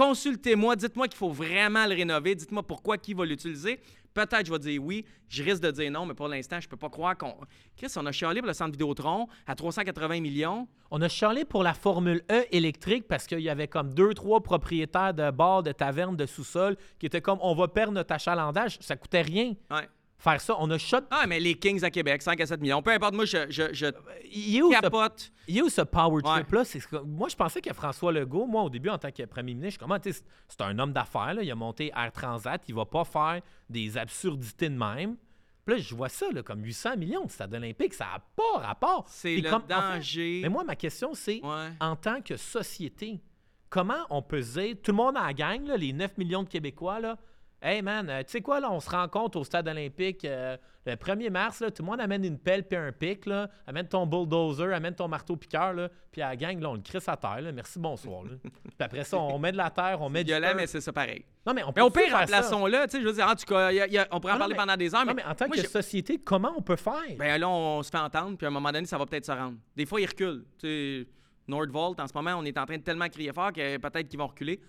[0.00, 3.80] Consultez-moi, dites-moi qu'il faut vraiment le rénover, dites-moi pourquoi, qui va l'utiliser.
[4.14, 6.78] Peut-être je vais dire oui, je risque de dire non, mais pour l'instant, je peux
[6.78, 7.34] pas croire qu'on.
[7.76, 10.66] Chris, on a chialé pour le centre Vidéotron à 380 millions.
[10.90, 14.40] On a charlé pour la Formule E électrique parce qu'il y avait comme deux, trois
[14.40, 18.78] propriétaires de bars, de tavernes, de sous-sol qui étaient comme on va perdre notre achalandage.
[18.80, 19.86] Ça coûtait rien Ouais.
[20.20, 20.54] Faire ça.
[20.60, 20.98] On a shot.
[21.10, 22.80] Ah, mais les Kings à Québec, 5 à 7 millions.
[22.82, 23.86] Peu importe, moi, je, je, je
[24.32, 25.32] Il est où ce capote.
[25.48, 26.64] Il est où ce power trip-là?
[26.64, 29.66] Ce Moi, je pensais que François Legault, moi, au début, en tant que premier ministre,
[29.66, 31.34] je suis comme, ah, c'est- un homme d'affaires.
[31.42, 32.62] Il a monté Air Transat.
[32.68, 35.16] Il va pas faire des absurdités de même.
[35.64, 37.94] Puis là, je vois ça là, comme 800 millions de stade olympique.
[37.94, 39.04] Ça n'a pas rapport.
[39.08, 40.40] C'est le comme- danger.
[40.42, 41.68] mais moi, ma question, c'est Ouais.
[41.80, 43.20] en tant que société,
[43.68, 46.48] comment on peut dire, tout le monde à la gang, là, les 9 millions de
[46.48, 47.16] Québécois, là,
[47.62, 50.56] Hey man, euh, tu sais quoi, là, on se rencontre au stade olympique euh,
[50.86, 53.86] le 1er mars, là, tout le monde amène une pelle puis un pic, là, amène
[53.86, 57.18] ton bulldozer, amène ton marteau-piqueur, là, puis à la gang, là, on le crisse à
[57.18, 58.22] terre, là, merci, bonsoir.
[58.24, 58.30] là.
[58.42, 60.90] puis après ça, on met de la terre, on met du Violent, mais c'est ça
[60.90, 61.22] pareil.
[61.46, 62.84] Non, mais on Mais peut au pire, remplaçons-le.
[62.84, 64.38] Tu sais, je veux dire, en tout cas, y a- y a- on pourrait en
[64.38, 66.62] parler mais- pendant des heures, Non, mais, mais en tant moi, que société, comment on
[66.62, 66.94] peut faire?
[67.18, 69.32] Ben là, on se fait entendre, puis à un moment donné, ça va peut-être se
[69.32, 69.56] rendre.
[69.76, 70.44] Des fois, ils reculent.
[70.58, 70.66] Tu
[71.04, 71.08] sais,
[71.46, 74.18] Nordvolt, en ce moment, on est en train de tellement crier fort que peut-être qu'ils
[74.18, 74.60] vont reculer.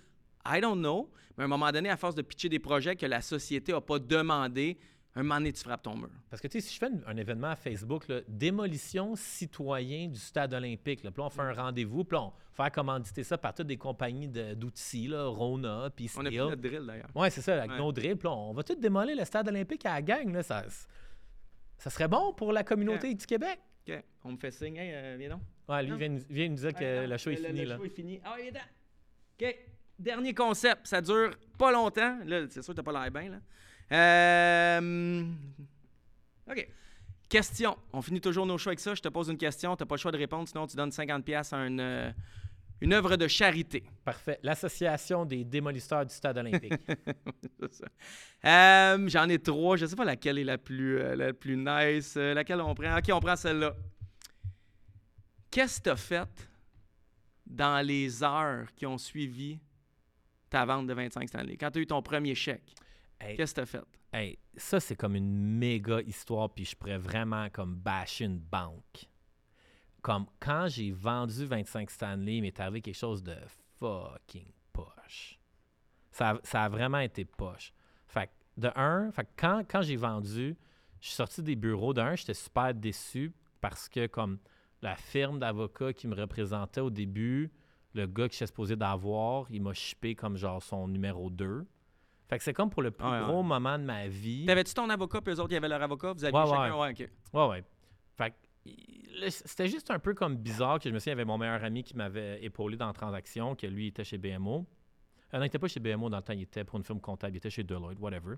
[0.45, 1.09] I don't know.
[1.41, 3.81] Mais à un moment donné, à force de pitcher des projets que la société n'a
[3.81, 4.77] pas demandé,
[5.15, 6.11] un moment donné, tu frappes ton mur.
[6.29, 10.07] Parce que, tu sais, si je fais un, un événement à Facebook, là, démolition citoyen
[10.07, 13.23] du stade olympique, là, puis là, on fait un rendez-vous, puis là, on fait commanditer
[13.23, 16.41] ça par toutes des compagnies de- d'outils, là, Rona, puis On a Steel.
[16.41, 17.09] notre drill, d'ailleurs.
[17.15, 17.77] Ouais, c'est ça, avec Ouais.
[17.79, 20.43] nos drills, puis là, on va tout démolir le stade olympique à la gang, là,
[20.43, 20.63] ça,
[21.79, 23.59] ça serait bon pour la communauté du Québec.
[23.89, 24.03] OK.
[24.25, 24.77] On me fait signe.
[24.77, 25.41] Hey, euh, viens donc.
[25.67, 25.97] Ouais, lui Non?
[25.97, 27.77] vient, nous- vient nous dire que le show est le- fini, le là.
[27.77, 28.21] show est fini.
[28.23, 28.61] Ah, oui, viens donc.
[29.41, 29.70] OK.
[30.01, 30.87] Dernier concept.
[30.87, 32.17] Ça dure pas longtemps.
[32.25, 33.37] Là, c'est sûr que t'as pas l'air bien, là.
[33.91, 35.23] Euh,
[36.49, 36.67] OK.
[37.29, 37.77] Question.
[37.93, 38.95] On finit toujours nos choix avec ça.
[38.95, 39.75] Je te pose une question.
[39.75, 42.11] Tu n'as pas le choix de répondre, sinon tu donnes 50$ à une, euh,
[42.81, 43.83] une œuvre de charité.
[44.03, 44.39] Parfait.
[44.41, 46.73] L'Association des démolisseurs du stade olympique.
[48.43, 49.77] Euh, J'en ai trois.
[49.77, 52.15] Je sais pas laquelle est la plus, euh, la plus nice.
[52.15, 52.97] Laquelle on prend?
[52.97, 53.75] OK, on prend celle-là.
[55.51, 56.49] Qu'est-ce que tu as fait
[57.45, 59.59] dans les heures qui ont suivi
[60.51, 61.57] ta vente de 25 Stanley?
[61.57, 62.75] Quand tu as eu ton premier chèque,
[63.19, 63.83] Hey, qu'est-ce que tu as fait?
[64.13, 69.07] hey, ça, c'est comme une méga histoire, puis je pourrais vraiment comme bâcher une banque.
[70.01, 73.35] Comme quand j'ai vendu 25 Stanley, il m'est arrivé quelque chose de
[73.79, 75.39] fucking poche.
[76.11, 77.73] Ça, a- ça a vraiment été poche.
[78.07, 78.31] Fait que,
[78.61, 80.57] de un, fait que quand, quand j'ai vendu,
[80.99, 81.93] je suis sorti des bureaux.
[81.93, 83.31] De un, j'étais super déçu
[83.61, 84.39] parce que comme
[84.81, 87.51] la firme d'avocats qui me représentait au début,
[87.93, 91.65] le gars que j'étais supposé d'avoir, il m'a chippé comme genre son numéro 2.
[92.29, 93.25] Fait que c'est comme pour le plus Ouais, ouais.
[93.25, 94.45] gros moment de ma vie.
[94.45, 96.13] T'avais-tu ton avocat, puis eux autres, ils avaient leur avocat?
[96.13, 96.77] Vous aviez Ouais, chacun?
[96.79, 97.09] Ouais, OK.
[97.33, 97.63] Ouais, ouais.
[98.17, 101.25] Fait que, c'était juste un peu comme bizarre que je me souviens, il y avait
[101.25, 104.65] mon meilleur ami qui m'avait épaulé dans la transaction, que lui était chez BMO.
[105.33, 107.01] Euh, non, il était pas chez BMO dans le temps, il était pour une firme
[107.01, 108.35] comptable, il était chez Deloitte, whatever.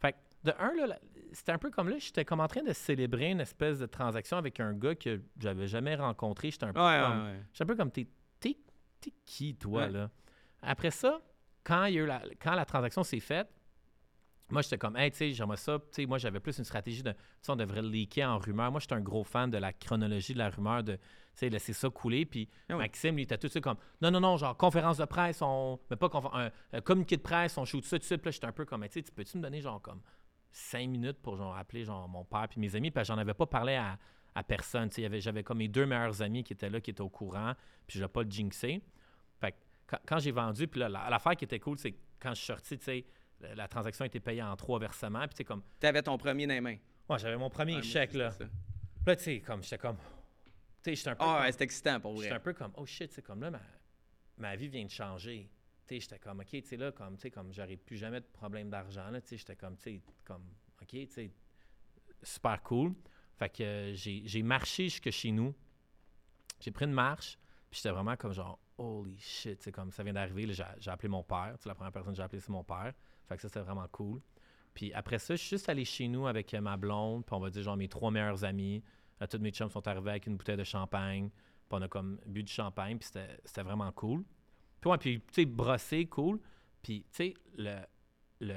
[0.00, 0.98] Fait que, de un, là,
[1.32, 4.36] c'était un peu comme là, j'étais comme en train de célébrer une espèce de transaction
[4.38, 6.50] avec un gars que j'avais jamais rencontré.
[6.50, 7.40] J'étais un peu Ouais, comme, ouais, ouais.
[7.52, 8.06] J'étais un peu comme, t'es,
[9.00, 9.90] t'es, qui, toi, Ouais.
[9.90, 10.10] là?
[10.62, 11.20] Après ça,
[11.64, 13.48] quand, il y a eu la, quand la transaction s'est faite,
[14.50, 15.78] moi, j'étais comme, hey, tu sais, j'aimerais ça.
[15.78, 18.38] Tu sais, moi, j'avais plus une stratégie de, tu sais, on devrait le leaker en
[18.38, 18.72] rumeur.
[18.72, 21.00] Moi, j'étais un gros fan de la chronologie de la rumeur, de, tu
[21.34, 22.26] sais, laisser ça couler.
[22.26, 22.78] Puis Ah oui.
[22.78, 25.78] Maxime, lui, était tout de suite comme, non, non, non, genre, conférence de presse, on,
[25.88, 28.22] mais pas un, un communiqué de presse, on shoot ça tout de suite.
[28.22, 30.02] Puis là, j'étais un peu comme, tu sais, tu peux-tu me donner, genre, comme,
[30.50, 33.46] cinq minutes pour, genre, appeler, genre, mon père puis mes amis, que j'en avais pas
[33.46, 33.98] parlé à,
[34.34, 34.90] à personne.
[34.92, 37.54] J'avais comme mes deux meilleurs amis qui étaient là, qui étaient au courant,
[37.86, 38.82] puis je l'ai pas le jinxé.
[39.40, 39.56] Fait que
[39.86, 42.38] quand, quand j'ai vendu, puis là, la- l'affaire qui était cool, c'est que quand je
[42.38, 43.04] suis sorti, tu sais,
[43.40, 46.46] la, la transaction a été payée en trois versements, puis tu comme, T'avais ton premier
[46.46, 46.76] dans les mains.
[47.08, 48.30] ouais, j'avais mon premier moi chèque, là.
[48.30, 48.44] ça.
[49.06, 50.02] Là, tu sais, comme, j'étais comme, Tu
[50.82, 51.24] sais, j'étais un peu.
[51.24, 52.36] Ah, comme- ouais, c'est excitant pour J'étais vrai.
[52.36, 53.60] un peu comme, oh shit, c'est comme là, ma,
[54.38, 55.50] ma vie vient de changer.
[55.86, 58.20] Tu sais, j'étais comme, OK, tu sais, là, comme, tu sais, comme, j'aurais plus jamais
[58.20, 60.44] de problème d'argent, là, tu sais, j'étais comme, tu sais, comme,
[60.82, 61.30] OK, tu sais,
[62.22, 62.94] super cool.
[63.40, 65.54] Fait que euh, j'ai marché jusque chez nous.
[66.60, 67.38] J'ai pris une marche,
[67.70, 71.08] puis j'étais vraiment comme genre, holy shit, c'est comme, ça vient d'arriver, là, j'ai appelé
[71.08, 72.92] mon père, la première personne que j'ai appelé, c'est mon père.
[73.26, 74.20] Fait que ça, c'était vraiment cool.
[74.74, 77.40] Puis après ça, je suis juste allé chez nous avec euh, ma blonde, puis on
[77.40, 78.82] va dire, genre, mes trois meilleurs amis.
[79.22, 81.30] Euh, tous mes chums sont arrivés avec une bouteille de champagne.
[81.30, 84.22] Puis on a comme bu du champagne, puis c'était vraiment cool.
[84.82, 86.40] Puis ouais, puis tu sais, brosser, cool.
[86.82, 87.78] Puis tu sais, le,
[88.40, 88.54] le,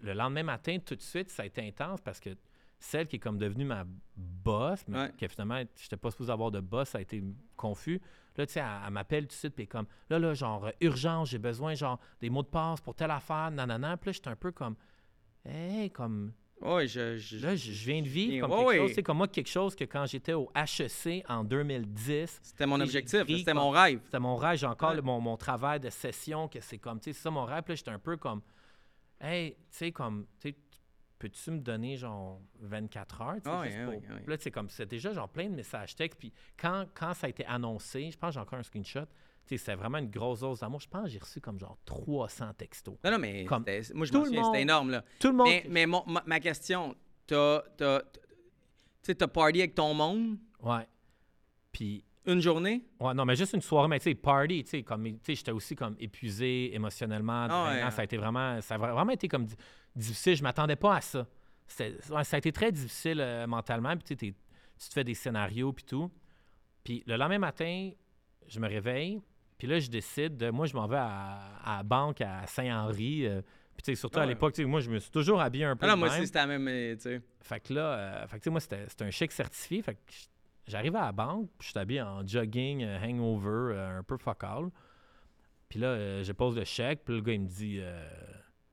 [0.00, 2.30] le lendemain matin, tout de suite, ça a été intense parce que
[2.78, 3.84] celle qui est comme devenue ma
[4.16, 5.12] boss, mais Ouais.
[5.18, 7.22] que finalement, j'étais pas supposé avoir de boss, ça a été
[7.56, 8.00] confus.
[8.36, 10.70] Là, tu sais, elle, elle m'appelle tout de suite, puis comme, là, là, genre, euh,
[10.80, 13.96] urgence, j'ai besoin, genre, des mots de passe pour telle affaire, nanana.
[13.96, 14.76] Puis là, j'étais un peu comme,
[15.44, 17.16] hey, comme, Ouais, je.
[17.18, 19.50] je- Là, je, je viens de vivre comme ouais, quelque chose, sais, comme moi, quelque
[19.50, 24.00] chose que quand j'étais au HEC en 2010, C'était mon objectif, c'était mon rêve.
[24.04, 24.58] c'était mon rêve.
[24.58, 27.30] J'ai encore le- mon, mon travail de session, que c'est comme, tu sais, c'est ça
[27.30, 27.62] mon rêve.
[27.64, 28.40] Puis là, j'étais un peu comme,
[29.20, 30.56] hey, tu sais, comme, tu sais,
[31.28, 33.34] peux-tu me donner genre 24 heures?
[33.46, 36.18] Ah pour- Là, c'est comme, c'est déjà genre plein de messages textes.
[36.18, 39.06] Puis quand, quand ça a été annoncé, je pense que j'ai encore un screenshot,
[39.46, 40.80] c'était vraiment une grosse dose d'amour.
[40.80, 42.96] Je pense que j'ai reçu comme genre 300 textos.
[43.02, 43.64] Non, non, mais Comme
[43.94, 45.04] moi, je le souviens, c'était énorme, là.
[45.18, 45.46] Tout le monde.
[45.48, 46.94] Mais, mais mon- ma, ma question,
[47.26, 47.62] t'as.
[47.78, 50.36] t'as party avec ton monde?
[50.60, 50.86] Ouais.
[51.72, 52.84] Puis une journée?
[53.00, 55.74] Ouais, non, mais juste une soirée, mais tu sais, party, tu sais, comme, j'étais aussi
[55.76, 57.46] comme épuisé émotionnellement.
[57.50, 57.90] Ah ouais, hein.
[57.90, 59.46] Ça a été vraiment, ça a vraiment été comme
[59.96, 60.36] difficile.
[60.36, 61.26] Je m'attendais pas à ça.
[62.10, 63.96] Ouais, ça a été très difficile euh, mentalement.
[63.96, 66.10] Puis tu te fais des scénarios puis tout.
[66.82, 67.90] Puis le lendemain matin,
[68.46, 69.20] je me réveille.
[69.58, 73.26] Puis là, je décide de, moi, je m'en vais à, à la banque à Saint-Henri.
[73.26, 73.40] euh,
[73.82, 74.32] puis surtout Ah à ouais.
[74.34, 76.18] l'époque, moi, je me suis toujours habillé un peu Ah non, moi même.
[76.18, 76.68] aussi, c'était la même.
[76.68, 77.20] euh.
[77.40, 79.80] Fait que là, euh, fait que, moi, c'était un chèque certifié.
[79.82, 80.00] Fait que
[80.66, 84.66] j'arrive à la banque, puis je suis habillé en jogging, euh, hangover, un peu focal.
[85.68, 88.06] Puis là, je pose le chèque, puis le gars, il me dit euh,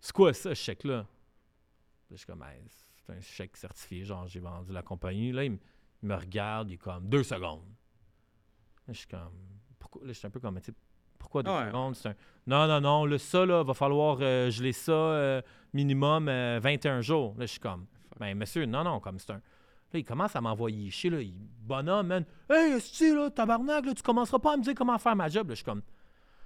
[0.02, 1.06] C'est quoi ça, ce chèque-là?
[2.10, 2.62] Je suis comme Hey,
[3.06, 5.32] C'est un chèque certifié, genre, j'ai vendu la compagnie.
[5.32, 5.60] Là, il, me-
[6.04, 7.62] il me regarde, il est comme Deux secondes.
[8.88, 9.32] Là, je suis comme
[9.80, 10.74] Pourquoi Là, je suis un peu comme, tu
[11.20, 11.68] pourquoi deux Ouais.
[11.68, 11.96] secondes?
[11.96, 12.16] C'est un-
[12.48, 15.42] Non, non, non, là, ça, là, va falloir euh, geler ça euh,
[15.72, 17.36] minimum euh, 21 jours.
[17.38, 17.86] Là, je suis comme
[18.20, 19.36] ben, monsieur, non, non, comme c'est un.
[19.94, 21.22] Là, il commence à m'envoyer chier, là.
[21.22, 22.26] Il, bonhomme, man.
[22.50, 25.48] Hey, esti, là, tabarnak, là, tu commenceras pas à me dire comment faire ma job.
[25.50, 25.82] Là, je suis comme.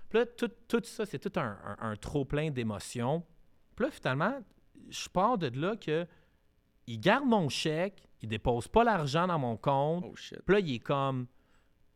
[0.10, 3.24] Puis là, tout, tout ça, c'est tout un, un- un trop-plein d'émotions.
[3.76, 4.40] Puis là, finalement,
[4.90, 6.06] je pars de là que
[6.88, 10.06] il garde mon chèque, il dépose pas l'argent dans mon compte.
[10.08, 10.40] Oh shit.
[10.46, 11.28] Puis là, il est comme.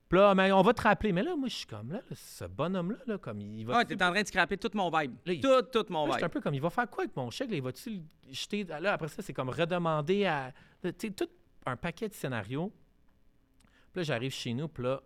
[0.09, 1.11] Puis là, mais on va te rappeler.
[1.13, 3.77] Mais là, moi, je suis comme, là, là, ce bonhomme-là, là, comme, il va.
[3.79, 5.15] Ah, t'es en train de scraper tout mon vibe.
[5.25, 6.33] Là, il- Tout, tout mon Là, j'étais un vibe.
[6.33, 7.51] peu comme, il va faire quoi avec mon chèque?
[7.51, 8.01] Là, il va-tu le
[8.33, 8.63] jeter?
[8.63, 10.51] Là, après ça, c'est comme redemander à.
[10.81, 11.29] Tu sais, tout
[11.67, 12.71] un paquet de scénarios.
[13.93, 15.01] Puis là, j'arrive chez nous, puis là,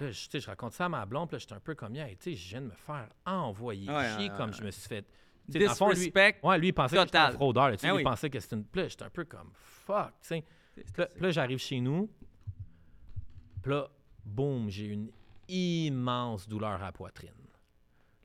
[0.00, 2.16] là, je, je raconte ça à ma blonde, puis là, j'étais un peu comme, Hey,
[2.16, 4.56] tu sais, je viens de me faire envoyer Ouais, chier ouais, comme ouais.
[4.56, 5.04] je me suis fait.
[5.48, 6.10] Tu sais, dans le fond, lui,
[6.42, 7.70] ouais, lui, il pensait que j'étais un fraudeur.
[7.70, 8.00] là, oui.
[8.02, 8.64] il pensait que c'était une.
[8.64, 10.12] Puis j'étais un peu comme, fuck.
[10.74, 12.10] Puis là, j'arrive chez nous.
[13.62, 13.88] Puis là,
[14.24, 15.10] boum, j'ai une
[15.48, 17.32] immense douleur à la poitrine.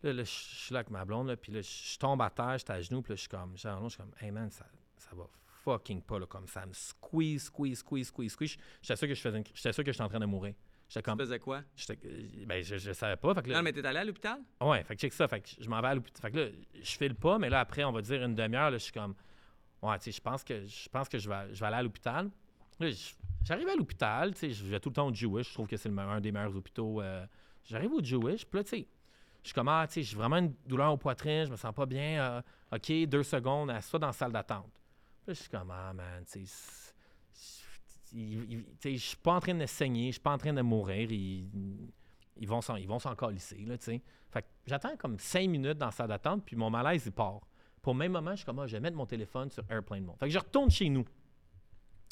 [0.03, 2.57] Là, là, je suis là avec ma blonde, là, puis là, je tombe à terre,
[2.57, 4.65] j'étais à genoux, puis là, je suis comme, j'ai je suis comme, hey man, ça,
[4.97, 5.23] ça va
[5.63, 8.57] fucking pas, là, comme ça me squeeze, squeeze, squeeze, squeeze, squeeze.
[8.81, 10.55] J'étais sûr que je faisais, une- j'étais sûr que j'étais en train de mourir.
[10.93, 11.63] J'étais Tu faisais quoi?
[11.89, 14.39] euh, ben, je, je savais pas, fait que là, Non, mais t'es allé à l'hôpital?
[14.61, 15.27] Ouais, fait que check ça.
[15.27, 16.21] Fait que je m'en vais à l'hôpital.
[16.21, 16.49] Fait que là,
[16.81, 19.15] je file pas, mais là, après, on va dire une demi-heure, là, je suis comme.
[19.81, 21.83] Ouais, tu sais, je pense que je pense que je vais, je vais aller à
[21.83, 22.29] l'hôpital.
[23.43, 25.49] J'arrive à l'hôpital, tu sais, je vais tout le temps au Jewish.
[25.49, 27.01] Je trouve que c'est un des meilleurs hôpitaux.
[27.01, 27.25] euh,
[27.65, 28.87] j'arrive au Jewish, puis là, tu sais,
[29.41, 31.73] je suis comme, ah, tu sais, j'ai vraiment une douleur au poitrine, je me sens
[31.73, 32.21] pas bien.
[32.71, 34.71] euh, OK, deux secondes, assois dans la salle d'attente.
[34.71, 36.92] Puis là, je suis comme, ah, man, tu sais,
[38.13, 41.11] je suis pas en train de saigner, je suis pas en train de mourir.
[41.11, 42.75] Ils, vont s'en,
[44.65, 47.41] j'attends comme cinq minutes dans salle d'attente, puis mon malaise, il part.
[47.81, 50.03] Pour le même moment, je suis comme, ah, je vais mettre mon téléphone sur Airplane
[50.03, 50.17] Mode.
[50.19, 51.05] Fait que je retourne chez nous.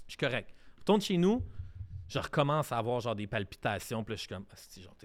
[0.07, 0.53] Je suis correct.
[0.75, 1.41] Je retourne chez nous,
[2.07, 4.45] je recommence à avoir des palpitations, puis là, je suis comme,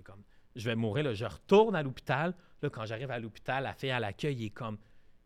[0.02, 0.22] comme,
[0.56, 1.14] je vais mourir.
[1.14, 2.34] Je retourne à l'hôpital.
[2.62, 4.78] Là, quand j'arrive à l'hôpital, la fille à l'accueil est comme,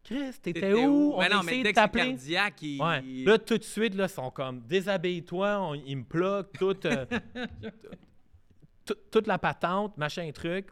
[0.02, 1.12] Chris, t'étais où?
[1.14, 2.82] On Mais a non, essayé mais dès que cardiaque, il...
[2.82, 3.02] Ouais.
[3.24, 7.04] Là, tout de suite, là, ils sont comme déshabille-toi, on- ils me bloquent tout, euh,
[8.84, 10.68] tout- toute la patente, machin truc.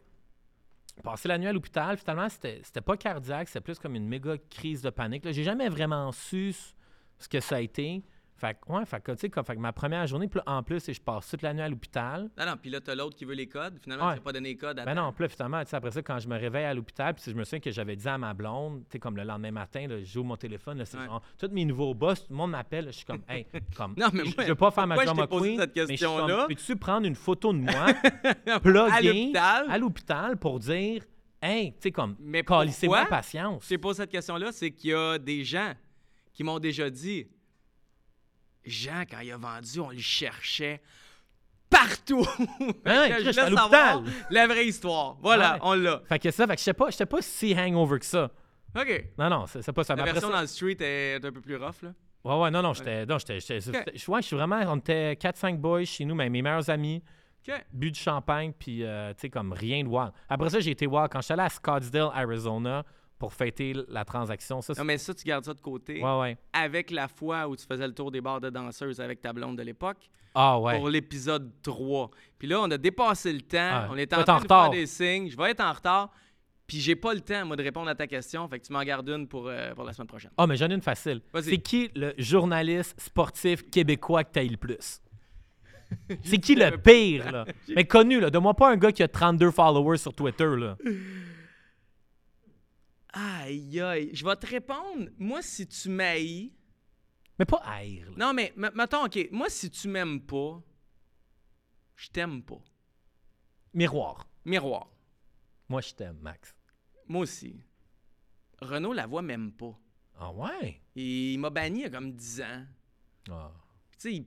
[1.03, 4.81] Passer la nuit à l'hôpital, finalement, c'était pas cardiaque, c'était plus comme une méga crise
[4.81, 5.23] de panique.
[5.31, 6.53] J'ai jamais vraiment su
[7.17, 8.03] ce que ça a été.
[8.39, 10.91] Fait que, ouais, fait que, tu sais, comme- fait que ma première journée, en plus,
[10.91, 12.29] je passe toute la nuit à l'hôpital.
[12.37, 13.77] Non, non, puis là, t'as l'autre qui veut les codes.
[13.81, 14.13] Finalement, Ouais.
[14.13, 16.01] tu n'as pas donné les codes à Ben non, là, finalement, tu sais, après ça,
[16.01, 18.33] quand je me réveille à l'hôpital, puis je me souviens que j'avais dit à ma
[18.33, 21.05] blonde, tu sais, comme le lendemain matin, j'ouvre mon téléphone, là, c'est Ouais.
[21.05, 23.45] genre, tous mes nouveaux boss, tout le monde m'appelle, je suis comme, hey,
[23.75, 25.95] comme, Non, mais je, moi, je veux pas faire ma drama queen, cette mais je
[25.95, 26.45] suis comme, question-là?
[26.47, 27.87] peux-tu prendre une photo de moi,
[28.63, 29.65] l'hôpital?
[29.69, 31.03] à l'hôpital pour dire,
[31.41, 33.67] hey, tu sais, comme, Mais calissez-moi patience?
[33.69, 35.73] Je posé cette question-là, c'est qu'il y a des gens
[36.33, 37.27] qui m'ont déjà dit
[38.65, 40.81] Jean, quand il a vendu, on le cherchait
[41.69, 42.25] partout.
[42.85, 44.03] Hein, Je savoir.
[44.29, 45.17] La vraie histoire.
[45.21, 45.59] Voilà, Ouais.
[45.63, 46.01] on l'a.
[46.07, 48.31] Fait que ça, fait que j'étais pas, j'étais pas si hangover que ça.
[48.75, 49.05] OK.
[49.17, 49.95] Non, non, c'est pas ça.
[49.95, 51.93] La version ça- dans le street est un peu plus rough, là.
[52.23, 53.05] Ouais, ouais, non, non, j'étais.
[53.05, 53.39] Non, j'étais.
[53.39, 54.59] j'étais- ouais, je suis vraiment.
[54.67, 57.01] On était 4-5 boys chez nous, mais mes meilleurs amis,
[57.47, 57.55] OK.
[57.71, 60.11] bu du champagne, puis, euh, tu sais, comme rien de wild.
[60.27, 61.07] Après ça, j'ai été wild.
[61.11, 62.83] Quand j'étais allé à Scottsdale, Arizona,
[63.19, 64.73] pour fêter la transaction, ça.
[64.77, 66.01] Non, mais ça, tu gardes ça de côté.
[66.01, 66.37] Ouais, ouais.
[66.53, 69.57] Avec la fois où tu faisais le tour des bars de danseuses avec ta blonde
[69.57, 70.77] de l'époque, Ah, ouais.
[70.77, 72.09] pour l'épisode 3.
[72.39, 73.57] Puis là, on a dépassé le temps.
[73.59, 74.69] Ah, on est en train en de faire retard.
[74.71, 75.29] des signes.
[75.29, 76.09] Je vais être en retard.
[76.65, 78.47] Puis j'ai pas le temps, moi, de répondre à ta question.
[78.47, 80.31] Fait que tu m'en gardes une pour, euh, pour la semaine prochaine.
[80.37, 81.21] Ah, mais j'en ai une facile.
[81.41, 85.01] C'est qui le journaliste sportif québécois que t'as le plus?
[86.23, 87.45] C'est qui le pire, là?
[87.75, 88.29] Mais connu, là.
[88.29, 90.77] Donne-moi pas un gars qui a 32 followers sur Twitter, là.
[93.13, 94.09] Aïe, aïe.
[94.13, 95.09] Je vais te répondre.
[95.17, 96.51] Moi, si tu m'haïs.
[97.37, 98.17] Mais pas haïr, là.
[98.17, 99.29] Non, mais mettons, OK.
[99.31, 100.61] Moi, si tu m'aimes pas,
[101.95, 102.61] je t'aime pas.
[103.73, 104.27] Miroir.
[104.45, 104.89] Miroir.
[105.69, 106.55] Moi, je t'aime, Max.
[107.07, 107.55] Moi aussi.
[108.61, 109.77] Renaud Lavoie m'aime pas.
[110.19, 110.81] Ah, ouais?
[110.95, 112.65] Il m'a banni il y a comme 10 ans.
[113.31, 113.51] Ah.
[113.91, 114.25] Tu sais, il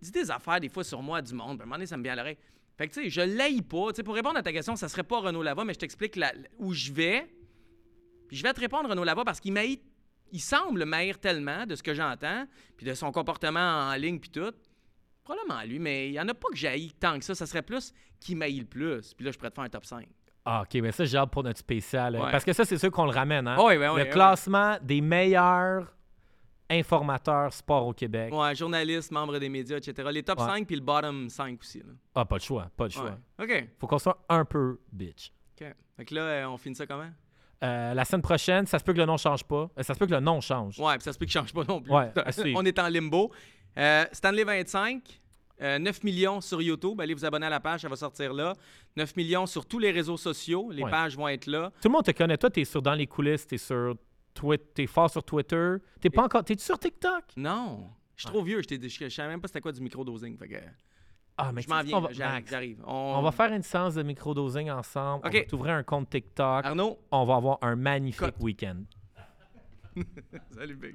[0.00, 1.60] dit des affaires des fois sur moi du monde.
[1.60, 2.38] À un moment donné, ça me vient à l'oreille.
[2.78, 3.90] Fait que, tu sais, je l'aille pas.
[3.90, 6.18] Tu sais, pour répondre à ta question, ça serait pas Renaud Lavoie, mais je t'explique
[6.58, 7.30] où je vais.
[8.28, 9.82] Puis, je vais te répondre, Renaud Lavoie, parce qu'il m'haït.
[10.32, 12.46] Il semble m'haïr tellement de ce que j'entends,
[12.76, 14.52] puis de son comportement en ligne, puis tout.
[15.22, 17.34] Probablement lui, mais il y en a pas que j'haïs tant que ça.
[17.34, 19.14] Ça serait plus qui m'haït le plus.
[19.14, 20.06] Puis là, je pourrais te faire un top 5.
[20.44, 22.14] Ah, OK, mais ça, j'ai hâte pour notre spécial.
[22.16, 22.30] Ouais.
[22.30, 23.56] Parce que ça, c'est sûr qu'on le ramène, hein?
[23.58, 24.10] Oui, ben oui, le oui.
[24.12, 25.92] classement des meilleurs
[26.70, 28.32] informateurs sport au Québec.
[28.34, 30.08] Ouais, journaliste, membre des médias, etc.
[30.12, 30.46] Les top Ouais.
[30.46, 31.78] 5 puis le bottom 5 aussi.
[31.78, 31.92] Là.
[32.14, 33.16] Ah, pas le choix, pas le choix.
[33.38, 33.44] Ouais.
[33.62, 33.68] OK.
[33.78, 35.32] Faut qu'on soit un peu bitch.
[35.60, 35.66] OK.
[35.96, 37.10] Fait que là, euh, on finit ça comment?
[37.62, 39.70] Euh, la semaine prochaine, ça se peut que le nom change pas.
[39.78, 40.78] Euh, ça se peut que le nom change.
[40.78, 41.90] Ouais, puis ça se peut qu'il change pas non plus.
[41.92, 42.12] Ouais,
[42.54, 43.32] on est en limbo.
[43.78, 45.20] Euh, Stanley 25,
[45.62, 47.00] euh, 9 millions sur YouTube.
[47.00, 48.54] Allez vous abonner à la page, ça va sortir là.
[48.96, 50.70] 9 millions sur tous les réseaux sociaux.
[50.70, 50.90] Les Ouais.
[50.90, 51.70] pages vont être là.
[51.80, 52.36] Tout le monde te connaît.
[52.36, 53.94] Toi, t'es sur dans les coulisses, t'es sur
[54.34, 55.76] Twitter, t'es fort sur Twitter.
[56.00, 56.44] T'es pas encore.
[56.44, 57.24] T'es sur TikTok?
[57.38, 58.60] Non, je suis trop vieux.
[58.60, 60.36] Je, je savais même pas c'était quoi du microdosing.
[60.38, 60.56] Fait que
[61.38, 62.40] Ah, mais je m'en viens.
[62.46, 62.82] J'arrive.
[62.86, 65.26] On va faire une séance de microdosing ensemble.
[65.26, 65.32] OK.
[65.34, 66.64] On va t'ouvrir un compte TikTok.
[66.64, 68.82] Arnaud, On va avoir un magnifique week-end.
[70.50, 70.94] salut, Big.